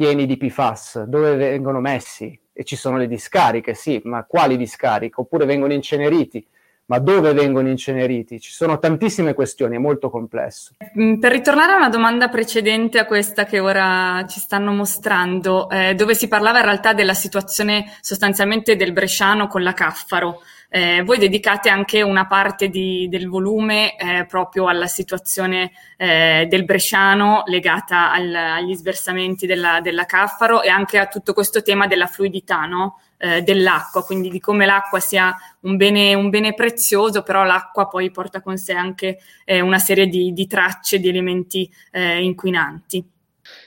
pieni 0.00 0.24
di 0.24 0.38
PFAS, 0.38 1.02
dove 1.02 1.36
vengono 1.36 1.78
messi. 1.78 2.40
E 2.54 2.64
ci 2.64 2.74
sono 2.74 2.96
le 2.96 3.06
discariche, 3.06 3.74
sì, 3.74 4.00
ma 4.04 4.24
quali 4.24 4.56
discariche? 4.56 5.20
Oppure 5.20 5.44
vengono 5.44 5.74
inceneriti. 5.74 6.42
Ma 6.90 6.98
dove 6.98 7.32
vengono 7.32 7.68
inceneriti? 7.68 8.40
Ci 8.40 8.50
sono 8.50 8.80
tantissime 8.80 9.32
questioni, 9.32 9.76
è 9.76 9.78
molto 9.78 10.10
complesso. 10.10 10.72
Mm, 10.98 11.20
per 11.20 11.30
ritornare 11.30 11.72
a 11.72 11.76
una 11.76 11.88
domanda 11.88 12.26
precedente 12.28 12.98
a 12.98 13.04
questa 13.06 13.44
che 13.44 13.60
ora 13.60 14.26
ci 14.28 14.40
stanno 14.40 14.72
mostrando, 14.72 15.70
eh, 15.70 15.94
dove 15.94 16.16
si 16.16 16.26
parlava 16.26 16.58
in 16.58 16.64
realtà 16.64 16.92
della 16.92 17.14
situazione 17.14 17.92
sostanzialmente 18.00 18.74
del 18.74 18.92
Bresciano 18.92 19.46
con 19.46 19.62
la 19.62 19.72
Caffaro. 19.72 20.42
Eh, 20.68 21.02
voi 21.04 21.18
dedicate 21.18 21.68
anche 21.68 22.02
una 22.02 22.26
parte 22.26 22.68
di, 22.68 23.06
del 23.08 23.28
volume 23.28 23.96
eh, 23.96 24.26
proprio 24.26 24.66
alla 24.66 24.86
situazione 24.88 25.70
eh, 25.96 26.46
del 26.48 26.64
Bresciano 26.64 27.42
legata 27.46 28.12
al, 28.12 28.34
agli 28.34 28.74
sversamenti 28.74 29.46
della, 29.46 29.80
della, 29.80 30.06
Caffaro 30.06 30.62
e 30.62 30.68
anche 30.68 30.98
a 30.98 31.06
tutto 31.06 31.34
questo 31.34 31.62
tema 31.62 31.86
della 31.88 32.06
fluidità 32.06 32.66
no? 32.66 32.98
Eh, 33.22 33.42
dell'acqua, 33.42 34.02
quindi 34.02 34.30
di 34.30 34.40
come 34.40 34.64
l'acqua 34.64 34.98
sia 34.98 35.36
un 35.60 35.76
bene, 35.76 36.14
un 36.14 36.30
bene, 36.30 36.54
prezioso, 36.54 37.22
però 37.22 37.44
l'acqua 37.44 37.86
poi 37.86 38.10
porta 38.10 38.40
con 38.40 38.56
sé 38.56 38.72
anche 38.72 39.18
eh, 39.44 39.60
una 39.60 39.78
serie 39.78 40.06
di, 40.06 40.32
di, 40.32 40.46
tracce, 40.46 40.98
di 40.98 41.10
elementi 41.10 41.70
eh, 41.90 42.22
inquinanti. 42.22 43.06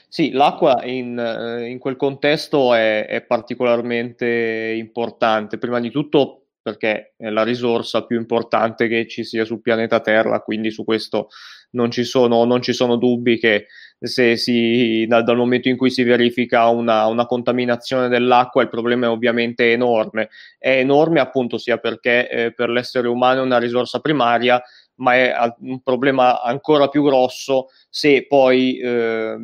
Sì, 0.08 0.32
l'acqua 0.32 0.84
in, 0.84 1.62
in 1.68 1.78
quel 1.78 1.94
contesto 1.94 2.74
è, 2.74 3.06
è 3.06 3.22
particolarmente 3.22 4.74
importante. 4.76 5.56
Prima 5.56 5.78
di 5.78 5.92
tutto 5.92 6.46
perché 6.60 7.12
è 7.16 7.28
la 7.28 7.44
risorsa 7.44 8.06
più 8.06 8.18
importante 8.18 8.88
che 8.88 9.06
ci 9.06 9.22
sia 9.22 9.44
sul 9.44 9.60
pianeta 9.60 10.00
Terra, 10.00 10.40
quindi 10.40 10.72
su 10.72 10.82
questo 10.82 11.28
non 11.72 11.92
ci 11.92 12.02
sono, 12.02 12.44
non 12.44 12.60
ci 12.60 12.72
sono 12.72 12.96
dubbi 12.96 13.38
che 13.38 13.66
se 14.04 14.36
si, 14.36 15.06
dal, 15.08 15.24
dal, 15.24 15.36
momento 15.36 15.68
in 15.68 15.76
cui 15.76 15.90
si 15.90 16.02
verifica 16.02 16.68
una, 16.68 17.06
una, 17.06 17.26
contaminazione 17.26 18.08
dell'acqua 18.08 18.62
il 18.62 18.68
problema 18.68 19.06
è 19.06 19.08
ovviamente 19.08 19.72
enorme. 19.72 20.28
È 20.58 20.70
enorme 20.70 21.20
appunto 21.20 21.58
sia 21.58 21.78
perché 21.78 22.28
eh, 22.28 22.52
per 22.52 22.68
l'essere 22.68 23.08
umano 23.08 23.40
è 23.40 23.44
una 23.44 23.58
risorsa 23.58 24.00
primaria, 24.00 24.62
ma 24.96 25.14
è 25.14 25.34
un 25.60 25.80
problema 25.82 26.40
ancora 26.42 26.88
più 26.88 27.02
grosso 27.02 27.68
se 27.88 28.26
poi 28.28 28.78
eh, 28.78 29.36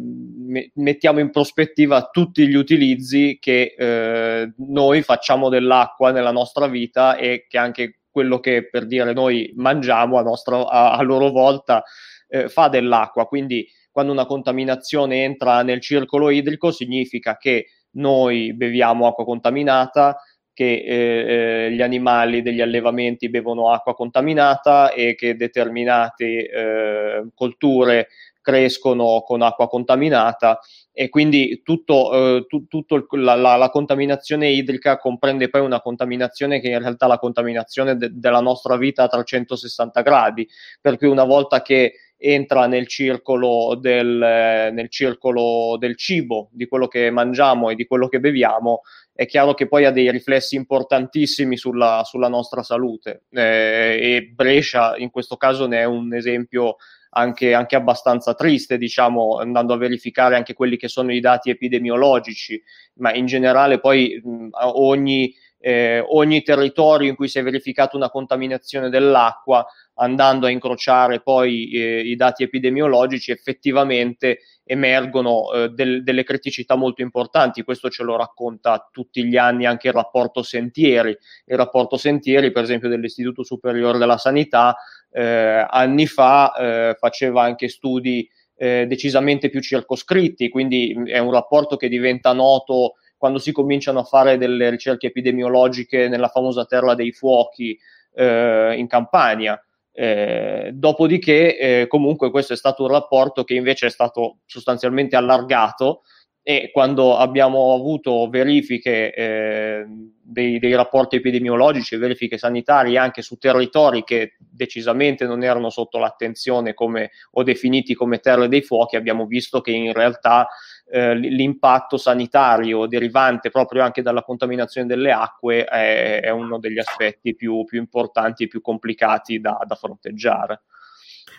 mettiamo 0.74 1.18
in 1.18 1.30
prospettiva 1.30 2.08
tutti 2.10 2.46
gli 2.46 2.54
utilizzi 2.54 3.38
che 3.40 3.74
eh, 3.76 4.52
noi 4.56 5.02
facciamo 5.02 5.48
dell'acqua 5.48 6.12
nella 6.12 6.30
nostra 6.30 6.68
vita 6.68 7.16
e 7.16 7.46
che 7.48 7.58
anche 7.58 8.00
quello 8.10 8.40
che 8.40 8.68
per 8.68 8.86
dire 8.86 9.12
noi 9.12 9.52
mangiamo 9.56 10.18
a, 10.18 10.22
nostra, 10.22 10.68
a, 10.68 10.92
a 10.92 11.02
loro 11.02 11.30
volta 11.30 11.82
eh, 12.28 12.48
fa 12.48 12.68
dell'acqua. 12.68 13.26
Quindi 13.26 13.66
quando 13.90 14.12
una 14.12 14.26
contaminazione 14.26 15.24
entra 15.24 15.62
nel 15.62 15.80
circolo 15.80 16.30
idrico 16.30 16.70
significa 16.70 17.36
che 17.36 17.66
noi 17.92 18.54
beviamo 18.54 19.06
acqua 19.06 19.24
contaminata, 19.24 20.16
che 20.52 20.84
eh, 20.84 21.66
eh, 21.66 21.72
gli 21.72 21.80
animali 21.80 22.42
degli 22.42 22.60
allevamenti 22.60 23.30
bevono 23.30 23.72
acqua 23.72 23.94
contaminata 23.94 24.92
e 24.92 25.14
che 25.14 25.34
determinate 25.34 26.48
eh, 26.48 27.26
colture 27.34 28.08
crescono 28.40 29.22
con 29.24 29.42
acqua 29.42 29.68
contaminata 29.68 30.58
e 30.92 31.08
quindi 31.08 31.62
tutto, 31.62 32.12
eh, 32.12 32.46
tu, 32.46 32.66
tutto 32.66 33.06
la, 33.12 33.34
la, 33.34 33.56
la, 33.56 33.70
contaminazione 33.70 34.50
idrica 34.50 34.98
comprende 34.98 35.48
poi 35.48 35.60
una 35.60 35.80
contaminazione 35.80 36.60
che 36.60 36.68
in 36.68 36.78
realtà 36.78 37.06
è 37.06 37.08
la 37.08 37.18
contaminazione 37.18 37.96
de, 37.96 38.10
della 38.12 38.40
nostra 38.40 38.76
vita 38.76 39.04
a 39.04 39.08
360 39.08 40.02
gradi, 40.02 40.46
per 40.80 40.98
cui 40.98 41.06
una 41.06 41.24
volta 41.24 41.62
che 41.62 41.94
entra 42.22 42.66
nel 42.66 42.86
circolo, 42.86 43.76
del, 43.80 44.06
nel 44.06 44.90
circolo 44.90 45.78
del 45.78 45.96
cibo, 45.96 46.50
di 46.52 46.66
quello 46.66 46.86
che 46.86 47.10
mangiamo 47.10 47.70
e 47.70 47.74
di 47.74 47.86
quello 47.86 48.08
che 48.08 48.20
beviamo, 48.20 48.82
è 49.14 49.26
chiaro 49.26 49.54
che 49.54 49.68
poi 49.68 49.86
ha 49.86 49.90
dei 49.90 50.10
riflessi 50.10 50.54
importantissimi 50.54 51.56
sulla, 51.56 52.02
sulla 52.04 52.28
nostra 52.28 52.62
salute. 52.62 53.24
Eh, 53.30 53.98
e 54.00 54.22
Brescia 54.34 54.96
in 54.98 55.10
questo 55.10 55.36
caso 55.36 55.66
ne 55.66 55.78
è 55.80 55.84
un 55.84 56.12
esempio 56.12 56.76
anche, 57.10 57.54
anche, 57.54 57.76
abbastanza 57.76 58.34
triste, 58.34 58.78
diciamo, 58.78 59.38
andando 59.38 59.74
a 59.74 59.78
verificare 59.78 60.36
anche 60.36 60.54
quelli 60.54 60.76
che 60.76 60.88
sono 60.88 61.12
i 61.12 61.20
dati 61.20 61.50
epidemiologici, 61.50 62.60
ma 62.94 63.12
in 63.14 63.26
generale 63.26 63.80
poi 63.80 64.20
mh, 64.22 64.48
ogni, 64.74 65.34
eh, 65.58 66.04
ogni 66.06 66.42
territorio 66.42 67.08
in 67.08 67.16
cui 67.16 67.28
si 67.28 67.38
è 67.38 67.42
verificata 67.42 67.96
una 67.96 68.10
contaminazione 68.10 68.88
dell'acqua 68.88 69.66
andando 69.94 70.46
a 70.46 70.50
incrociare 70.50 71.20
poi 71.20 71.70
eh, 71.72 72.00
i 72.00 72.16
dati 72.16 72.42
epidemiologici, 72.42 73.30
effettivamente 73.30 74.40
emergono 74.64 75.52
eh, 75.52 75.68
del, 75.70 76.02
delle 76.02 76.24
criticità 76.24 76.74
molto 76.76 77.02
importanti. 77.02 77.62
Questo 77.62 77.90
ce 77.90 78.02
lo 78.02 78.16
racconta 78.16 78.88
tutti 78.90 79.24
gli 79.24 79.36
anni 79.36 79.66
anche 79.66 79.88
il 79.88 79.94
rapporto 79.94 80.42
Sentieri. 80.42 81.16
Il 81.44 81.56
rapporto 81.56 81.96
Sentieri, 81.96 82.50
per 82.52 82.62
esempio, 82.62 82.88
dell'Istituto 82.88 83.42
Superiore 83.42 83.98
della 83.98 84.16
Sanità, 84.16 84.76
eh, 85.10 85.66
anni 85.68 86.06
fa 86.06 86.52
eh, 86.54 86.96
faceva 86.98 87.42
anche 87.42 87.68
studi 87.68 88.28
eh, 88.56 88.86
decisamente 88.86 89.48
più 89.48 89.60
circoscritti, 89.60 90.48
quindi 90.48 90.94
è 91.06 91.18
un 91.18 91.32
rapporto 91.32 91.76
che 91.76 91.88
diventa 91.88 92.32
noto 92.32 92.94
quando 93.16 93.38
si 93.38 93.52
cominciano 93.52 94.00
a 94.00 94.04
fare 94.04 94.38
delle 94.38 94.70
ricerche 94.70 95.08
epidemiologiche 95.08 96.08
nella 96.08 96.28
famosa 96.28 96.64
terra 96.64 96.94
dei 96.94 97.12
fuochi 97.12 97.78
eh, 98.14 98.74
in 98.76 98.86
Campania. 98.86 99.62
Eh, 99.92 100.70
dopodiché, 100.72 101.58
eh, 101.58 101.86
comunque, 101.86 102.30
questo 102.30 102.54
è 102.54 102.56
stato 102.56 102.84
un 102.84 102.90
rapporto 102.90 103.44
che 103.44 103.54
invece 103.54 103.86
è 103.86 103.90
stato 103.90 104.38
sostanzialmente 104.46 105.16
allargato 105.16 106.02
e 106.42 106.70
quando 106.72 107.16
abbiamo 107.16 107.74
avuto 107.74 108.28
verifiche 108.30 109.12
eh, 109.12 109.86
dei, 110.22 110.58
dei, 110.58 110.74
rapporti 110.74 111.16
epidemiologici, 111.16 111.96
verifiche 111.96 112.38
sanitarie 112.38 112.96
anche 112.96 113.20
su 113.20 113.36
territori 113.36 114.04
che 114.04 114.36
decisamente 114.38 115.26
non 115.26 115.42
erano 115.42 115.68
sotto 115.68 115.98
l'attenzione 115.98 116.72
come, 116.72 117.10
o 117.32 117.42
definiti 117.42 117.94
come 117.94 118.20
terre 118.20 118.48
dei 118.48 118.62
fuochi, 118.62 118.96
abbiamo 118.96 119.26
visto 119.26 119.60
che 119.60 119.72
in 119.72 119.92
realtà 119.92 120.48
eh, 120.90 121.14
l'impatto 121.14 121.96
sanitario 121.96 122.86
derivante 122.86 123.50
proprio 123.50 123.82
anche 123.82 124.02
dalla 124.02 124.22
contaminazione 124.22 124.86
delle 124.86 125.12
acque 125.12 125.64
è, 125.64 126.20
è 126.20 126.30
uno 126.30 126.58
degli 126.58 126.78
aspetti 126.78 127.34
più, 127.34 127.64
più, 127.64 127.78
importanti 127.78 128.44
e 128.44 128.48
più 128.48 128.60
complicati 128.60 129.40
da, 129.40 129.62
da 129.66 129.74
fronteggiare. 129.74 130.62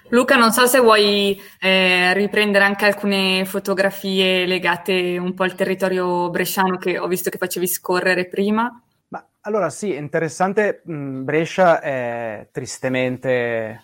Luca, 0.09 0.35
non 0.35 0.51
so 0.51 0.65
se 0.67 0.79
vuoi 0.79 1.39
eh, 1.59 2.13
riprendere 2.13 2.65
anche 2.65 2.85
alcune 2.85 3.45
fotografie 3.45 4.45
legate 4.45 5.17
un 5.17 5.33
po' 5.33 5.43
al 5.43 5.55
territorio 5.55 6.29
bresciano 6.29 6.77
che 6.77 6.99
ho 6.99 7.07
visto 7.07 7.29
che 7.29 7.37
facevi 7.37 7.65
scorrere 7.67 8.27
prima. 8.27 8.69
Ma, 9.07 9.25
allora 9.41 9.69
sì, 9.69 9.95
interessante, 9.95 10.81
mh, 10.83 11.23
Brescia 11.23 11.79
è 11.79 12.47
tristemente 12.51 13.83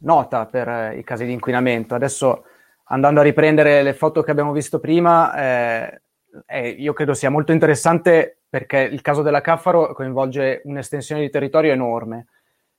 nota 0.00 0.46
per 0.46 0.96
i 0.96 1.04
casi 1.04 1.26
di 1.26 1.32
inquinamento. 1.32 1.94
Adesso 1.94 2.44
andando 2.84 3.20
a 3.20 3.24
riprendere 3.24 3.82
le 3.82 3.94
foto 3.94 4.22
che 4.22 4.30
abbiamo 4.30 4.52
visto 4.52 4.78
prima, 4.78 5.34
eh, 5.34 6.00
eh, 6.46 6.68
io 6.68 6.92
credo 6.92 7.14
sia 7.14 7.30
molto 7.30 7.52
interessante 7.52 8.38
perché 8.48 8.78
il 8.78 9.02
caso 9.02 9.22
della 9.22 9.40
Caffaro 9.40 9.92
coinvolge 9.92 10.62
un'estensione 10.64 11.20
di 11.20 11.30
territorio 11.30 11.72
enorme 11.72 12.26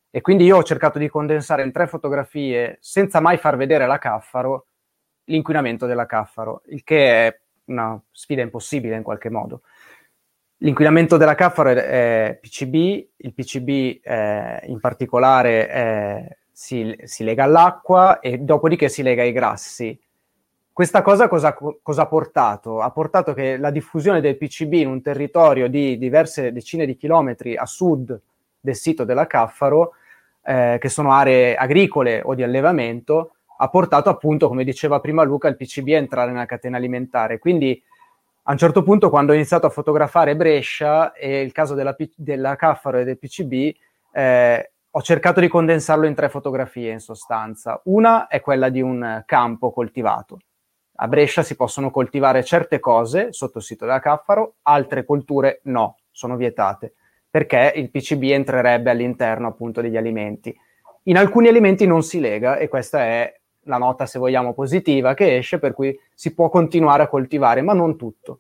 e 0.09 0.21
quindi 0.21 0.45
io 0.45 0.57
ho 0.57 0.63
cercato 0.63 0.97
di 0.99 1.09
condensare 1.09 1.63
in 1.63 1.71
tre 1.71 1.87
fotografie, 1.87 2.77
senza 2.79 3.19
mai 3.19 3.37
far 3.37 3.57
vedere 3.57 3.85
la 3.85 3.97
Caffaro, 3.97 4.67
l'inquinamento 5.25 5.85
della 5.85 6.05
Caffaro, 6.05 6.61
il 6.67 6.83
che 6.83 7.27
è 7.27 7.39
una 7.65 8.01
sfida 8.11 8.41
impossibile 8.41 8.95
in 8.95 9.03
qualche 9.03 9.29
modo. 9.29 9.61
L'inquinamento 10.61 11.17
della 11.17 11.35
Caffaro 11.35 11.69
è, 11.69 12.37
PCB, 12.41 12.73
il 13.17 13.33
PCB 13.33 13.99
eh, 14.01 14.61
in 14.65 14.79
particolare 14.79 15.67
è 15.67 16.37
si, 16.51 16.97
si, 17.03 17.23
lega 17.23 17.43
all'acqua 17.43 18.19
e 18.19 18.39
dopodiché 18.39 18.89
si 18.89 19.03
lega 19.03 19.21
ai 19.21 19.31
grassi. 19.31 19.99
Questa 20.73 21.03
cosa 21.03 21.27
cosa, 21.27 21.53
cosa, 21.53 22.01
ha 22.01 22.07
portato? 22.07 22.81
Ha 22.81 22.89
portato 22.89 23.33
che 23.33 23.57
la 23.57 23.69
diffusione 23.69 24.21
del 24.21 24.37
PCB 24.37 24.73
in 24.73 24.87
un 24.87 25.01
territorio 25.03 25.67
di 25.67 25.99
diverse 25.99 26.51
decine 26.51 26.87
di 26.87 26.95
chilometri 26.95 27.55
a 27.55 27.65
sud 27.65 28.19
del 28.67 28.75
sito 28.75 29.05
della 29.05 29.27
Caffaro, 29.27 29.93
eh, 30.43 30.77
che 30.79 30.89
sono 30.89 31.13
aree 31.13 31.55
agricole 31.55 32.21
o 32.23 32.35
di 32.35 32.43
allevamento, 32.43 33.35
ha 33.59 33.69
portato 33.69 34.09
appunto, 34.09 34.49
come 34.49 34.63
diceva 34.63 34.99
prima 34.99 35.23
Luca, 35.23 35.47
il 35.47 35.55
PCB 35.55 35.87
a 35.89 35.97
entrare 35.97 36.31
nella 36.31 36.45
catena 36.45 36.77
alimentare. 36.77 37.39
Quindi 37.39 37.81
a 38.43 38.51
un 38.51 38.57
certo 38.57 38.83
punto, 38.83 39.09
quando 39.09 39.31
ho 39.31 39.35
iniziato 39.35 39.65
a 39.65 39.69
fotografare 39.71 40.35
Brescia 40.35 41.13
e 41.13 41.41
il 41.41 41.51
caso 41.51 41.73
della, 41.73 41.95
della 42.15 42.55
Caffaro 42.55 42.99
e 42.99 43.03
del 43.03 43.17
PCB, 43.17 43.75
eh, 44.13 44.71
ho 44.89 45.01
cercato 45.01 45.39
di 45.39 45.47
condensarlo 45.47 46.05
in 46.05 46.15
tre 46.15 46.29
fotografie 46.29 46.91
in 46.91 46.99
sostanza. 46.99 47.81
Una 47.85 48.27
è 48.27 48.41
quella 48.41 48.69
di 48.69 48.81
un 48.81 49.23
campo 49.25 49.71
coltivato. 49.71 50.39
A 50.99 51.07
Brescia 51.07 51.43
si 51.43 51.55
possono 51.55 51.91
coltivare 51.91 52.43
certe 52.43 52.79
cose 52.79 53.31
sotto 53.31 53.59
il 53.59 53.63
sito 53.63 53.85
della 53.85 53.99
Caffaro, 53.99 54.55
altre 54.63 55.05
colture 55.05 55.59
no, 55.63 55.97
sono 56.11 56.35
vietate, 56.35 56.93
perché 57.37 57.73
il 57.75 57.91
PCB 57.91 58.23
entrerebbe 58.31 58.89
all'interno 58.89 59.45
appunto 59.45 59.79
degli 59.79 59.95
alimenti. 59.95 60.57
In 61.03 61.17
alcuni 61.17 61.47
alimenti 61.47 61.85
non 61.85 62.01
si 62.01 62.19
lega 62.19 62.57
e 62.57 62.67
questa 62.67 63.01
è 63.01 63.31
la 63.65 63.77
nota, 63.77 64.07
se 64.07 64.17
vogliamo, 64.17 64.55
positiva 64.55 65.13
che 65.13 65.37
esce, 65.37 65.59
per 65.59 65.73
cui 65.73 65.95
si 66.15 66.33
può 66.33 66.49
continuare 66.49 67.03
a 67.03 67.07
coltivare, 67.07 67.61
ma 67.61 67.73
non 67.73 67.95
tutto. 67.95 68.39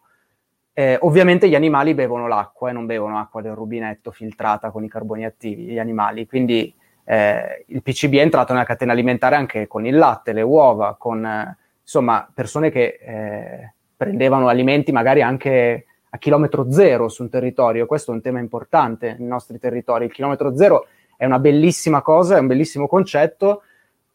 Eh, 0.73 0.97
ovviamente 1.01 1.47
gli 1.47 1.53
animali 1.53 1.93
bevono 1.93 2.27
l'acqua 2.27 2.71
e 2.71 2.73
non 2.73 2.87
bevono 2.87 3.19
acqua 3.19 3.43
del 3.43 3.51
rubinetto 3.51 4.09
filtrata 4.09 4.71
con 4.71 4.83
i 4.83 4.89
carboni 4.89 5.25
attivi, 5.25 5.65
gli 5.65 5.77
animali, 5.77 6.25
quindi 6.25 6.73
eh, 7.03 7.65
il 7.67 7.83
PCB 7.83 8.15
è 8.15 8.21
entrato 8.21 8.53
nella 8.53 8.65
catena 8.65 8.93
alimentare 8.93 9.35
anche 9.35 9.67
con 9.67 9.85
il 9.85 9.95
latte, 9.95 10.33
le 10.33 10.41
uova, 10.41 10.95
con 10.97 11.23
eh, 11.23 11.55
insomma 11.83 12.27
persone 12.33 12.71
che 12.71 12.97
eh, 12.99 13.73
prendevano 13.95 14.47
alimenti 14.47 14.91
magari 14.91 15.21
anche 15.21 15.85
a 16.17 16.19
chilometro 16.19 16.71
zero 16.71 17.07
su 17.07 17.21
un 17.21 17.29
territorio. 17.29 17.85
Questo 17.85 18.11
è 18.11 18.15
un 18.15 18.21
tema 18.21 18.39
importante 18.39 19.15
nei 19.17 19.27
nostri 19.27 19.59
territori. 19.59 20.05
Il 20.05 20.11
chilometro 20.11 20.55
zero 20.55 20.87
è 21.15 21.25
una 21.25 21.39
bellissima 21.39 22.01
cosa, 22.01 22.35
è 22.35 22.39
un 22.39 22.47
bellissimo 22.47 22.87
concetto, 22.87 23.61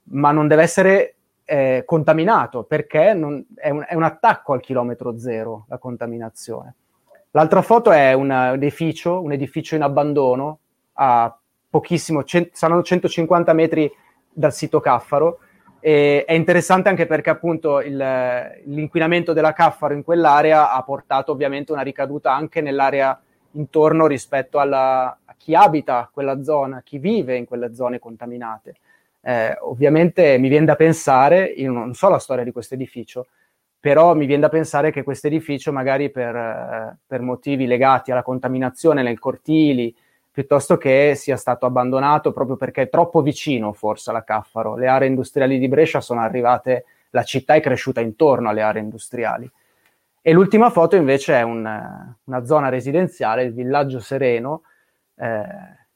ma 0.04 0.32
non 0.32 0.48
deve 0.48 0.62
essere 0.62 1.14
eh, 1.44 1.82
contaminato 1.86 2.64
perché 2.64 3.14
non, 3.14 3.44
è, 3.54 3.70
un, 3.70 3.84
è, 3.88 3.94
un, 3.94 4.02
attacco 4.02 4.52
al 4.52 4.60
chilometro 4.60 5.18
zero 5.18 5.64
la 5.68 5.78
contaminazione. 5.78 6.74
L'altra 7.30 7.62
foto 7.62 7.90
è 7.92 8.12
un, 8.12 8.30
edificio, 8.30 9.20
un 9.20 9.32
edificio 9.32 9.74
in 9.74 9.82
abbandono 9.82 10.58
a 10.94 11.34
pochissimo, 11.70 12.24
cent- 12.24 12.50
saranno 12.52 12.82
150 12.82 13.52
metri 13.54 13.90
dal 14.30 14.52
sito 14.52 14.80
Caffaro. 14.80 15.38
E 15.84 16.24
è 16.24 16.32
interessante 16.32 16.88
anche 16.88 17.06
perché 17.06 17.30
appunto 17.30 17.80
il, 17.80 17.96
l'inquinamento 17.96 19.32
della 19.32 19.52
Caffaro 19.52 19.94
in 19.94 20.04
quell'area 20.04 20.70
ha 20.70 20.80
portato 20.84 21.32
ovviamente 21.32 21.72
una 21.72 21.82
ricaduta 21.82 22.32
anche 22.32 22.60
nell'area 22.60 23.20
intorno 23.52 24.06
rispetto 24.06 24.60
alla, 24.60 25.18
a 25.24 25.34
chi 25.36 25.56
abita 25.56 26.08
quella 26.12 26.40
zona, 26.44 26.82
chi 26.84 26.98
vive 26.98 27.34
in 27.34 27.46
quelle 27.46 27.74
zone 27.74 27.98
contaminate. 27.98 28.76
Eh, 29.22 29.56
ovviamente 29.62 30.38
mi 30.38 30.48
viene 30.48 30.66
da 30.66 30.76
pensare, 30.76 31.46
io 31.46 31.72
non 31.72 31.94
so 31.94 32.08
la 32.08 32.20
storia 32.20 32.44
di 32.44 32.52
questo 32.52 32.74
edificio, 32.74 33.26
però 33.80 34.14
mi 34.14 34.26
viene 34.26 34.42
da 34.42 34.48
pensare 34.48 34.92
che 34.92 35.02
questo 35.02 35.26
edificio 35.26 35.72
magari 35.72 36.10
per, 36.10 36.36
eh, 36.36 36.96
per 37.04 37.22
motivi 37.22 37.66
legati 37.66 38.12
alla 38.12 38.22
contaminazione 38.22 39.02
nei 39.02 39.16
cortili, 39.16 39.92
piuttosto 40.32 40.78
che 40.78 41.12
sia 41.14 41.36
stato 41.36 41.66
abbandonato 41.66 42.32
proprio 42.32 42.56
perché 42.56 42.82
è 42.82 42.88
troppo 42.88 43.20
vicino 43.20 43.72
forse 43.74 44.10
alla 44.10 44.24
Caffaro. 44.24 44.76
Le 44.76 44.88
aree 44.88 45.08
industriali 45.08 45.58
di 45.58 45.68
Brescia 45.68 46.00
sono 46.00 46.20
arrivate, 46.20 46.86
la 47.10 47.22
città 47.22 47.54
è 47.54 47.60
cresciuta 47.60 48.00
intorno 48.00 48.48
alle 48.48 48.62
aree 48.62 48.82
industriali. 48.82 49.48
E 50.22 50.32
l'ultima 50.32 50.70
foto 50.70 50.96
invece 50.96 51.34
è 51.34 51.42
un, 51.42 51.68
una 52.24 52.44
zona 52.44 52.70
residenziale, 52.70 53.42
il 53.42 53.52
villaggio 53.52 54.00
Sereno, 54.00 54.62
eh, 55.16 55.44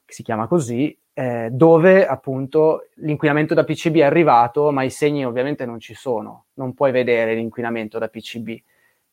che 0.05 0.13
si 0.13 0.21
chiama 0.21 0.47
così, 0.47 0.95
eh, 1.13 1.49
dove 1.51 2.05
appunto 2.05 2.89
l'inquinamento 2.97 3.55
da 3.55 3.63
PCB 3.63 3.95
è 3.95 4.03
arrivato, 4.03 4.71
ma 4.71 4.83
i 4.83 4.91
segni 4.91 5.25
ovviamente 5.25 5.65
non 5.65 5.79
ci 5.79 5.95
sono, 5.95 6.45
non 6.53 6.75
puoi 6.75 6.91
vedere 6.91 7.33
l'inquinamento 7.33 7.97
da 7.97 8.07
PCB. 8.07 8.49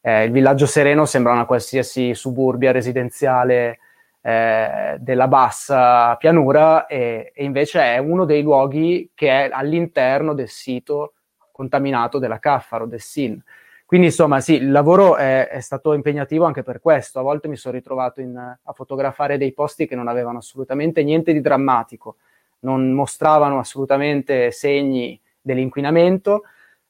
Eh, 0.02 0.24
il 0.24 0.32
villaggio 0.32 0.66
Sereno 0.66 1.06
sembra 1.06 1.32
una 1.32 1.46
qualsiasi 1.46 2.12
suburbia 2.12 2.72
residenziale 2.72 3.78
eh, 4.26 4.96
della 5.00 5.28
bassa 5.28 6.16
pianura 6.16 6.86
e, 6.86 7.30
e, 7.34 7.44
invece 7.44 7.82
è 7.82 7.98
uno 7.98 8.24
dei 8.24 8.40
luoghi 8.40 9.10
che 9.14 9.28
è 9.28 9.50
all'interno 9.52 10.32
del 10.32 10.48
sito 10.48 11.12
contaminato 11.52 12.18
della 12.18 12.38
Caffaro, 12.38 12.86
del 12.86 13.02
SIN. 13.02 13.38
Quindi 13.84 14.06
insomma 14.06 14.40
sì, 14.40 14.54
il 14.54 14.70
lavoro 14.70 15.16
è, 15.16 15.48
è, 15.48 15.60
stato 15.60 15.92
impegnativo 15.92 16.46
anche 16.46 16.62
per 16.62 16.80
questo. 16.80 17.18
A 17.18 17.22
volte 17.22 17.48
mi 17.48 17.56
sono 17.56 17.74
ritrovato 17.74 18.22
in, 18.22 18.34
a 18.36 18.72
fotografare 18.72 19.36
dei 19.36 19.52
posti 19.52 19.86
che 19.86 19.94
non 19.94 20.08
avevano 20.08 20.38
assolutamente 20.38 21.02
niente 21.04 21.34
di 21.34 21.42
drammatico, 21.42 22.16
non 22.60 22.92
mostravano 22.92 23.58
assolutamente 23.58 24.50
segni 24.52 25.20
dell'inquinamento 25.38 26.44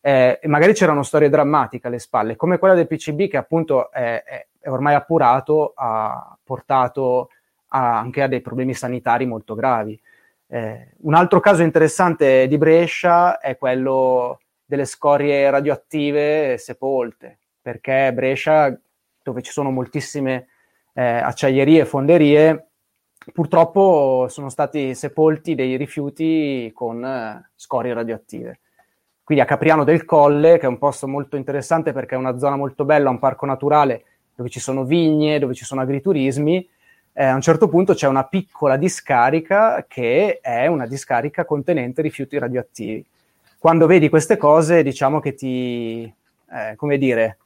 eh, 0.07 0.39
magari 0.45 0.75
c'erano 0.75 1.03
storie 1.03 1.31
drammatiche 1.31 1.87
alle 1.87 1.99
spalle, 1.99 2.37
come 2.37 2.59
quella 2.59 2.75
del 2.75 2.87
PCB 2.87 3.27
che 3.27 3.39
appunto 3.39 3.91
è, 3.91 4.23
è, 4.23 4.47
è 4.65 4.71
ormai 4.71 4.95
appurato, 4.95 5.75
ha 5.77 6.35
portato 6.43 7.29
a, 7.69 7.99
anche 7.99 8.23
a 8.23 8.29
dei 8.29 8.41
problemi 8.41 8.73
sanitari 8.73 9.27
molto 9.27 9.55
gravi. 9.55 10.01
Eh, 10.47 10.93
un 11.03 11.13
altro 11.13 11.39
caso 11.41 11.63
interessante 11.63 12.49
di 12.49 12.57
Brescia 12.57 13.39
è 13.41 13.59
quello 13.59 14.41
delle 14.65 14.87
scorie 14.87 15.51
radioattive 15.51 16.57
sepolte, 16.57 17.41
perché 17.61 18.11
Brescia, 18.15 18.75
dove 19.23 19.43
ci 19.43 19.53
sono 19.53 19.71
moltissime 19.71 20.47
eh, 20.95 21.05
acciaierie 21.05 21.83
e 21.83 21.85
fonderie, 21.85 22.69
purtroppo 23.35 24.29
sono 24.31 24.49
stati 24.49 24.95
sepolti 24.95 25.55
dei 25.55 25.77
rifiuti 25.77 26.71
con 26.73 27.05
eh, 27.05 27.51
scorie 27.55 27.93
radioattive. 27.93 28.61
Quindi 29.23 29.45
a 29.45 29.47
Capriano 29.47 29.85
del 29.85 30.07
Colle, 30.07 30.57
che 30.57 30.65
è 30.65 30.69
un 30.69 30.79
posto 30.79 31.07
molto 31.07 31.37
interessante 31.37 31.93
perché 31.93 32.15
è 32.15 32.19
una 32.19 32.39
zona 32.39 32.57
molto 32.57 32.87
bella, 32.87 33.11
un 33.11 33.19
parco 33.19 33.45
naturale 33.45 34.05
dove 34.35 34.49
ci 34.49 34.61
sono 34.61 34.85
vigne, 34.85 35.39
dove 35.39 35.55
ci 35.55 35.65
sono 35.65 35.81
agriturismi, 35.81 36.69
eh, 37.17 37.25
a 37.25 37.35
un 37.35 37.41
certo 37.41 37.69
punto 37.69 37.95
c'è 37.95 38.09
una 38.09 38.25
piccola 38.25 38.77
discarica 38.77 39.85
che 39.89 40.41
è 40.41 40.67
una 40.67 40.87
discarica 40.87 41.45
contenente 41.45 42.03
rifiuti 42.03 42.39
radioattivi. 42.39 43.05
Quando 43.59 43.87
vedi 43.87 44.09
queste 44.09 44.37
cose, 44.37 44.83
diciamo 44.83 45.21
che 45.21 45.35
ti, 45.35 46.03
eh, 46.03 46.75
come 46.77 46.99
dire, 46.99 47.39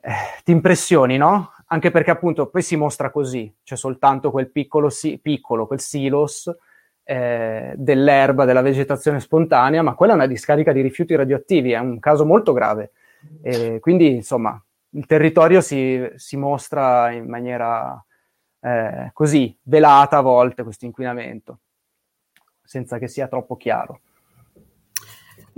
eh, 0.00 0.12
ti 0.42 0.50
impressioni, 0.50 1.16
no? 1.16 1.52
Anche 1.66 1.90
perché 1.90 2.10
appunto 2.10 2.48
poi 2.48 2.62
si 2.62 2.76
mostra 2.76 3.10
così, 3.10 3.52
c'è 3.62 3.76
soltanto 3.76 4.30
quel 4.30 4.50
piccolo, 4.50 4.90
si- 4.90 5.18
piccolo 5.18 5.66
quel 5.66 5.80
silos 5.80 6.52
eh, 7.04 7.74
dell'erba, 7.76 8.44
della 8.44 8.60
vegetazione 8.60 9.20
spontanea, 9.20 9.82
ma 9.82 9.94
quella 9.94 10.12
è 10.12 10.16
una 10.16 10.26
discarica 10.26 10.72
di 10.72 10.80
rifiuti 10.80 11.14
radioattivi, 11.14 11.72
è 11.72 11.78
un 11.78 12.00
caso 12.00 12.26
molto 12.26 12.52
grave. 12.52 12.90
Quindi, 13.80 14.14
insomma, 14.16 14.62
il 14.90 15.06
territorio 15.06 15.60
si, 15.60 16.08
si 16.16 16.36
mostra 16.36 17.10
in 17.10 17.26
maniera 17.28 18.02
eh, 18.60 19.10
così, 19.12 19.56
velata 19.62 20.18
a 20.18 20.22
volte, 20.22 20.62
questo 20.62 20.84
inquinamento, 20.84 21.60
senza 22.62 22.98
che 22.98 23.08
sia 23.08 23.28
troppo 23.28 23.56
chiaro. 23.56 24.00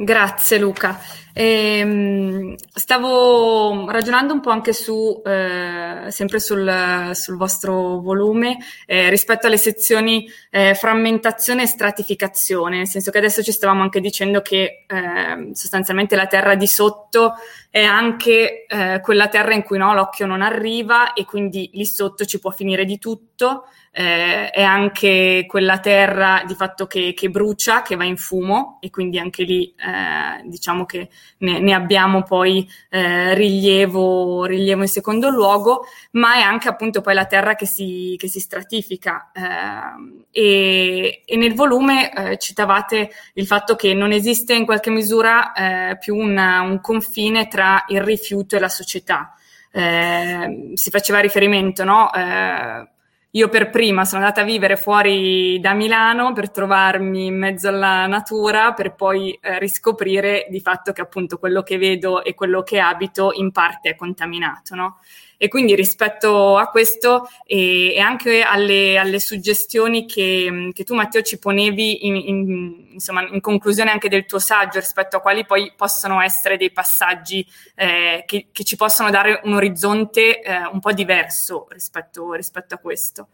Grazie 0.02 0.58
Luca. 0.58 0.98
Ehm, 1.34 2.54
stavo 2.72 3.90
ragionando 3.90 4.32
un 4.32 4.40
po' 4.40 4.48
anche 4.48 4.72
su, 4.72 5.20
eh, 5.22 6.06
sempre 6.08 6.40
sul, 6.40 7.10
sul, 7.12 7.36
vostro 7.36 8.00
volume, 8.00 8.56
eh, 8.86 9.10
rispetto 9.10 9.46
alle 9.46 9.58
sezioni 9.58 10.26
eh, 10.50 10.74
frammentazione 10.74 11.64
e 11.64 11.66
stratificazione, 11.66 12.78
nel 12.78 12.88
senso 12.88 13.10
che 13.10 13.18
adesso 13.18 13.42
ci 13.42 13.52
stavamo 13.52 13.82
anche 13.82 14.00
dicendo 14.00 14.40
che 14.40 14.86
ehm, 14.86 15.52
sostanzialmente 15.52 16.16
la 16.16 16.26
terra 16.26 16.54
di 16.54 16.66
sotto 16.66 17.34
è 17.70 17.84
anche 17.84 18.66
eh, 18.66 19.00
quella 19.00 19.28
terra 19.28 19.54
in 19.54 19.62
cui 19.62 19.78
no, 19.78 19.94
l'occhio 19.94 20.26
non 20.26 20.42
arriva 20.42 21.12
e 21.12 21.24
quindi 21.24 21.70
lì 21.74 21.86
sotto 21.86 22.24
ci 22.24 22.40
può 22.40 22.50
finire 22.50 22.84
di 22.84 22.98
tutto. 22.98 23.66
Eh, 23.92 24.50
è 24.50 24.62
anche 24.62 25.46
quella 25.48 25.80
terra 25.80 26.44
di 26.46 26.54
fatto 26.54 26.86
che, 26.86 27.12
che, 27.12 27.28
brucia, 27.28 27.82
che 27.82 27.96
va 27.96 28.04
in 28.04 28.16
fumo 28.16 28.78
e 28.80 28.88
quindi 28.88 29.18
anche 29.18 29.42
lì 29.42 29.74
eh, 29.76 30.46
diciamo 30.46 30.86
che 30.86 31.08
ne, 31.38 31.58
ne 31.58 31.74
abbiamo 31.74 32.22
poi 32.22 32.68
eh, 32.88 33.34
rilievo, 33.34 34.44
rilievo, 34.44 34.82
in 34.82 34.88
secondo 34.88 35.28
luogo, 35.28 35.86
ma 36.12 36.34
è 36.34 36.40
anche 36.40 36.68
appunto 36.68 37.00
poi 37.00 37.14
la 37.14 37.26
terra 37.26 37.56
che 37.56 37.66
si, 37.66 38.14
che 38.16 38.28
si 38.28 38.38
stratifica. 38.38 39.30
Eh, 39.32 40.28
e, 40.32 41.22
e, 41.24 41.36
nel 41.36 41.54
volume 41.54 42.12
eh, 42.12 42.38
citavate 42.38 43.10
il 43.34 43.46
fatto 43.46 43.74
che 43.74 43.92
non 43.94 44.12
esiste 44.12 44.54
in 44.54 44.64
qualche 44.64 44.90
misura 44.90 45.52
più 45.98 46.16
una, 46.16 46.60
un 46.60 46.80
confine 46.80 47.48
tra 47.48 47.59
il 47.88 48.00
rifiuto 48.00 48.56
e 48.56 48.58
la 48.60 48.68
società. 48.68 49.34
Eh, 49.72 50.72
si 50.74 50.90
faceva 50.90 51.20
riferimento, 51.20 51.84
no? 51.84 52.12
Eh, 52.12 52.88
io 53.34 53.48
per 53.48 53.70
prima 53.70 54.04
sono 54.04 54.22
andata 54.22 54.40
a 54.40 54.44
vivere 54.44 54.76
fuori 54.76 55.60
da 55.60 55.72
Milano 55.72 56.32
per 56.32 56.50
trovarmi 56.50 57.26
in 57.26 57.38
mezzo 57.38 57.68
alla 57.68 58.06
natura, 58.06 58.72
per 58.72 58.94
poi 58.94 59.38
eh, 59.40 59.58
riscoprire 59.60 60.46
di 60.50 60.60
fatto 60.60 60.90
che 60.90 61.00
appunto 61.00 61.38
quello 61.38 61.62
che 61.62 61.78
vedo 61.78 62.24
e 62.24 62.34
quello 62.34 62.62
che 62.62 62.80
abito 62.80 63.30
in 63.34 63.52
parte 63.52 63.90
è 63.90 63.94
contaminato, 63.94 64.74
no? 64.74 64.98
E 65.42 65.48
quindi 65.48 65.74
rispetto 65.74 66.58
a 66.58 66.66
questo 66.66 67.26
e, 67.46 67.94
e 67.94 67.98
anche 67.98 68.42
alle, 68.42 68.98
alle 68.98 69.18
suggestioni 69.18 70.04
che, 70.04 70.70
che, 70.74 70.84
tu 70.84 70.94
Matteo 70.94 71.22
ci 71.22 71.38
ponevi 71.38 72.06
in, 72.06 72.14
in, 72.16 72.88
insomma, 72.92 73.26
in 73.26 73.40
conclusione 73.40 73.90
anche 73.90 74.10
del 74.10 74.26
tuo 74.26 74.38
saggio 74.38 74.80
rispetto 74.80 75.16
a 75.16 75.20
quali 75.20 75.46
poi 75.46 75.72
possono 75.74 76.20
essere 76.20 76.58
dei 76.58 76.70
passaggi 76.70 77.42
eh, 77.74 78.22
che, 78.26 78.48
che, 78.52 78.64
ci 78.64 78.76
possono 78.76 79.08
dare 79.08 79.40
un 79.44 79.54
orizzonte 79.54 80.42
eh, 80.42 80.56
un 80.70 80.78
po' 80.78 80.92
diverso 80.92 81.68
rispetto, 81.70 82.34
rispetto 82.34 82.74
a 82.74 82.78
questo. 82.78 83.28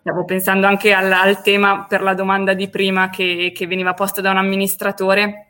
Stavo 0.00 0.24
pensando 0.24 0.66
anche 0.66 0.92
al, 0.92 1.12
al, 1.12 1.42
tema 1.42 1.84
per 1.88 2.02
la 2.02 2.14
domanda 2.14 2.54
di 2.54 2.68
prima 2.68 3.08
che, 3.08 3.52
che 3.54 3.66
veniva 3.68 3.94
posta 3.94 4.20
da 4.20 4.32
un 4.32 4.38
amministratore 4.38 5.47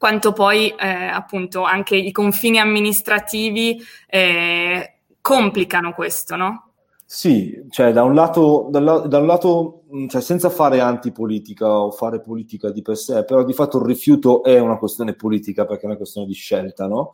quanto 0.00 0.32
poi 0.32 0.70
eh, 0.70 0.88
appunto 0.88 1.62
anche 1.62 1.94
i 1.94 2.10
confini 2.10 2.58
amministrativi 2.58 3.78
eh, 4.08 4.94
complicano 5.20 5.92
questo, 5.92 6.36
no? 6.36 6.72
Sì, 7.04 7.66
cioè 7.68 7.92
da 7.92 8.02
un 8.02 8.14
lato, 8.14 8.68
da, 8.70 8.80
da 8.80 9.20
lato 9.20 9.82
cioè, 10.08 10.22
senza 10.22 10.48
fare 10.48 10.80
antipolitica 10.80 11.68
o 11.68 11.90
fare 11.90 12.22
politica 12.22 12.70
di 12.70 12.80
per 12.80 12.96
sé, 12.96 13.24
però 13.26 13.44
di 13.44 13.52
fatto 13.52 13.76
il 13.76 13.84
rifiuto 13.84 14.42
è 14.42 14.58
una 14.58 14.78
questione 14.78 15.12
politica 15.12 15.66
perché 15.66 15.82
è 15.82 15.86
una 15.86 15.96
questione 15.96 16.26
di 16.26 16.32
scelta, 16.32 16.86
no? 16.86 17.12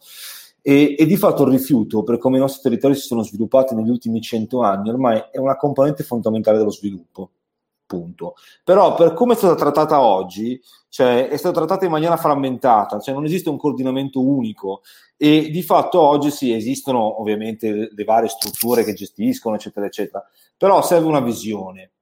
E, 0.62 0.94
e, 0.96 1.06
di 1.06 1.16
fatto 1.16 1.42
il 1.42 1.50
rifiuto, 1.50 2.04
per 2.04 2.18
come 2.18 2.36
i 2.36 2.40
nostri 2.40 2.62
territori 2.62 2.94
si 2.94 3.06
sono 3.06 3.24
sviluppati 3.24 3.74
negli 3.74 3.90
ultimi 3.90 4.20
cento 4.20 4.62
anni, 4.62 4.90
ormai 4.90 5.24
è 5.32 5.38
una 5.38 5.56
componente 5.56 6.04
fondamentale 6.04 6.58
dello 6.58 6.70
sviluppo. 6.70 7.30
Punto. 7.86 8.34
Però 8.64 8.94
per 8.94 9.14
come 9.14 9.34
è 9.34 9.36
stata 9.36 9.54
trattata 9.54 10.00
oggi, 10.00 10.60
cioè 10.88 11.28
è 11.28 11.36
stata 11.36 11.60
trattata 11.60 11.84
in 11.84 11.92
maniera 11.92 12.16
frammentata, 12.16 12.98
cioè 12.98 13.14
non 13.14 13.24
esiste 13.24 13.48
un 13.48 13.56
coordinamento 13.56 14.20
unico 14.20 14.82
e 15.16 15.50
di 15.50 15.62
fatto 15.62 16.00
oggi 16.00 16.30
sì, 16.30 16.52
esistono 16.52 17.20
ovviamente 17.20 17.90
le 17.92 18.04
varie 18.04 18.28
strutture 18.28 18.82
che 18.82 18.92
gestiscono, 18.92 19.54
eccetera, 19.54 19.86
eccetera, 19.86 20.24
però 20.56 20.82
serve 20.82 21.06
una 21.06 21.20
visione. 21.20 21.92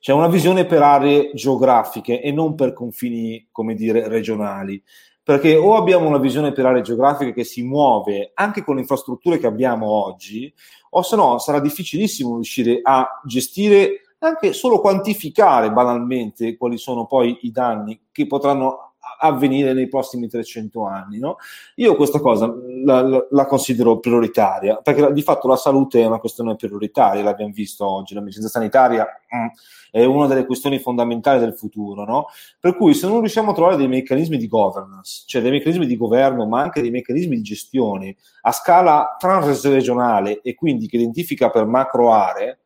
Cioè 0.00 0.14
una 0.14 0.28
visione 0.28 0.64
per 0.66 0.82
aree 0.82 1.32
geografiche 1.34 2.20
e 2.20 2.30
non 2.30 2.54
per 2.54 2.72
confini, 2.72 3.48
come 3.50 3.74
dire, 3.74 4.06
regionali 4.06 4.82
perché 5.28 5.56
o 5.56 5.76
abbiamo 5.76 6.08
una 6.08 6.16
visione 6.16 6.52
per 6.52 6.64
aree 6.64 6.80
geografiche 6.80 7.34
che 7.34 7.44
si 7.44 7.60
muove 7.60 8.30
anche 8.32 8.64
con 8.64 8.76
le 8.76 8.80
infrastrutture 8.80 9.36
che 9.36 9.46
abbiamo 9.46 9.86
oggi, 9.90 10.50
o 10.92 11.02
se 11.02 11.16
no 11.16 11.36
sarà 11.36 11.60
difficilissimo 11.60 12.36
riuscire 12.36 12.80
a 12.82 13.20
gestire, 13.26 14.07
anche 14.18 14.52
solo 14.52 14.80
quantificare 14.80 15.72
banalmente 15.72 16.56
quali 16.56 16.78
sono 16.78 17.06
poi 17.06 17.38
i 17.42 17.50
danni 17.50 18.00
che 18.10 18.26
potranno 18.26 18.88
avvenire 19.20 19.72
nei 19.72 19.88
prossimi 19.88 20.28
300 20.28 20.84
anni. 20.84 21.18
No? 21.18 21.36
Io 21.76 21.96
questa 21.96 22.20
cosa 22.20 22.52
la, 22.84 23.26
la, 23.30 23.46
considero 23.46 23.98
prioritaria, 23.98 24.76
perché 24.76 25.12
di 25.12 25.22
fatto 25.22 25.48
la 25.48 25.56
salute 25.56 26.02
è 26.02 26.06
una 26.06 26.18
questione 26.18 26.56
prioritaria, 26.56 27.22
l'abbiamo 27.22 27.52
visto 27.52 27.86
oggi, 27.86 28.14
medicina 28.14 28.48
sanitaria 28.48 29.06
mm, 29.34 29.46
è 29.90 30.04
una 30.04 30.26
delle 30.26 30.44
questioni 30.44 30.78
fondamentali 30.78 31.40
del 31.40 31.54
futuro, 31.54 32.04
no? 32.04 32.26
per 32.60 32.76
cui 32.76 32.94
se 32.94 33.06
non 33.06 33.20
riusciamo 33.20 33.50
a 33.50 33.54
trovare 33.54 33.76
dei 33.76 33.88
meccanismi 33.88 34.36
di 34.36 34.46
governance, 34.46 35.24
cioè 35.26 35.42
dei 35.42 35.50
meccanismi 35.50 35.86
di 35.86 35.96
governo, 35.96 36.46
ma 36.46 36.60
anche 36.60 36.80
dei 36.80 36.90
meccanismi 36.90 37.36
di 37.36 37.42
gestione 37.42 38.16
a 38.42 38.52
scala 38.52 39.16
transregionale 39.18 40.40
e 40.42 40.54
quindi 40.54 40.88
che 40.88 40.96
identifica 40.96 41.50
per 41.50 41.64
macro 41.64 42.12
aree, 42.12 42.58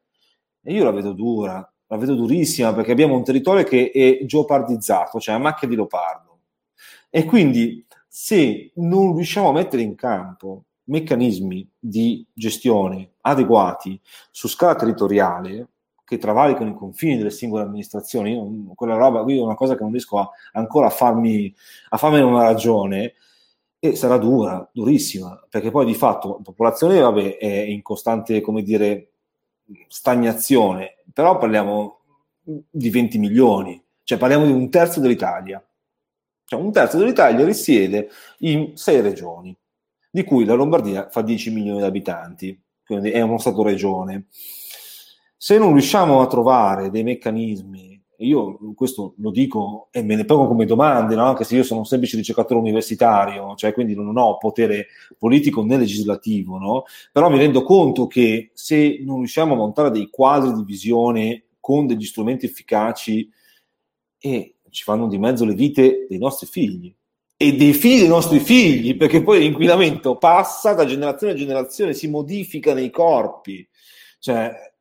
io 0.64 0.84
la 0.84 0.90
vedo 0.90 1.12
dura, 1.12 1.72
la 1.86 1.96
vedo 1.96 2.14
durissima 2.14 2.72
perché 2.72 2.92
abbiamo 2.92 3.14
un 3.14 3.24
territorio 3.24 3.64
che 3.64 3.90
è 3.90 4.24
geopardizzato, 4.24 5.20
cioè 5.20 5.34
a 5.34 5.38
macchia 5.38 5.68
di 5.68 5.74
leopardo. 5.74 6.38
E 7.10 7.24
quindi 7.24 7.84
se 8.08 8.72
non 8.76 9.14
riusciamo 9.14 9.48
a 9.48 9.52
mettere 9.52 9.82
in 9.82 9.94
campo 9.94 10.64
meccanismi 10.84 11.68
di 11.78 12.26
gestione 12.32 13.12
adeguati 13.22 14.00
su 14.30 14.48
scala 14.48 14.74
territoriale 14.74 15.68
che 16.04 16.18
travalicano 16.18 16.70
i 16.70 16.74
confini 16.74 17.16
delle 17.16 17.30
singole 17.30 17.64
amministrazioni, 17.64 18.32
io, 18.32 18.72
quella 18.74 18.96
roba 18.96 19.22
qui 19.22 19.38
è 19.38 19.40
una 19.42 19.54
cosa 19.54 19.74
che 19.74 19.82
non 19.82 19.92
riesco 19.92 20.18
a, 20.18 20.28
ancora 20.52 20.86
a 20.86 20.90
farmi, 20.90 21.54
a 21.90 21.96
farmene 21.96 22.24
una 22.24 22.42
ragione, 22.42 23.14
e 23.78 23.96
sarà 23.96 24.16
dura, 24.16 24.68
durissima, 24.72 25.44
perché 25.48 25.72
poi 25.72 25.84
di 25.84 25.94
fatto 25.94 26.28
la 26.28 26.42
popolazione 26.42 27.00
vabbè, 27.00 27.38
è 27.38 27.46
in 27.46 27.82
costante, 27.82 28.40
come 28.40 28.62
dire, 28.62 29.11
stagnazione, 29.88 31.02
però 31.12 31.38
parliamo 31.38 32.00
di 32.42 32.90
20 32.90 33.18
milioni, 33.18 33.82
cioè 34.02 34.18
parliamo 34.18 34.46
di 34.46 34.52
un 34.52 34.68
terzo 34.70 35.00
dell'Italia. 35.00 35.64
Cioè 36.44 36.60
un 36.60 36.72
terzo 36.72 36.98
dell'Italia 36.98 37.44
risiede 37.44 38.10
in 38.38 38.76
sei 38.76 39.00
regioni, 39.00 39.56
di 40.10 40.24
cui 40.24 40.44
la 40.44 40.54
Lombardia 40.54 41.08
fa 41.08 41.22
10 41.22 41.50
milioni 41.50 41.78
di 41.78 41.84
abitanti, 41.84 42.60
quindi 42.84 43.10
è 43.10 43.20
uno 43.20 43.38
Stato-regione. 43.38 44.26
Se 45.36 45.58
non 45.58 45.72
riusciamo 45.72 46.20
a 46.20 46.26
trovare 46.26 46.90
dei 46.90 47.02
meccanismi, 47.02 47.91
io 48.24 48.58
questo 48.74 49.14
lo 49.18 49.30
dico 49.30 49.88
e 49.90 50.02
me 50.02 50.16
ne 50.16 50.24
pongo 50.24 50.46
come 50.46 50.64
domande, 50.64 51.14
no? 51.14 51.24
anche 51.24 51.44
se 51.44 51.56
io 51.56 51.62
sono 51.62 51.80
un 51.80 51.86
semplice 51.86 52.16
ricercatore 52.16 52.60
universitario, 52.60 53.54
cioè 53.54 53.72
quindi 53.72 53.94
non 53.94 54.16
ho 54.16 54.38
potere 54.38 54.86
politico 55.18 55.64
né 55.64 55.76
legislativo, 55.76 56.58
no? 56.58 56.84
però 57.12 57.28
mi 57.28 57.38
rendo 57.38 57.62
conto 57.62 58.06
che 58.06 58.50
se 58.54 59.00
non 59.02 59.18
riusciamo 59.18 59.54
a 59.54 59.56
montare 59.56 59.90
dei 59.90 60.08
quadri 60.10 60.52
di 60.52 60.64
visione 60.64 61.44
con 61.60 61.86
degli 61.86 62.04
strumenti 62.04 62.46
efficaci 62.46 63.30
e 64.18 64.54
ci 64.70 64.82
fanno 64.84 65.08
di 65.08 65.18
mezzo 65.18 65.44
le 65.44 65.54
vite 65.54 66.06
dei 66.08 66.18
nostri 66.18 66.46
figli 66.46 66.94
e 67.42 67.56
dei 67.56 67.72
figli 67.72 67.98
dei 68.00 68.08
nostri 68.08 68.38
figli, 68.38 68.96
perché 68.96 69.20
poi 69.20 69.40
l'inquinamento 69.40 70.16
passa 70.16 70.74
da 70.74 70.84
generazione 70.84 71.32
a 71.32 71.36
generazione, 71.36 71.92
si 71.92 72.06
modifica 72.06 72.72
nei 72.72 72.88
corpi. 72.88 73.68
Cioè, 74.20 74.71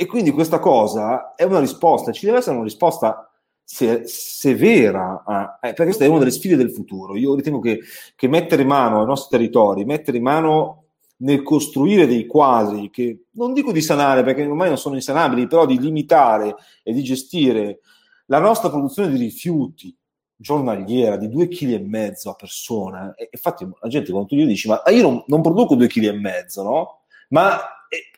e 0.00 0.06
quindi 0.06 0.30
questa 0.30 0.60
cosa 0.60 1.34
è 1.34 1.42
una 1.42 1.60
risposta, 1.60 2.10
ci 2.10 2.24
deve 2.24 2.38
essere 2.38 2.54
una 2.54 2.64
risposta 2.64 3.30
se, 3.62 4.04
severa, 4.06 5.22
a, 5.26 5.58
eh, 5.60 5.74
perché 5.74 5.84
questa 5.84 6.06
è 6.06 6.08
una 6.08 6.20
delle 6.20 6.30
sfide 6.30 6.56
del 6.56 6.70
futuro. 6.70 7.16
Io 7.16 7.34
ritengo 7.34 7.60
che, 7.60 7.80
che 8.16 8.26
mettere 8.26 8.64
mano 8.64 9.00
ai 9.00 9.06
nostri 9.06 9.36
territori, 9.36 9.84
mettere 9.84 10.18
mano 10.18 10.84
nel 11.18 11.42
costruire 11.42 12.06
dei 12.06 12.24
quadri 12.24 12.88
che 12.88 13.24
non 13.32 13.52
dico 13.52 13.72
di 13.72 13.82
sanare 13.82 14.24
perché 14.24 14.46
ormai 14.46 14.68
non 14.68 14.78
sono 14.78 14.94
insanabili, 14.94 15.46
però 15.46 15.66
di 15.66 15.78
limitare 15.78 16.54
e 16.82 16.94
di 16.94 17.02
gestire 17.02 17.80
la 18.24 18.38
nostra 18.38 18.70
produzione 18.70 19.10
di 19.10 19.18
rifiuti 19.18 19.94
giornaliera 20.34 21.18
di 21.18 21.28
2,5 21.28 21.48
kg 21.50 22.26
a 22.26 22.34
persona, 22.36 23.14
e 23.18 23.28
infatti 23.30 23.68
la 23.82 23.88
gente 23.90 24.12
quando 24.12 24.28
tu 24.28 24.36
gli 24.36 24.46
dici 24.46 24.66
ma 24.66 24.82
io 24.86 25.02
non, 25.02 25.24
non 25.26 25.42
produco 25.42 25.76
2,5 25.76 25.88
kg, 25.88 26.62
no? 26.62 27.00
Ma 27.28 27.60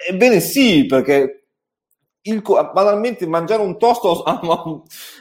ebbene 0.09 0.39
sì, 0.39 0.87
perché 0.87 1.41
il, 2.23 2.43
banalmente 2.43 3.27
mangiare 3.27 3.62
un 3.62 3.79
tosto 3.79 4.23
a, 4.23 4.41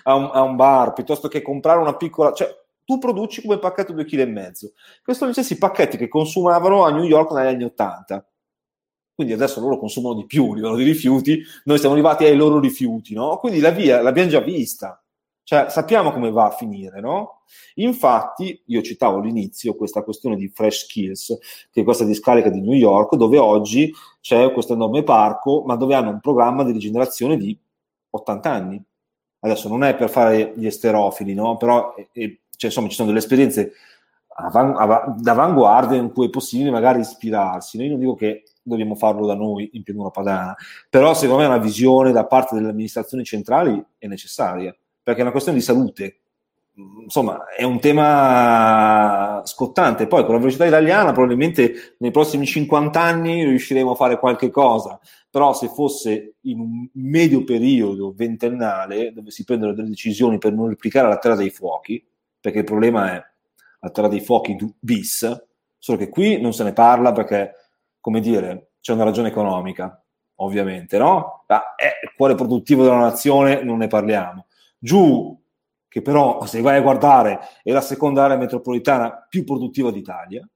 a, 0.04 0.16
un, 0.16 0.30
a, 0.34 0.42
un, 0.42 0.56
bar 0.56 0.94
piuttosto 0.94 1.28
che 1.28 1.42
comprare 1.42 1.80
una 1.80 1.96
piccola... 1.96 2.34
Cioè, 2.34 2.60
tu 2.84 2.98
produci 2.98 3.42
come 3.42 3.60
pacchetto 3.60 3.94
2,5 3.94 4.06
kg. 4.06 4.52
Questo 5.04 5.14
sono 5.14 5.30
gli 5.30 5.34
stessi 5.34 5.58
pacchetti 5.58 5.98
che 5.98 6.08
consumavano 6.08 6.84
a 6.84 6.92
New 6.92 7.04
York 7.04 7.32
negli 7.32 7.48
anni 7.48 7.64
80 7.64 8.26
quindi 9.14 9.34
adesso 9.34 9.60
loro 9.62 9.78
consumano 9.78 10.16
di 10.16 10.26
più 10.26 10.52
a 10.52 10.56
livello 10.56 10.76
di 10.76 10.84
rifiuti, 10.84 11.44
noi 11.66 11.78
siamo 11.78 11.94
arrivati 11.94 12.24
ai 12.24 12.36
loro 12.36 12.60
rifiuti, 12.60 13.14
no? 13.14 13.38
Quindi 13.38 13.60
la 13.60 13.70
via 13.70 14.02
l'abbiamo 14.02 14.30
già 14.30 14.40
vista, 14.40 15.01
cioè 15.44 15.68
sappiamo 15.70 16.12
come 16.12 16.32
va 16.32 16.46
a 16.46 16.52
finire, 16.52 17.00
no? 17.00 17.42
Infatti, 17.76 18.62
io 18.68 18.82
citavo 18.82 19.18
all'inizio 19.18 19.76
questa 19.76 20.04
questione 20.04 20.36
di 20.36 20.48
Fresh 20.50 20.86
Skills, 20.86 21.38
che 21.72 21.82
è 21.82 21.84
questa 21.84 22.06
discarica 22.06 22.50
di 22.50 22.62
New 22.62 22.74
York, 22.74 23.16
dove 23.16 23.38
oggi 23.38 23.92
c'è 24.22 24.52
questo 24.54 24.74
enorme 24.74 25.04
parco, 25.04 25.64
ma 25.66 25.76
dove 25.76 25.96
hanno 25.96 26.12
un 26.12 26.20
programma 26.20 26.64
di 26.64 26.72
rigenerazione 26.72 27.38
di 27.38 27.58
80 28.10 28.50
anni. 28.50 28.84
Adesso 29.40 29.68
non 29.68 29.84
è 29.84 29.96
per 29.96 30.10
fare 30.10 30.54
gli 30.56 30.66
esterofili, 30.66 31.34
no? 31.34 31.58
Però 31.58 31.96
eh, 32.14 32.42
cioè, 32.56 32.70
insomma, 32.70 32.88
ci 32.90 32.96
sono 32.96 33.08
delle 33.08 33.20
esperienze 33.20 33.74
d'avanguardia 35.18 35.98
in 35.98 36.12
cui 36.12 36.28
è 36.28 36.30
possibile 36.30 36.72
magari 36.72 37.00
ispirarsi. 37.00 37.78
Io 37.82 37.90
non 37.90 38.00
dico 38.00 38.16
che 38.16 38.44
dobbiamo 38.62 38.96
farlo 38.96 39.26
da 39.26 39.36
noi 39.36 39.70
in 39.74 39.84
pianura 39.84 40.10
padana, 40.10 40.56
però 40.90 41.14
secondo 41.14 41.42
me 41.42 41.48
una 41.48 41.58
visione 41.58 42.12
da 42.12 42.26
parte 42.26 42.56
delle 42.56 42.70
amministrazioni 42.70 43.24
centrali 43.24 43.84
è 43.98 44.08
necessaria, 44.08 44.76
perché 45.04 45.20
è 45.20 45.24
una 45.24 45.32
questione 45.32 45.58
di 45.58 45.64
salute. 45.64 46.22
Insomma, 46.74 47.46
è 47.50 47.64
un 47.64 47.80
tema 47.80 49.42
scottante. 49.46 50.08
Poi 50.08 50.24
con 50.24 50.34
la 50.34 50.40
velocità 50.40 50.66
italiana 50.66 51.12
probabilmente 51.12 51.96
nei 52.00 52.12
prossimi 52.12 52.46
50 52.46 53.00
anni 53.00 53.44
riusciremo 53.44 53.92
a 53.92 53.96
fare 53.96 54.18
qualche 54.18 54.50
cosa, 54.50 55.00
però 55.30 55.54
se 55.54 55.68
fosse 55.68 56.36
in 56.42 56.60
un 56.60 56.88
medio 56.94 57.44
periodo 57.44 58.14
ventennale 58.16 59.12
dove 59.14 59.32
si 59.32 59.44
prendono 59.44 59.74
delle 59.74 59.90
decisioni 59.90 60.38
per 60.38 60.54
non 60.54 60.70
replicare 60.70 61.08
la 61.08 61.18
terra 61.18 61.36
dei 61.36 61.50
fuochi, 61.50 62.06
perché 62.40 62.60
il 62.60 62.66
problema 62.66 63.14
è 63.14 63.24
la 63.82 63.90
terra 63.90 64.08
dei 64.08 64.22
fuochi 64.22 64.56
bis, 64.80 65.46
solo 65.78 65.98
che 65.98 66.10
qui 66.10 66.40
non 66.40 66.54
se 66.54 66.64
ne 66.64 66.74
parla 66.74 67.12
perché 67.12 67.56
come 68.00 68.20
dire, 68.20 68.72
c'è 68.82 68.94
una 68.94 69.04
ragione 69.04 69.28
economica, 69.28 70.04
ovviamente, 70.38 70.98
no? 70.98 71.44
Ma 71.48 71.76
è 71.76 72.00
il 72.04 72.12
cuore 72.16 72.34
produttivo 72.36 72.84
della 72.84 72.98
nazione, 72.98 73.64
non 73.64 73.78
ne 73.78 73.88
parliamo. 73.88 74.48
Giù, 74.84 75.40
che 75.88 76.02
però, 76.02 76.44
se 76.46 76.60
vai 76.62 76.78
a 76.78 76.82
guardare, 76.82 77.40
è 77.62 77.72
la 77.72 77.82
seconda 77.82 78.24
area 78.24 78.38
metropolitana 78.38 79.28
più 79.30 79.44
produttiva 79.44 79.92
d'Italia, 79.92 80.48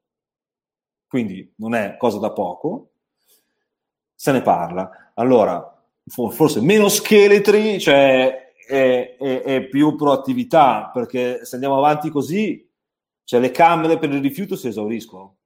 quindi 1.07 1.53
non 1.57 1.75
è 1.75 1.95
cosa 1.97 2.17
da 2.17 2.31
poco, 2.31 2.93
se 4.15 4.31
ne 4.31 4.41
parla. 4.41 5.11
Allora, 5.13 5.79
forse 6.07 6.59
meno 6.61 6.89
scheletri, 6.89 7.79
cioè 7.79 8.53
è, 8.67 9.15
è, 9.17 9.41
è 9.43 9.67
più 9.67 9.95
proattività, 9.95 10.89
perché 10.91 11.45
se 11.45 11.53
andiamo 11.55 11.77
avanti 11.77 12.09
così, 12.09 12.67
cioè 13.23 13.39
le 13.39 13.51
camere 13.51 13.99
per 13.99 14.11
il 14.11 14.21
rifiuto 14.21 14.55
si 14.55 14.67
esauriscono. 14.67 15.37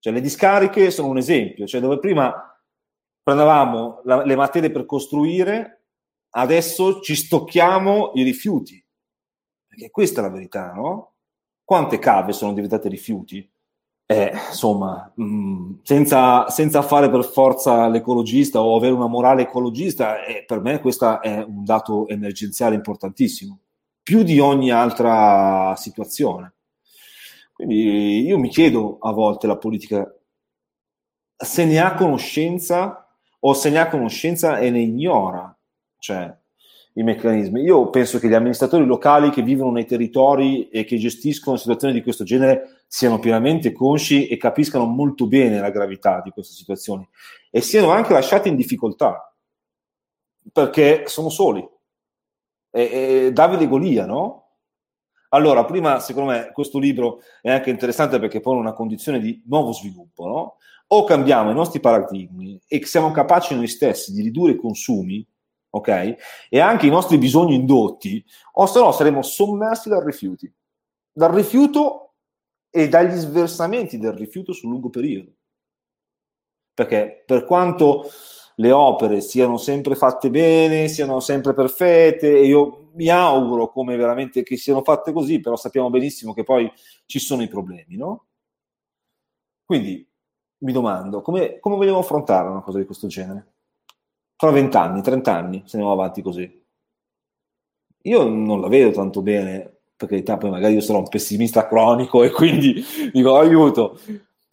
Cioè, 0.00 0.12
le 0.12 0.20
discariche 0.20 0.90
sono 0.90 1.08
un 1.08 1.18
esempio, 1.18 1.66
cioè 1.66 1.80
dove 1.80 1.98
prima 1.98 2.58
prendevamo 3.22 4.00
la, 4.04 4.24
le 4.24 4.36
materie 4.36 4.70
per 4.70 4.86
costruire, 4.86 5.77
adesso 6.30 7.00
ci 7.00 7.14
stocchiamo 7.14 8.12
i 8.14 8.22
rifiuti. 8.22 8.82
Perché 9.66 9.90
questa 9.90 10.20
è 10.20 10.24
la 10.24 10.30
verità, 10.30 10.72
no? 10.72 11.14
Quante 11.64 11.98
cave 11.98 12.32
sono 12.32 12.52
diventate 12.52 12.88
rifiuti? 12.88 13.48
Eh, 14.10 14.32
insomma, 14.48 15.12
mh, 15.14 15.22
mm, 15.22 15.74
senza, 15.82 16.48
senza, 16.48 16.80
fare 16.80 17.10
per 17.10 17.24
forza 17.24 17.88
l'ecologista 17.88 18.62
o 18.62 18.74
avere 18.74 18.94
una 18.94 19.06
morale 19.06 19.42
ecologista, 19.42 20.24
eh, 20.24 20.44
per 20.46 20.60
me 20.60 20.80
questo 20.80 21.20
è 21.20 21.42
un 21.42 21.62
dato 21.62 22.08
emergenziale 22.08 22.74
importantissimo, 22.74 23.58
più 24.02 24.22
di 24.22 24.38
ogni 24.40 24.70
altra 24.70 25.74
situazione. 25.76 26.54
Quindi 27.52 28.22
io 28.24 28.38
mi 28.38 28.48
chiedo 28.48 28.96
a 29.00 29.12
volte 29.12 29.46
la 29.46 29.58
politica 29.58 30.10
se 31.36 31.64
ne 31.66 31.78
ha 31.78 31.94
conoscenza 31.94 33.08
o 33.40 33.52
se 33.52 33.68
ne 33.68 33.78
ha 33.78 33.88
conoscenza 33.88 34.58
e 34.58 34.70
ne 34.70 34.80
ignora, 34.80 35.54
cioè 35.98 36.34
i 36.94 37.02
meccanismi. 37.02 37.62
Io 37.62 37.90
penso 37.90 38.18
che 38.18 38.28
gli 38.28 38.34
amministratori 38.34 38.84
locali 38.84 39.30
che 39.30 39.42
vivono 39.42 39.70
nei 39.70 39.84
territori 39.84 40.68
e 40.68 40.84
che 40.84 40.96
gestiscono 40.96 41.56
situazioni 41.56 41.94
di 41.94 42.02
questo 42.02 42.24
genere 42.24 42.82
siano 42.88 43.18
pienamente 43.18 43.72
consci 43.72 44.26
e 44.26 44.36
capiscano 44.36 44.84
molto 44.84 45.26
bene 45.26 45.60
la 45.60 45.70
gravità 45.70 46.20
di 46.22 46.30
queste 46.30 46.54
situazioni 46.54 47.08
e 47.50 47.60
siano 47.60 47.90
anche 47.90 48.12
lasciati 48.12 48.48
in 48.48 48.56
difficoltà 48.56 49.32
perché 50.52 51.04
sono 51.06 51.28
soli. 51.28 51.66
E, 52.70 52.82
e 53.26 53.32
Davide 53.32 53.68
Golia, 53.68 54.06
no? 54.06 54.44
Allora, 55.30 55.64
prima, 55.64 56.00
secondo 56.00 56.30
me, 56.32 56.50
questo 56.52 56.78
libro 56.78 57.20
è 57.42 57.50
anche 57.50 57.70
interessante 57.70 58.18
perché 58.18 58.40
pone 58.40 58.60
una 58.60 58.72
condizione 58.72 59.20
di 59.20 59.42
nuovo 59.46 59.72
sviluppo, 59.72 60.26
no? 60.26 60.56
O 60.88 61.04
cambiamo 61.04 61.50
i 61.50 61.54
nostri 61.54 61.80
paradigmi 61.80 62.58
e 62.66 62.84
siamo 62.86 63.10
capaci 63.10 63.54
noi 63.54 63.68
stessi 63.68 64.12
di 64.12 64.22
ridurre 64.22 64.52
i 64.52 64.56
consumi, 64.56 65.26
ok? 65.70 66.16
E 66.48 66.60
anche 66.60 66.86
i 66.86 66.90
nostri 66.90 67.18
bisogni 67.18 67.54
indotti, 67.54 68.24
o 68.52 68.66
se 68.66 68.80
no 68.80 68.92
saremo 68.92 69.22
sommersi 69.22 69.88
dal 69.88 70.02
rifiuti. 70.02 70.52
Dal 71.12 71.32
rifiuto 71.32 72.14
e 72.70 72.88
dagli 72.88 73.16
sversamenti 73.16 73.98
del 73.98 74.12
rifiuto 74.12 74.52
sul 74.52 74.70
lungo 74.70 74.90
periodo. 74.90 75.32
Perché 76.74 77.22
per 77.26 77.44
quanto 77.44 78.08
le 78.56 78.72
opere 78.72 79.20
siano 79.20 79.56
sempre 79.56 79.94
fatte 79.94 80.30
bene, 80.30 80.88
siano 80.88 81.20
sempre 81.20 81.54
perfette, 81.54 82.38
e 82.38 82.46
io 82.46 82.90
mi 82.94 83.08
auguro 83.08 83.70
come 83.70 83.96
veramente 83.96 84.42
che 84.42 84.56
siano 84.56 84.82
fatte 84.82 85.12
così, 85.12 85.40
però 85.40 85.56
sappiamo 85.56 85.90
benissimo 85.90 86.34
che 86.34 86.42
poi 86.42 86.70
ci 87.06 87.18
sono 87.18 87.42
i 87.42 87.48
problemi, 87.48 87.96
no? 87.96 88.26
Quindi 89.64 90.08
mi 90.58 90.72
domando, 90.72 91.20
come, 91.22 91.58
come 91.60 91.76
vogliamo 91.76 91.98
affrontare 91.98 92.48
una 92.48 92.62
cosa 92.62 92.78
di 92.78 92.84
questo 92.84 93.06
genere? 93.06 93.57
Tra 94.38 94.52
vent'anni, 94.52 95.02
trent'anni, 95.02 95.64
se 95.66 95.76
andiamo 95.76 96.00
avanti 96.00 96.22
così. 96.22 96.64
Io 98.02 98.28
non 98.28 98.60
la 98.60 98.68
vedo 98.68 98.92
tanto 98.92 99.20
bene, 99.20 99.80
perché 99.96 100.22
poi 100.22 100.50
magari 100.50 100.74
io 100.74 100.80
sono 100.80 100.98
un 100.98 101.08
pessimista 101.08 101.66
cronico 101.66 102.22
e 102.22 102.30
quindi 102.30 102.80
dico 103.12 103.36
aiuto, 103.36 103.98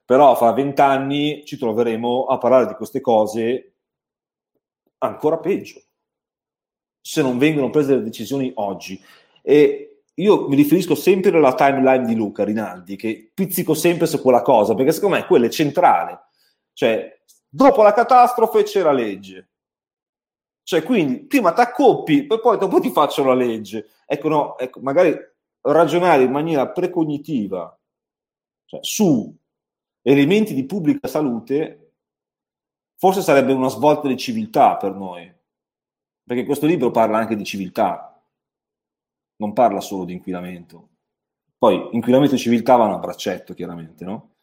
però 0.04 0.36
fra 0.36 0.54
vent'anni 0.54 1.46
ci 1.46 1.60
troveremo 1.60 2.26
a 2.26 2.40
parlare 2.40 2.66
di 2.66 2.74
queste 2.74 3.00
cose 3.00 3.76
ancora 4.98 5.38
peggio, 5.38 5.80
se 7.00 7.22
non 7.22 7.38
vengono 7.38 7.70
prese 7.70 7.94
le 7.98 8.02
decisioni 8.02 8.52
oggi. 8.56 9.00
E 9.44 10.06
io 10.16 10.48
mi 10.48 10.56
riferisco 10.56 10.96
sempre 10.96 11.38
alla 11.38 11.54
timeline 11.54 12.06
di 12.06 12.16
Luca 12.16 12.44
Rinaldi, 12.44 12.96
che 12.96 13.30
pizzico 13.32 13.76
sempre 13.76 14.08
su 14.08 14.20
quella 14.20 14.42
cosa, 14.42 14.74
perché 14.74 14.94
secondo 14.94 15.18
me 15.18 15.28
quella 15.28 15.46
è 15.46 15.50
centrale. 15.50 16.22
Cioè, 16.74 17.22
dopo 17.48 17.84
la 17.84 17.94
catastrofe 17.94 18.64
c'è 18.64 18.82
la 18.82 18.92
legge. 18.92 19.50
Cioè, 20.66 20.82
quindi 20.82 21.26
prima 21.28 21.53
ti 21.53 21.61
accoppi, 21.61 22.26
poi 22.26 22.57
dopo 22.57 22.80
ti 22.80 22.89
faccio 22.89 23.24
la 23.24 23.36
legge. 23.36 23.89
Ecco, 24.07 24.30
no, 24.30 24.57
ecco, 24.57 24.80
magari 24.82 25.16
ragionare 25.61 26.24
in 26.24 26.32
maniera 26.32 26.68
precognitiva 26.70 27.78
cioè, 28.66 28.80
su 28.84 29.32
elementi 30.01 30.55
di 30.55 30.66
pubblica 30.66 31.07
salute 31.07 31.91
forse 32.95 33.22
sarebbe 33.22 33.53
una 33.53 33.68
svolta 33.70 34.07
di 34.07 34.18
civiltà 34.18 34.76
per 34.78 34.95
noi, 34.95 35.32
perché 36.24 36.45
questo 36.45 36.66
libro 36.66 36.89
parla 36.89 37.20
anche 37.20 37.36
di 37.36 37.43
civiltà, 37.43 38.20
non 39.38 39.53
parla 39.53 39.82
solo 39.82 40.05
di 40.05 40.13
inquinamento. 40.13 40.89
Poi 41.59 41.89
inquinamento 41.91 42.34
e 42.34 42.39
civiltà 42.39 42.76
vanno 42.76 42.95
a 42.95 42.99
braccetto, 42.99 43.53
chiaramente, 43.53 44.03
no? 44.03 44.35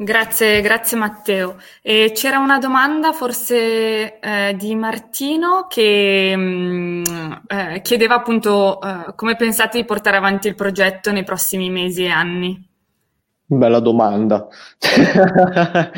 Grazie, 0.00 0.60
grazie 0.60 0.96
Matteo. 0.96 1.56
E 1.82 2.12
c'era 2.14 2.38
una 2.38 2.60
domanda 2.60 3.12
forse 3.12 4.20
eh, 4.20 4.54
di 4.56 4.76
Martino 4.76 5.66
che 5.68 6.36
mh, 6.36 6.40
mm, 6.40 7.32
eh, 7.48 7.80
chiedeva 7.82 8.14
appunto 8.14 8.80
eh, 8.80 9.12
come 9.16 9.34
pensate 9.34 9.76
di 9.78 9.84
portare 9.84 10.16
avanti 10.16 10.46
il 10.46 10.54
progetto 10.54 11.10
nei 11.10 11.24
prossimi 11.24 11.68
mesi 11.68 12.04
e 12.04 12.10
anni. 12.10 12.64
Bella 13.44 13.80
domanda. 13.80 14.46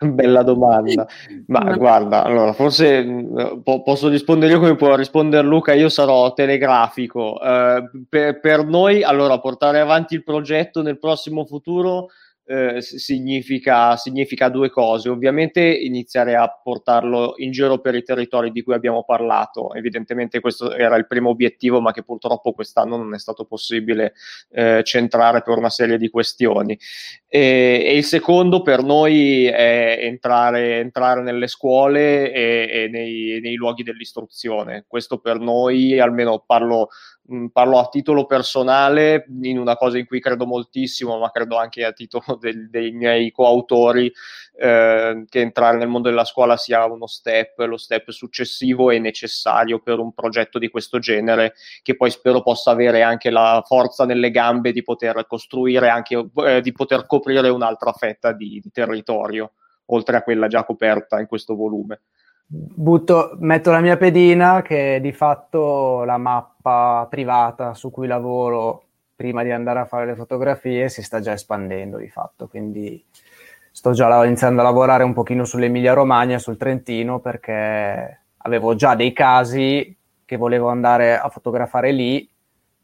Bella 0.00 0.42
domanda. 0.42 1.06
Ma 1.48 1.58
no. 1.58 1.76
guarda, 1.76 2.24
allora, 2.24 2.54
forse 2.54 3.04
mm, 3.04 3.60
po- 3.62 3.82
posso 3.82 4.08
rispondere 4.08 4.52
io 4.52 4.58
come 4.58 4.74
può 4.74 4.94
rispondere 4.96 5.46
Luca, 5.46 5.74
io 5.74 5.90
sarò 5.90 6.32
telegrafico. 6.32 7.38
Uh, 7.38 8.06
per, 8.08 8.40
per 8.40 8.64
noi, 8.64 9.02
allora, 9.02 9.38
portare 9.38 9.80
avanti 9.80 10.14
il 10.14 10.24
progetto 10.24 10.80
nel 10.80 10.98
prossimo 10.98 11.44
futuro 11.44 12.08
eh, 12.48 12.80
significa, 12.80 13.94
significa, 13.96 14.48
due 14.48 14.70
cose. 14.70 15.10
Ovviamente 15.10 15.60
iniziare 15.60 16.34
a 16.34 16.48
portarlo 16.48 17.34
in 17.36 17.50
giro 17.50 17.78
per 17.78 17.94
i 17.94 18.02
territori 18.02 18.50
di 18.50 18.62
cui 18.62 18.72
abbiamo 18.72 19.04
parlato. 19.04 19.74
Evidentemente 19.74 20.40
questo 20.40 20.72
era 20.72 20.96
il 20.96 21.06
primo 21.06 21.28
obiettivo, 21.28 21.82
ma 21.82 21.92
che 21.92 22.02
purtroppo 22.02 22.52
quest'anno 22.52 22.96
non 22.96 23.12
è 23.12 23.18
stato 23.18 23.44
possibile 23.44 24.14
eh, 24.50 24.82
centrare 24.82 25.42
per 25.42 25.58
una 25.58 25.68
serie 25.68 25.98
di 25.98 26.08
questioni. 26.08 26.78
E, 27.30 27.82
e, 27.84 27.96
il 27.96 28.04
secondo 28.04 28.62
per 28.62 28.82
noi 28.82 29.44
è 29.44 29.98
entrare, 30.00 30.78
entrare 30.78 31.20
nelle 31.20 31.46
scuole 31.46 32.32
e, 32.32 32.68
e 32.70 32.88
nei, 32.88 33.38
nei 33.42 33.54
luoghi 33.54 33.82
dell'istruzione. 33.82 34.84
Questo 34.88 35.18
per 35.18 35.38
noi, 35.38 36.00
almeno 36.00 36.42
parlo 36.46 36.88
mh, 37.28 37.46
parlo 37.48 37.78
a 37.78 37.88
titolo 37.88 38.26
personale 38.26 39.26
in 39.42 39.58
una 39.58 39.76
cosa 39.76 39.98
in 39.98 40.06
cui 40.06 40.20
credo 40.20 40.46
moltissimo, 40.46 41.18
ma 41.18 41.30
credo 41.30 41.56
anche 41.56 41.84
a 41.84 41.92
titolo 41.92 42.36
del, 42.40 42.68
dei 42.70 42.92
miei 42.92 43.30
coautori, 43.30 44.12
eh, 44.60 45.24
che 45.28 45.40
entrare 45.40 45.78
nel 45.78 45.88
mondo 45.88 46.08
della 46.08 46.24
scuola 46.24 46.56
sia 46.56 46.84
uno 46.86 47.06
step, 47.06 47.58
lo 47.60 47.76
step 47.76 48.10
successivo 48.10 48.90
e 48.90 48.98
necessario 48.98 49.78
per 49.80 49.98
un 49.98 50.12
progetto 50.12 50.58
di 50.58 50.68
questo 50.68 50.98
genere, 50.98 51.54
che 51.82 51.96
poi 51.96 52.10
spero 52.10 52.42
possa 52.42 52.70
avere 52.70 53.02
anche 53.02 53.30
la 53.30 53.62
forza 53.66 54.04
nelle 54.04 54.30
gambe 54.30 54.72
di 54.72 54.82
poter 54.82 55.26
costruire 55.26 55.88
anche, 55.88 56.30
eh, 56.46 56.60
di 56.60 56.72
poter 56.72 57.06
coprire 57.18 57.48
un'altra 57.48 57.92
fetta 57.92 58.32
di, 58.32 58.60
di 58.62 58.70
territorio, 58.70 59.52
oltre 59.86 60.16
a 60.16 60.22
quella 60.22 60.46
già 60.46 60.64
coperta 60.64 61.20
in 61.20 61.26
questo 61.26 61.54
volume. 61.54 62.00
Butto, 62.46 63.36
metto 63.40 63.70
la 63.70 63.80
mia 63.80 63.98
pedina 63.98 64.62
che 64.62 64.96
è 64.96 65.00
di 65.00 65.12
fatto 65.12 66.04
la 66.04 66.16
mappa 66.16 67.06
privata 67.10 67.74
su 67.74 67.90
cui 67.90 68.06
lavoro 68.06 68.84
prima 69.14 69.42
di 69.42 69.50
andare 69.50 69.80
a 69.80 69.84
fare 69.84 70.06
le 70.06 70.14
fotografie 70.14 70.88
si 70.88 71.02
sta 71.02 71.20
già 71.20 71.32
espandendo 71.32 71.98
di 71.98 72.08
fatto, 72.08 72.48
quindi 72.48 73.04
sto 73.70 73.92
già 73.92 74.24
iniziando 74.24 74.60
a 74.60 74.64
lavorare 74.64 75.04
un 75.04 75.12
pochino 75.12 75.44
sull'Emilia 75.44 75.92
Romagna, 75.92 76.38
sul 76.38 76.56
Trentino, 76.56 77.18
perché 77.20 78.22
avevo 78.38 78.74
già 78.74 78.94
dei 78.94 79.12
casi 79.12 79.94
che 80.24 80.36
volevo 80.36 80.68
andare 80.68 81.18
a 81.18 81.28
fotografare 81.28 81.90
lì. 81.92 82.28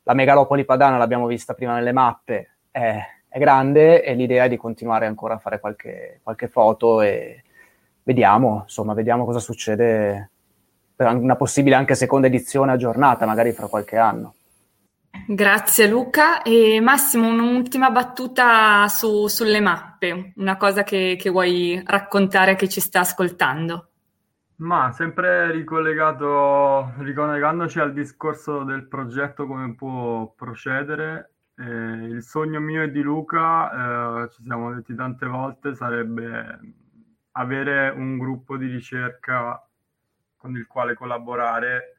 La 0.03 0.13
megalopoli 0.13 0.65
padana 0.65 0.99
l'abbiamo 0.99 1.27
vista 1.27 1.55
prima 1.55 1.75
nelle 1.75 1.93
mappe, 1.93 2.57
è, 2.71 2.99
è 3.35 3.41
grande 3.41 4.05
e 4.05 4.15
l'idea 4.15 4.45
è 4.45 4.49
di 4.49 4.57
continuare 4.57 5.07
ancora 5.07 5.35
a 5.35 5.39
fare 5.39 5.59
qualche, 5.59 6.21
qualche 6.23 6.47
foto 6.47 7.01
e 7.01 7.43
vediamo, 8.05 8.61
insomma, 8.63 8.95
vediamo 8.95 9.25
cosa 9.25 9.41
succede 9.41 10.31
per 10.95 11.13
una 11.13 11.35
possibile 11.35 11.75
anche 11.75 11.97
seconda 11.97 12.29
edizione 12.29 12.71
aggiornata, 12.71 13.27
magari 13.27 13.51
fra 13.51 13.67
qualche 13.67 13.97
anno. 13.97 14.35
Grazie 15.27 15.89
Luca. 15.89 16.43
E 16.43 16.79
Massimo, 16.81 17.27
un'ultima 17.27 17.91
battuta 17.91 18.87
su, 18.87 19.27
sulle 19.27 19.59
mappe, 19.59 20.33
una 20.37 20.57
cosa 20.57 20.85
che, 20.85 21.17
che 21.19 21.31
vuoi 21.31 21.83
raccontare 21.85 22.53
a 22.53 22.55
chi 22.55 22.69
ci 22.69 22.81
sta 22.81 23.01
ascoltando. 23.01 23.89
Ma 24.59 24.93
sempre 24.93 25.51
ricollegato, 25.51 26.93
ricollegandoci 26.99 27.81
al 27.81 27.93
discorso 27.93 28.63
del 28.63 28.87
progetto, 28.87 29.49
come 29.49 29.75
può 29.75 30.33
procedere, 30.37 31.34
eh, 31.57 31.63
il 31.65 32.23
sogno 32.23 32.61
mio 32.61 32.83
e 32.83 32.91
di 32.91 33.01
Luca, 33.03 34.25
eh, 34.25 34.31
ci 34.31 34.43
siamo 34.43 34.75
detti 34.75 34.95
tante 34.95 35.27
volte, 35.27 35.75
sarebbe 35.75 36.59
avere 37.33 37.91
un 37.91 38.19
gruppo 38.19 38.57
di 38.57 38.67
ricerca 38.69 39.65
con 40.37 40.57
il 40.57 40.67
quale 40.67 40.95
collaborare 40.95 41.97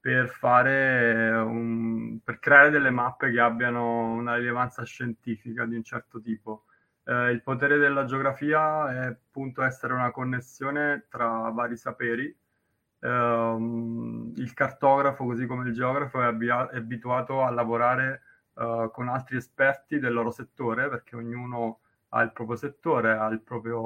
per 0.00 0.28
fare 0.28 1.30
un, 1.30 2.20
per 2.22 2.38
creare 2.38 2.70
delle 2.70 2.90
mappe 2.90 3.30
che 3.30 3.40
abbiano 3.40 4.12
una 4.12 4.36
rilevanza 4.36 4.84
scientifica 4.84 5.64
di 5.64 5.76
un 5.76 5.82
certo 5.82 6.20
tipo. 6.20 6.64
Eh, 7.04 7.30
il 7.30 7.42
potere 7.42 7.78
della 7.78 8.04
geografia 8.04 8.92
è 8.92 9.06
appunto 9.06 9.62
essere 9.62 9.94
una 9.94 10.10
connessione 10.10 11.06
tra 11.08 11.48
vari 11.50 11.76
saperi. 11.76 12.24
Eh, 13.00 13.56
il 14.36 14.52
cartografo, 14.54 15.24
così 15.24 15.46
come 15.46 15.68
il 15.68 15.74
geografo, 15.74 16.20
è, 16.20 16.26
abbia- 16.26 16.68
è 16.68 16.76
abituato 16.76 17.42
a 17.42 17.50
lavorare 17.50 18.23
eh, 18.56 18.90
con 18.92 19.08
altri 19.08 19.36
esperti 19.36 19.98
del 19.98 20.12
loro 20.12 20.30
settore, 20.30 20.88
perché 20.88 21.16
ognuno 21.16 21.80
ha 22.10 22.22
il 22.22 22.32
proprio 22.32 22.56
settore, 22.56 23.12
ha 23.12 23.28
proprio 23.42 23.80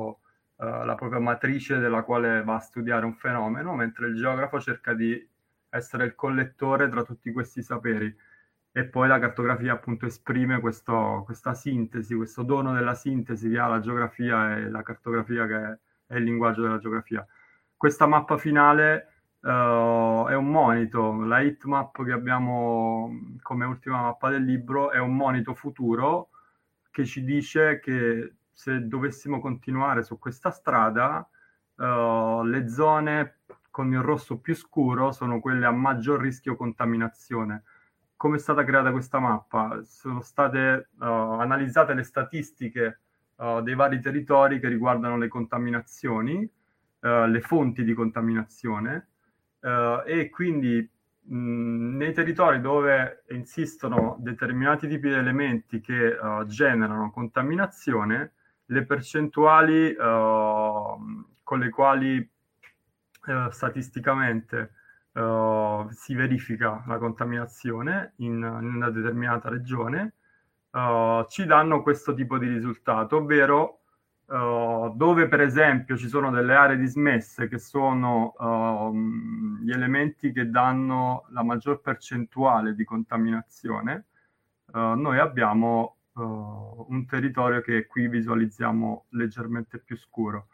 uh, 0.56 0.84
la 0.84 0.94
propria 0.94 1.20
matrice 1.20 1.78
della 1.78 2.02
quale 2.02 2.42
va 2.44 2.56
a 2.56 2.60
studiare 2.60 3.06
un 3.06 3.14
fenomeno, 3.14 3.74
mentre 3.74 4.08
il 4.08 4.16
geografo 4.16 4.60
cerca 4.60 4.92
di 4.94 5.26
essere 5.70 6.04
il 6.04 6.14
collettore 6.14 6.88
tra 6.88 7.02
tutti 7.02 7.32
questi 7.32 7.62
saperi. 7.62 8.14
e 8.72 8.84
poi 8.84 9.08
la 9.08 9.18
cartografia 9.18 9.72
appunto 9.72 10.06
esprime 10.06 10.60
questo, 10.60 11.22
questa 11.24 11.54
sintesi, 11.54 12.14
questo 12.14 12.42
dono 12.42 12.72
della 12.74 12.94
sintesi 12.94 13.50
che 13.50 13.58
ha 13.58 13.66
la 13.66 13.80
geografia 13.80 14.56
e 14.56 14.70
la 14.70 14.82
cartografia 14.82 15.46
che 15.46 15.56
è, 15.56 15.78
è 16.08 16.16
il 16.16 16.24
linguaggio 16.24 16.62
della 16.62 16.78
geografia. 16.78 17.26
Questa 17.76 18.06
mappa 18.06 18.36
finale 18.36 19.17
uh, 19.40 20.26
è 20.28 20.34
un 20.34 20.46
monito, 20.50 21.12
la 21.24 21.40
heatmap 21.40 22.04
che 22.04 22.12
abbiamo 22.12 23.10
come 23.42 23.64
ultima 23.64 24.02
mappa 24.02 24.30
del 24.30 24.44
libro 24.44 24.90
è 24.90 24.98
un 24.98 25.14
monito 25.14 25.54
futuro 25.54 26.30
che 26.90 27.04
ci 27.04 27.22
dice 27.24 27.78
che 27.80 28.34
se 28.52 28.86
dovessimo 28.86 29.40
continuare 29.40 30.02
su 30.02 30.18
questa 30.18 30.50
strada, 30.50 31.28
uh, 31.76 32.42
le 32.42 32.68
zone 32.68 33.40
con 33.70 33.92
il 33.92 34.00
rosso 34.00 34.38
più 34.40 34.54
scuro 34.54 35.12
sono 35.12 35.40
quelle 35.40 35.66
a 35.66 35.70
maggior 35.70 36.20
rischio 36.20 36.56
contaminazione 36.56 37.62
come 38.16 38.34
è 38.36 38.40
stata 38.40 38.64
creata 38.64 38.90
questa 38.90 39.20
mappa? 39.20 39.80
Sono 39.84 40.20
state 40.22 40.88
uh, 40.98 41.04
analizzate 41.04 41.94
le 41.94 42.02
statistiche 42.02 43.00
dei 43.62 43.76
vari 43.76 44.00
territori 44.00 44.58
che 44.58 44.66
riguardano 44.66 45.16
le 45.16 45.28
contaminazioni, 45.28 46.50
le 46.98 47.40
fonti 47.40 47.84
di 47.84 47.94
contaminazione 47.94 49.10
e 49.60 50.28
quindi 50.30 50.88
mh, 51.22 51.96
nei 51.96 52.12
territori 52.12 52.60
dove 52.60 53.24
insistono 53.30 54.16
determinati 54.20 54.88
tipi 54.88 55.08
di 55.08 55.14
elementi 55.14 55.80
che 55.80 56.16
generano 56.46 57.10
contaminazione, 57.10 58.32
le 58.66 58.84
percentuali 58.84 59.94
con 59.96 61.58
le 61.58 61.70
quali 61.70 62.30
statisticamente 63.50 64.72
uh, 65.12 65.88
si 65.90 66.14
verifica 66.14 66.82
la 66.86 66.98
contaminazione 66.98 68.12
in, 68.16 68.34
in 68.34 68.74
una 68.74 68.90
determinata 68.90 69.48
regione, 69.48 70.14
uh, 70.70 71.24
ci 71.28 71.44
danno 71.46 71.82
questo 71.82 72.14
tipo 72.14 72.38
di 72.38 72.46
risultato, 72.48 73.16
ovvero 73.16 73.77
Uh, 74.28 74.92
dove 74.94 75.26
per 75.26 75.40
esempio 75.40 75.96
ci 75.96 76.06
sono 76.06 76.30
delle 76.30 76.54
aree 76.54 76.76
dismesse 76.76 77.48
che 77.48 77.56
sono 77.56 78.34
uh, 78.38 78.94
gli 79.62 79.70
elementi 79.70 80.32
che 80.32 80.50
danno 80.50 81.24
la 81.30 81.42
maggior 81.42 81.80
percentuale 81.80 82.74
di 82.74 82.84
contaminazione, 82.84 84.04
uh, 84.66 84.92
noi 84.94 85.18
abbiamo 85.18 85.94
un 86.18 87.06
territorio 87.06 87.60
che 87.60 87.86
qui 87.86 88.08
visualizziamo 88.08 89.04
leggermente 89.10 89.78
più 89.78 89.96
scuro. 89.96 90.48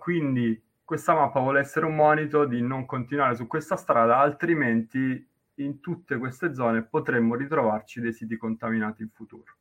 quindi 0.00 0.60
questa 0.84 1.14
mappa 1.14 1.38
vuole 1.38 1.60
essere 1.60 1.86
un 1.86 1.94
monito 1.94 2.46
di 2.46 2.60
non 2.62 2.84
continuare 2.84 3.36
su 3.36 3.46
questa 3.46 3.76
strada, 3.76 4.18
altrimenti 4.18 5.24
in 5.54 5.78
tutte 5.78 6.18
queste 6.18 6.52
zone 6.52 6.82
potremmo 6.82 7.36
ritrovarci 7.36 8.00
dei 8.00 8.12
siti 8.12 8.36
contaminati 8.36 9.02
in 9.02 9.10
futuro. 9.10 9.54